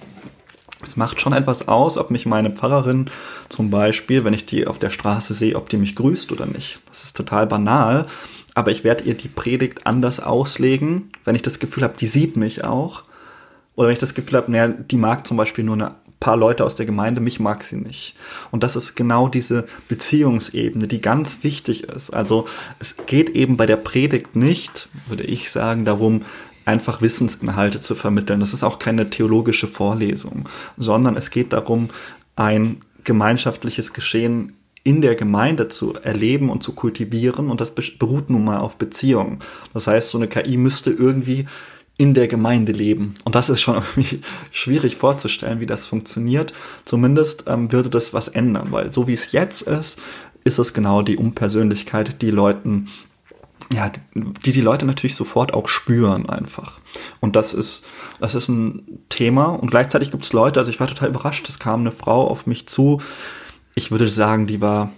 es 0.84 0.98
macht 0.98 1.20
schon 1.20 1.34
etwas 1.34 1.68
aus, 1.68 1.98
ob 1.98 2.12
mich 2.12 2.26
meine 2.26 2.52
Pfarrerin 2.52 3.10
zum 3.50 3.70
Beispiel, 3.70 4.24
wenn 4.24 4.34
ich 4.34 4.46
die 4.46 4.68
auf 4.68 4.80
der 4.80 4.90
Straße 4.90 5.34
sehe, 5.34 5.56
ob 5.56 5.70
die 5.70 5.78
mich 5.78 5.96
grüßt 5.96 6.32
oder 6.32 6.46
nicht. 6.46 6.80
Das 6.90 7.04
ist 7.04 7.18
total 7.18 7.48
banal, 7.48 8.06
aber 8.56 8.72
ich 8.72 8.84
werde 8.84 9.04
ihr 9.06 9.16
die 9.16 9.28
Predigt 9.28 9.86
anders 9.88 10.20
auslegen, 10.20 11.12
wenn 11.26 11.36
ich 11.36 11.42
das 11.42 11.60
Gefühl 11.60 11.84
habe, 11.84 11.98
die 11.98 12.08
sieht 12.08 12.38
mich 12.38 12.64
auch. 12.64 13.04
Oder 13.76 13.88
wenn 13.88 13.94
ich 13.94 14.00
das 14.00 14.14
Gefühl 14.14 14.38
habe, 14.38 14.52
naja, 14.52 14.68
die 14.68 14.98
mag 14.98 15.26
zum 15.26 15.38
Beispiel 15.38 15.64
nur 15.64 15.78
ein 15.78 15.92
paar 16.20 16.38
Leute 16.38 16.64
aus 16.64 16.76
der 16.76 16.86
Gemeinde, 16.86 17.22
mich 17.22 17.40
mag 17.40 17.64
sie 17.64 17.76
nicht. 17.76 18.16
Und 18.52 18.64
das 18.64 18.76
ist 18.76 18.96
genau 18.96 19.28
diese 19.28 19.66
Beziehungsebene, 19.88 20.88
die 20.88 21.02
ganz 21.02 21.44
wichtig 21.44 21.84
ist. 21.84 22.12
Also 22.12 22.48
es 22.80 22.96
geht 23.08 23.32
eben 23.32 23.58
bei 23.58 23.66
der 23.66 23.78
Predigt 23.78 24.36
nicht, 24.36 24.90
würde 25.08 25.24
ich 25.24 25.50
sagen, 25.50 25.86
darum, 25.86 26.24
einfach 26.66 27.01
Wissensinhalte 27.01 27.82
zu 27.82 27.95
vermitteln. 27.95 28.39
Das 28.39 28.53
ist 28.53 28.64
auch 28.64 28.80
keine 28.80 29.09
theologische 29.09 29.68
Vorlesung, 29.68 30.47
sondern 30.78 31.18
es 31.18 31.30
geht 31.30 31.53
darum, 31.53 31.89
ein 32.36 32.82
gemeinschaftliches 33.03 33.93
Geschehen 33.93 34.53
in 34.84 35.01
der 35.01 35.16
Gemeinde 35.16 35.70
zu 35.70 35.93
erleben 35.93 36.49
und 36.49 36.61
zu 36.61 36.74
kultivieren 36.74 37.49
und 37.49 37.61
das 37.61 37.74
beruht 37.74 38.30
nun 38.30 38.43
mal 38.43 38.57
auf 38.57 38.78
Beziehungen. 38.78 39.39
Das 39.74 39.88
heißt, 39.88 40.09
so 40.09 40.18
eine 40.18 40.28
KI 40.28 40.57
müsste 40.57 40.91
irgendwie 40.91 41.45
in 41.97 42.14
der 42.14 42.28
Gemeinde 42.28 42.72
leben. 42.72 43.14
Und 43.24 43.36
das 43.36 43.49
ist 43.49 43.61
schon 43.61 43.76
irgendwie 43.95 44.22
schwierig 44.51 44.95
vorzustellen, 44.97 45.59
wie 45.59 45.66
das 45.66 45.86
funktioniert. 45.86 46.53
Zumindest 46.86 47.45
ähm, 47.47 47.72
würde 47.72 47.89
das 47.89 48.14
was 48.14 48.28
ändern, 48.28 48.68
weil 48.72 48.91
so 48.91 49.07
wie 49.07 49.14
es 49.14 49.32
jetzt 49.32 49.61
ist, 49.64 49.99
ist 50.43 50.59
es 50.59 50.74
genau 50.74 51.01
die 51.01 51.18
Unpersönlichkeit, 51.18 52.22
die 52.22 52.32
Leuten 52.32 52.89
ja, 53.74 53.91
die 54.13 54.51
die 54.51 54.61
Leute 54.61 54.86
natürlich 54.86 55.15
sofort 55.15 55.53
auch 55.53 55.67
spüren 55.67 56.30
einfach. 56.30 56.80
Und 57.19 57.36
das 57.36 57.53
ist, 57.53 57.88
das 58.19 58.36
ist 58.36 58.47
ein 58.47 59.01
Thema. 59.09 59.45
Und 59.45 59.71
gleichzeitig 59.71 60.11
gibt 60.11 60.26
es 60.26 60.34
Leute, 60.34 60.59
also 60.59 60.69
ich 60.69 60.80
war 60.80 60.88
total 60.88 61.09
überrascht, 61.09 61.49
es 61.49 61.59
kam 61.59 61.82
eine 61.82 61.91
Frau 61.91 62.28
auf 62.28 62.45
mich 62.45 62.67
zu. 62.67 63.01
Ich 63.76 63.89
würde 63.89 64.07
sagen, 64.07 64.45
die 64.45 64.61
war 64.61 64.91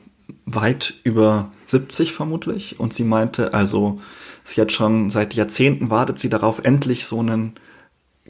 weit 0.46 0.96
über 1.04 1.52
70 1.68 2.12
vermutlich. 2.12 2.80
Und 2.80 2.94
sie 2.94 3.04
meinte, 3.04 3.54
also 3.54 4.02
sie 4.44 4.60
hat 4.60 4.72
schon 4.72 5.10
seit 5.10 5.34
Jahrzehnten 5.34 5.90
wartet 5.90 6.20
sie 6.20 6.30
darauf, 6.30 6.60
endlich 6.60 7.06
so 7.06 7.20
einen 7.20 7.54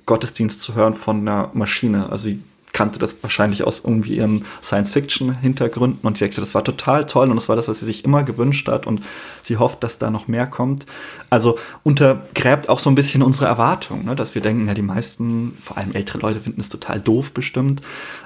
Gottesdienst 0.06 0.62
zu 0.62 0.76
hören 0.76 0.94
von 0.94 1.22
einer 1.22 1.50
Maschine. 1.54 2.10
Also 2.10 2.26
sie 2.26 2.44
kannte 2.76 3.00
das 3.00 3.24
wahrscheinlich 3.24 3.64
aus 3.64 3.84
irgendwie 3.86 4.18
ihren 4.18 4.46
Science-Fiction-Hintergründen 4.62 6.06
und 6.06 6.18
sie 6.18 6.26
sagte, 6.26 6.42
das 6.42 6.54
war 6.54 6.64
total 6.64 7.06
toll 7.06 7.30
und 7.30 7.38
das 7.38 7.48
war 7.48 7.56
das, 7.56 7.70
was 7.70 7.80
sie 7.80 7.86
sich 7.86 8.04
immer 8.04 8.24
gewünscht 8.24 8.68
hat 8.68 8.86
und 8.86 9.02
sie 9.44 9.56
hofft, 9.56 9.82
dass 9.82 9.98
da 9.98 10.12
noch 10.12 10.28
mehr 10.28 10.46
kommt. 10.46 10.86
Also 11.30 11.58
untergräbt 11.84 12.68
auch 12.68 12.80
so 12.80 12.90
ein 12.90 12.96
bisschen 12.96 13.24
unsere 13.24 13.46
Erwartung, 13.46 14.04
ne? 14.04 14.14
dass 14.14 14.36
wir 14.36 14.42
denken, 14.42 14.68
ja, 14.68 14.74
die 14.74 14.82
meisten, 14.82 15.58
vor 15.62 15.78
allem 15.78 15.94
ältere 15.94 16.18
Leute, 16.18 16.42
finden 16.42 16.60
es 16.60 16.68
total 16.68 17.00
doof 17.00 17.32
bestimmt. 17.32 17.82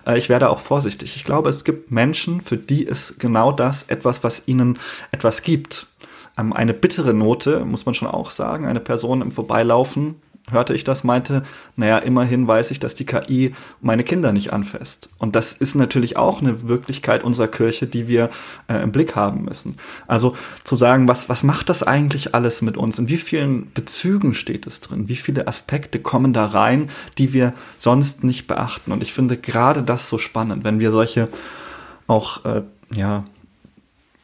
Äh, 0.08 0.18
ich 0.18 0.30
werde 0.30 0.50
auch 0.50 0.60
vorsichtig. 0.60 1.16
Ich 1.16 1.26
glaube, 1.26 1.50
es 1.50 1.64
gibt 1.64 1.92
Menschen, 1.92 2.42
für 2.42 2.58
die 2.58 2.84
ist 2.84 3.20
genau 3.20 3.52
das 3.52 3.84
etwas, 3.84 4.24
was 4.24 4.48
ihnen 4.48 4.80
etwas 5.12 5.44
gibt. 5.44 5.86
Ähm, 6.40 6.54
eine 6.54 6.74
bittere 6.74 7.14
Note, 7.14 7.66
muss 7.66 7.86
man 7.86 7.94
schon 7.94 8.08
auch 8.08 8.32
sagen, 8.32 8.66
eine 8.66 8.80
Person 8.80 9.22
im 9.22 9.32
Vorbeilaufen 9.32 10.16
hörte 10.52 10.74
ich 10.74 10.84
das, 10.84 11.04
meinte, 11.04 11.44
naja, 11.76 11.98
immerhin 11.98 12.48
weiß 12.48 12.72
ich, 12.72 12.80
dass 12.80 12.96
die 12.96 13.06
KI 13.06 13.54
meine 13.82 14.04
Kinder 14.04 14.34
nicht 14.34 14.54
anfasst. 14.54 15.10
Und 15.18 15.36
das 15.36 15.54
ist 15.54 15.76
natürlich 15.76 16.18
auch 16.18 16.42
eine 16.42 16.68
Wirklichkeit 16.68 17.24
unserer 17.24 17.48
Kirche, 17.48 17.88
die 17.88 18.08
wir 18.08 18.30
äh, 18.68 18.82
im 18.82 18.92
Blick 18.92 19.16
haben 19.16 19.46
müssen. 19.46 19.78
Also 20.08 20.36
zu 20.64 20.76
sagen, 20.76 21.08
was, 21.08 21.30
was 21.30 21.44
macht 21.44 21.70
das 21.70 21.84
eigentlich 21.84 22.36
alles 22.36 22.62
mit 22.62 22.78
uns? 22.78 23.00
In 23.00 23.10
wie 23.10 23.18
vielen 23.18 23.72
Bezügen 23.74 24.34
steht 24.34 24.68
es 24.68 24.82
drin? 24.82 25.08
Wie 25.08 25.16
viele 25.16 25.48
Aspekte 25.48 26.00
kommen 26.00 26.34
da 26.34 26.46
rein, 26.46 26.90
die 27.18 27.34
wir 27.34 27.54
sonst 27.78 28.24
nicht 28.24 28.48
beachten? 28.48 28.92
Und 28.92 29.04
ich 29.04 29.14
finde 29.14 29.38
gerade 29.38 29.84
das 29.84 30.10
so 30.10 30.18
spannend, 30.18 30.64
wenn 30.64 30.80
wir 30.80 30.92
solche 30.92 31.28
auch, 32.08 32.46
äh, 32.46 32.64
ja, 32.94 33.24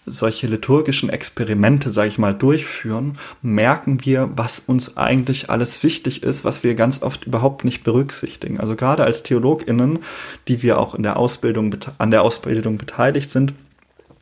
solche 0.05 0.47
liturgischen 0.47 1.09
Experimente, 1.09 1.91
sage 1.91 2.09
ich 2.09 2.17
mal, 2.17 2.33
durchführen, 2.33 3.17
merken 3.41 4.05
wir, 4.05 4.29
was 4.35 4.61
uns 4.65 4.97
eigentlich 4.97 5.49
alles 5.49 5.81
wichtig 5.83 6.23
ist, 6.23 6.45
was 6.45 6.63
wir 6.63 6.75
ganz 6.75 7.01
oft 7.01 7.25
überhaupt 7.25 7.65
nicht 7.65 7.83
berücksichtigen. 7.83 8.59
Also 8.59 8.75
gerade 8.75 9.03
als 9.03 9.23
TheologInnen, 9.23 9.99
die 10.47 10.61
wir 10.61 10.79
auch 10.79 10.95
in 10.95 11.03
der 11.03 11.17
Ausbildung, 11.17 11.75
an 11.97 12.11
der 12.11 12.21
Ausbildung 12.21 12.77
beteiligt 12.77 13.29
sind, 13.29 13.53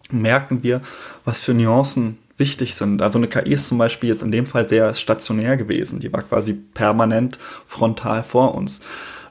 merken 0.09 0.63
wir, 0.63 0.81
was 1.25 1.43
für 1.43 1.53
Nuancen 1.53 2.17
wichtig 2.37 2.75
sind. 2.75 3.01
Also 3.01 3.19
eine 3.19 3.27
KI 3.27 3.53
ist 3.53 3.67
zum 3.67 3.77
Beispiel 3.77 4.09
jetzt 4.09 4.23
in 4.23 4.31
dem 4.31 4.45
Fall 4.45 4.67
sehr 4.67 4.93
stationär 4.93 5.57
gewesen. 5.57 5.99
Die 5.99 6.11
war 6.11 6.23
quasi 6.23 6.53
permanent 6.53 7.37
frontal 7.65 8.23
vor 8.23 8.55
uns. 8.55 8.81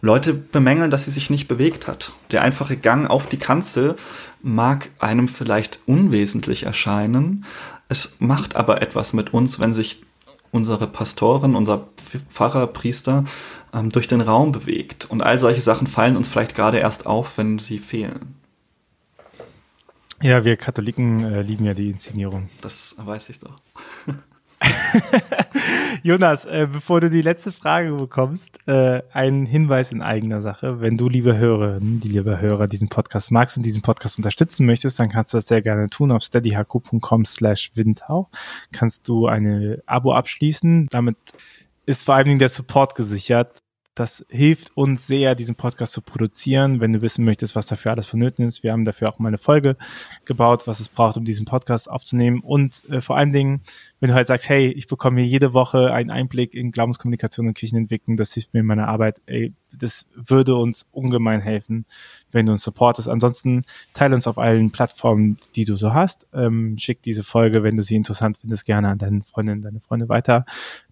Leute 0.05 0.35
bemängeln, 0.35 0.91
dass 0.91 1.05
sie 1.05 1.13
sich 1.13 1.31
nicht 1.31 1.47
bewegt 1.47 1.87
hat. 1.87 2.13
Der 2.33 2.43
einfache 2.43 2.77
Gang 2.77 3.09
auf 3.09 3.29
die 3.29 3.39
Kanzel 3.39 3.95
mag 4.43 4.91
einem 4.99 5.29
vielleicht 5.29 5.79
unwesentlich 5.87 6.65
erscheinen. 6.65 7.45
Es 7.89 8.17
macht 8.19 8.57
aber 8.57 8.83
etwas 8.83 9.13
mit 9.13 9.33
uns, 9.33 9.61
wenn 9.61 9.73
sich 9.73 10.03
unsere 10.51 10.89
Pastorin, 10.89 11.55
unser 11.55 11.87
Pfarrer, 12.29 12.67
Priester 12.67 13.25
ähm, 13.73 13.91
durch 13.91 14.09
den 14.09 14.21
Raum 14.21 14.51
bewegt. 14.51 15.05
Und 15.09 15.23
all 15.23 15.39
solche 15.39 15.61
Sachen 15.61 15.87
fallen 15.87 16.17
uns 16.17 16.27
vielleicht 16.27 16.57
gerade 16.57 16.79
erst 16.79 17.07
auf, 17.07 17.39
wenn 17.39 17.61
sie 17.61 17.79
fehlen. 17.79 18.35
Ja, 20.21 20.45
wir 20.45 20.57
Katholiken 20.57 21.25
äh, 21.25 21.43
lieben 21.43 21.65
ja 21.65 21.75
die 21.75 21.91
Inszenierung. 21.91 22.49
Das 22.61 22.97
weiß 22.99 23.29
ich 23.29 23.39
doch. 23.39 23.55
Jonas, 26.03 26.45
äh, 26.45 26.69
bevor 26.71 27.01
du 27.01 27.11
die 27.11 27.23
letzte 27.23 27.53
Frage 27.53 27.93
bekommst, 27.93 28.59
äh, 28.67 29.03
ein 29.13 29.47
Hinweis 29.47 29.93
in 29.93 30.03
eigener 30.03 30.41
Sache. 30.41 30.81
Wenn 30.81 30.97
du, 30.97 31.09
liebe 31.09 31.37
Hörerinnen, 31.37 32.01
die 32.01 32.09
liebe 32.09 32.41
Hörer, 32.41 32.69
diesen 32.69 32.89
Podcast 32.89 33.31
magst 33.31 33.57
und 33.57 33.65
diesen 33.65 33.83
Podcast 33.83 34.19
unterstützen 34.19 34.67
möchtest, 34.67 34.99
dann 34.99 35.09
kannst 35.09 35.33
du 35.33 35.39
das 35.39 35.47
sehr 35.47 35.63
gerne 35.63 35.89
tun 35.89 36.11
auf 36.11 36.23
steadyhq.com 36.23 37.25
slash 37.25 37.73
windhau. 37.75 38.29
Kannst 38.73 39.09
du 39.09 39.27
eine 39.27 39.83
Abo 39.87 40.13
abschließen. 40.13 40.89
Damit 40.91 41.17
ist 41.87 42.05
vor 42.05 42.15
allen 42.15 42.27
Dingen 42.27 42.39
der 42.39 42.49
Support 42.49 42.95
gesichert 42.95 43.63
das 43.95 44.25
hilft 44.31 44.75
uns 44.75 45.07
sehr, 45.07 45.35
diesen 45.35 45.55
Podcast 45.55 45.93
zu 45.93 46.01
produzieren. 46.01 46.81
Wenn 46.81 46.95
du 46.95 47.03
wissen 47.03 47.25
möchtest, 47.25 47.55
was 47.55 47.67
dafür 47.67 47.93
alles 47.93 48.07
vonnöten 48.07 48.47
ist, 48.47 48.63
wir 48.63 48.73
haben 48.73 48.87
dafür 48.87 49.09
auch 49.09 49.19
mal 49.19 49.29
eine 49.29 49.39
Folge 49.39 49.77
gebaut, 50.25 50.67
was 50.67 50.81
es 50.81 50.89
braucht, 50.89 51.19
um 51.19 51.25
diesen 51.25 51.45
Podcast 51.45 51.91
aufzunehmen. 51.91 52.41
Und 52.41 52.89
äh, 52.89 53.03
vor 53.03 53.17
allen 53.17 53.33
Dingen, 53.33 53.61
wenn 54.03 54.09
du 54.09 54.17
halt 54.17 54.27
sagst, 54.27 54.49
hey, 54.49 54.69
ich 54.69 54.89
bekomme 54.89 55.21
hier 55.21 55.31
jede 55.31 55.53
Woche 55.53 55.93
einen 55.93 56.11
Einblick 56.11 56.55
in 56.55 56.73
Glaubenskommunikation 56.73 57.47
und 57.47 57.55
Kirchenentwicklung, 57.55 58.17
das 58.17 58.33
hilft 58.33 58.53
mir 58.53 58.59
in 58.59 58.67
meiner 58.67 58.89
Arbeit, 58.89 59.23
ey, 59.27 59.53
das 59.79 60.07
würde 60.17 60.57
uns 60.57 60.87
ungemein 60.91 61.41
helfen, 61.41 61.87
wenn 62.33 62.47
du 62.47 62.53
uns 62.53 62.65
supportest. 62.65 63.09
Ansonsten 63.09 63.63
teile 63.95 64.17
uns 64.17 64.27
auf 64.27 64.39
allen 64.39 64.73
Plattformen, 64.73 65.37
die 65.55 65.65
du 65.65 65.77
so 65.77 65.95
hast. 65.95 66.27
Ähm, 66.35 66.77
schick 66.79 67.01
diese 67.03 67.23
Folge, 67.23 67.63
wenn 67.63 67.77
du 67.77 67.85
sie 67.85 67.95
interessant 67.95 68.39
findest, 68.39 68.65
gerne 68.65 68.89
an 68.89 68.99
deine 68.99 69.23
Freundinnen, 69.23 69.63
deine 69.63 69.79
Freunde 69.79 70.09
weiter 70.09 70.47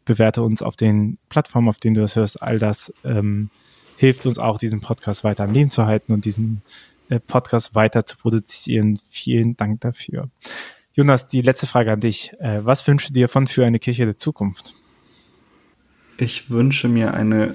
bewerte 0.05 0.43
uns 0.43 0.63
auf 0.63 0.77
den 0.77 1.19
Plattformen, 1.29 1.69
auf 1.69 1.79
denen 1.79 1.95
du 1.95 2.01
das 2.03 2.15
hörst. 2.15 2.41
All 2.41 2.61
das 2.61 2.93
ähm, 3.03 3.51
hilft 3.97 4.25
uns 4.25 4.39
auch, 4.39 4.59
diesen 4.59 4.81
Podcast 4.81 5.25
weiter 5.25 5.43
am 5.43 5.53
Leben 5.53 5.71
zu 5.71 5.87
halten 5.87 6.13
und 6.13 6.25
diesen 6.25 6.63
äh, 7.09 7.19
Podcast 7.19 7.75
weiter 7.75 8.07
zu 8.07 8.17
produzieren. 8.17 9.01
Vielen 9.11 9.57
Dank 9.57 9.81
dafür. 9.81 10.31
Jonas, 11.01 11.27
die 11.27 11.41
letzte 11.41 11.67
Frage 11.67 11.93
an 11.93 12.01
dich. 12.01 12.31
Äh, 12.41 12.63
was 12.63 12.87
wünschst 12.87 13.09
du 13.09 13.15
dir 13.15 13.31
von 13.31 13.47
für 13.47 13.65
eine 13.65 13.79
Kirche 13.79 14.05
der 14.05 14.19
Zukunft? 14.19 14.75
Ich 16.19 16.51
wünsche 16.51 16.89
mir 16.89 17.15
eine 17.15 17.55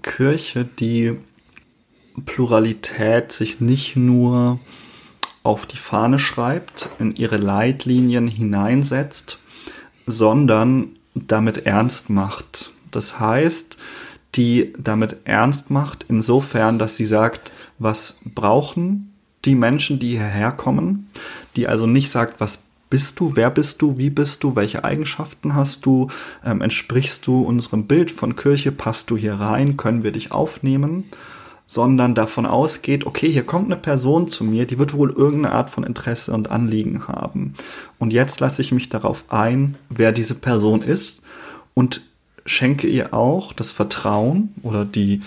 Kirche, 0.00 0.64
die 0.64 1.18
Pluralität 2.24 3.32
sich 3.32 3.60
nicht 3.60 3.96
nur 3.96 4.58
auf 5.42 5.66
die 5.66 5.76
Fahne 5.76 6.18
schreibt, 6.18 6.88
in 6.98 7.14
ihre 7.14 7.36
Leitlinien 7.36 8.28
hineinsetzt, 8.28 9.38
sondern 10.06 10.96
damit 11.14 11.66
ernst 11.66 12.08
macht. 12.08 12.72
Das 12.90 13.20
heißt, 13.20 13.76
die 14.36 14.72
damit 14.78 15.18
ernst 15.24 15.70
macht, 15.70 16.06
insofern, 16.08 16.78
dass 16.78 16.96
sie 16.96 17.04
sagt, 17.04 17.52
was 17.78 18.20
brauchen 18.24 19.07
die 19.48 19.54
Menschen, 19.54 19.98
die 19.98 20.10
hierher 20.10 20.52
kommen, 20.52 21.10
die 21.56 21.66
also 21.66 21.86
nicht 21.86 22.10
sagt, 22.10 22.40
was 22.40 22.62
bist 22.90 23.18
du, 23.20 23.34
wer 23.34 23.50
bist 23.50 23.82
du, 23.82 23.98
wie 23.98 24.10
bist 24.10 24.44
du, 24.44 24.56
welche 24.56 24.84
Eigenschaften 24.84 25.54
hast 25.54 25.84
du, 25.86 26.08
ähm, 26.44 26.60
entsprichst 26.60 27.26
du 27.26 27.42
unserem 27.42 27.86
Bild 27.86 28.10
von 28.10 28.36
Kirche, 28.36 28.72
passt 28.72 29.10
du 29.10 29.16
hier 29.16 29.34
rein, 29.34 29.76
können 29.76 30.04
wir 30.04 30.12
dich 30.12 30.32
aufnehmen, 30.32 31.04
sondern 31.66 32.14
davon 32.14 32.46
ausgeht, 32.46 33.06
okay, 33.06 33.30
hier 33.30 33.42
kommt 33.44 33.66
eine 33.66 33.80
Person 33.80 34.28
zu 34.28 34.44
mir, 34.44 34.66
die 34.66 34.78
wird 34.78 34.94
wohl 34.94 35.10
irgendeine 35.10 35.54
Art 35.54 35.70
von 35.70 35.84
Interesse 35.84 36.32
und 36.32 36.50
Anliegen 36.50 37.08
haben. 37.08 37.54
Und 37.98 38.12
jetzt 38.12 38.40
lasse 38.40 38.62
ich 38.62 38.72
mich 38.72 38.88
darauf 38.88 39.24
ein, 39.28 39.76
wer 39.90 40.12
diese 40.12 40.34
Person 40.34 40.80
ist 40.82 41.20
und 41.74 42.02
schenke 42.46 42.86
ihr 42.86 43.12
auch 43.12 43.52
das 43.52 43.70
Vertrauen 43.70 44.54
oder 44.62 44.86
die 44.86 45.20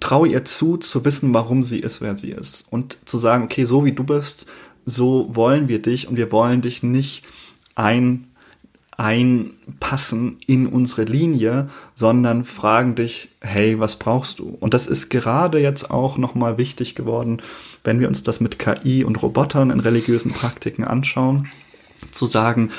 traue 0.00 0.28
ihr 0.28 0.44
zu, 0.44 0.76
zu 0.76 1.04
wissen, 1.04 1.32
warum 1.34 1.62
sie 1.62 1.80
ist, 1.80 2.00
wer 2.00 2.16
sie 2.16 2.30
ist. 2.30 2.66
Und 2.70 2.98
zu 3.04 3.18
sagen, 3.18 3.44
okay, 3.44 3.64
so 3.64 3.84
wie 3.84 3.92
du 3.92 4.04
bist, 4.04 4.46
so 4.84 5.28
wollen 5.34 5.68
wir 5.68 5.82
dich 5.82 6.08
und 6.08 6.16
wir 6.16 6.30
wollen 6.32 6.62
dich 6.62 6.82
nicht 6.82 7.24
ein 7.74 8.28
einpassen 8.96 10.38
in 10.46 10.66
unsere 10.66 11.04
Linie, 11.04 11.68
sondern 11.94 12.44
fragen 12.44 12.94
dich, 12.94 13.28
hey, 13.40 13.78
was 13.78 13.96
brauchst 13.96 14.38
du? 14.38 14.56
Und 14.58 14.72
das 14.72 14.86
ist 14.86 15.10
gerade 15.10 15.60
jetzt 15.60 15.90
auch 15.90 16.16
nochmal 16.16 16.56
wichtig 16.56 16.94
geworden, 16.94 17.42
wenn 17.84 18.00
wir 18.00 18.08
uns 18.08 18.22
das 18.22 18.40
mit 18.40 18.58
KI 18.58 19.04
und 19.04 19.22
Robotern 19.22 19.70
in 19.70 19.80
religiösen 19.80 20.32
Praktiken 20.32 20.82
anschauen, 20.82 21.48
zu 22.10 22.26
sagen, 22.26 22.70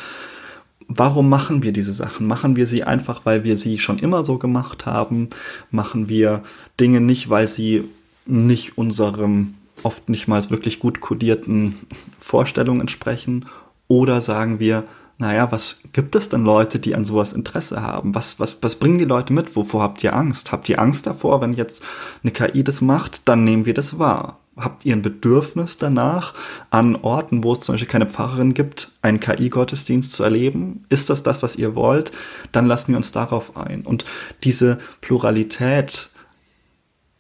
warum 0.88 1.30
machen 1.30 1.64
wir 1.64 1.72
diese 1.72 1.94
Sachen? 1.94 2.28
Machen 2.28 2.56
wir 2.56 2.68
sie 2.68 2.84
einfach, 2.84 3.22
weil 3.26 3.44
wir 3.44 3.58
sie 3.58 3.80
schon 3.80 4.00
immer 4.00 4.24
so 4.26 4.38
gemacht 4.38 4.86
haben? 4.86 5.30
Machen 5.72 6.10
wir 6.10 6.44
Dinge 6.80 7.02
nicht, 7.02 7.30
weil 7.30 7.48
sie 7.48 7.84
nicht 8.26 8.78
unserem 8.78 9.56
oft 9.84 10.10
nicht 10.10 10.28
mal 10.28 10.50
wirklich 10.50 10.80
gut 10.80 11.02
kodierten 11.02 11.76
Vorstellungen 12.20 12.82
entsprechen? 12.82 13.46
Oder 13.88 14.22
sagen 14.22 14.60
wir, 14.60 14.84
naja, 15.18 15.52
was 15.52 15.84
gibt 15.94 16.16
es 16.16 16.30
denn 16.30 16.44
Leute, 16.44 16.80
die 16.80 16.94
an 16.94 17.06
sowas 17.06 17.34
Interesse 17.34 17.82
haben? 17.82 18.14
Was, 18.14 18.40
was, 18.40 18.58
was 18.62 18.76
bringen 18.76 19.00
die 19.00 19.06
Leute 19.06 19.34
mit? 19.34 19.56
Wovor 19.56 19.82
habt 19.82 20.04
ihr 20.04 20.16
Angst? 20.16 20.52
Habt 20.52 20.70
ihr 20.70 20.80
Angst 20.80 21.08
davor, 21.08 21.42
wenn 21.42 21.54
jetzt 21.54 21.84
eine 22.24 22.32
KI 22.32 22.64
das 22.64 22.82
macht, 22.82 23.28
dann 23.28 23.44
nehmen 23.44 23.66
wir 23.66 23.74
das 23.74 23.98
wahr. 23.98 24.40
Habt 24.58 24.86
ihr 24.86 24.96
ein 24.96 25.02
Bedürfnis 25.02 25.78
danach, 25.78 26.34
an 26.70 26.96
Orten, 26.96 27.44
wo 27.44 27.54
es 27.54 27.60
zum 27.60 27.74
Beispiel 27.74 27.90
keine 27.90 28.08
Pfarrerin 28.08 28.54
gibt, 28.54 28.92
einen 29.02 29.20
KI-Gottesdienst 29.20 30.12
zu 30.12 30.24
erleben? 30.24 30.86
Ist 30.90 31.10
das 31.10 31.24
das, 31.24 31.44
was 31.44 31.56
ihr 31.56 31.76
wollt? 31.76 32.12
Dann 32.52 32.66
lassen 32.66 32.90
wir 32.90 32.98
uns 32.98 33.12
darauf 33.12 33.56
ein. 33.56 33.84
Und 33.84 34.06
diese 34.44 34.80
Pluralität 35.02 36.10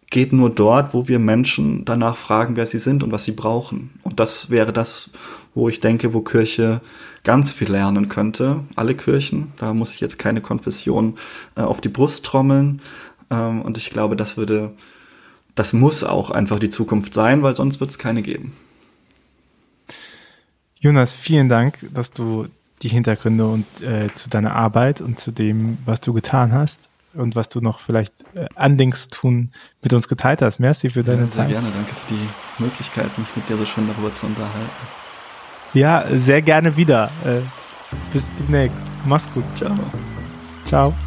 geht 0.09 0.33
nur 0.33 0.49
dort, 0.49 0.93
wo 0.93 1.07
wir 1.07 1.19
Menschen 1.19 1.85
danach 1.85 2.15
fragen, 2.15 2.55
wer 2.55 2.65
sie 2.65 2.79
sind 2.79 3.03
und 3.03 3.11
was 3.11 3.25
sie 3.25 3.33
brauchen. 3.33 3.99
Und 4.03 4.19
das 4.19 4.49
wäre 4.49 4.71
das, 4.71 5.11
wo 5.53 5.69
ich 5.69 5.79
denke, 5.79 6.13
wo 6.13 6.21
Kirche 6.21 6.81
ganz 7.23 7.51
viel 7.51 7.69
lernen 7.69 8.07
könnte. 8.07 8.61
Alle 8.75 8.95
Kirchen, 8.95 9.51
da 9.57 9.73
muss 9.73 9.93
ich 9.93 9.99
jetzt 9.99 10.17
keine 10.17 10.39
Konfession 10.39 11.17
äh, 11.55 11.61
auf 11.61 11.81
die 11.81 11.89
Brust 11.89 12.25
trommeln. 12.25 12.81
Ähm, 13.29 13.61
und 13.61 13.77
ich 13.77 13.89
glaube, 13.89 14.15
das 14.15 14.38
würde, 14.38 14.71
das 15.58 15.74
muss 15.74 16.03
auch 16.03 16.30
einfach 16.30 16.60
die 16.60 16.70
Zukunft 16.70 17.14
sein, 17.14 17.41
weil 17.41 17.55
sonst 17.55 17.80
wird 17.80 17.89
es 17.89 17.97
keine 17.97 18.22
geben. 18.22 18.53
Jonas, 20.80 21.14
vielen 21.14 21.49
Dank, 21.49 21.80
dass 21.93 22.12
du 22.12 22.47
die 22.84 22.89
Hintergründe 22.89 23.47
und 23.47 23.66
äh, 23.82 24.14
zu 24.14 24.30
deiner 24.30 24.55
Arbeit 24.55 25.01
und 25.01 25.20
zu 25.20 25.32
dem, 25.32 25.80
was 25.86 25.99
du 25.99 26.14
getan 26.14 26.51
hast 26.51 26.89
und 27.16 27.36
was 27.36 27.49
du 27.49 27.60
noch 27.60 27.80
vielleicht 27.80 28.14
äh, 28.36 28.45
andenkst 28.53 29.08
tun 29.08 29.51
mit 29.82 29.93
uns 29.93 30.08
geteilt 30.08 30.43
hast. 30.43 30.60
Merci 30.60 30.91
für 30.91 31.03
deine 31.03 31.22
ja, 31.22 31.24
sehr 31.24 31.32
Zeit. 31.32 31.49
Sehr 31.49 31.60
gerne, 31.60 31.74
danke 31.74 31.91
für 31.95 32.14
die 32.14 32.64
Möglichkeit, 32.64 33.18
mich 33.18 33.28
mit 33.36 33.49
dir 33.49 33.58
so 33.58 33.66
schön 33.66 33.88
darüber 33.88 34.14
zu 34.14 34.28
unterhalten. 34.28 34.70
Ja, 35.74 36.05
sehr 36.12 36.43
gerne 36.43 36.78
wieder. 36.78 37.10
Äh, 37.26 37.39
bis 38.14 38.28
demnächst. 38.39 38.78
Mach's 39.05 39.28
gut. 39.34 39.43
Ciao. 39.55 39.76
Ciao. 40.66 41.07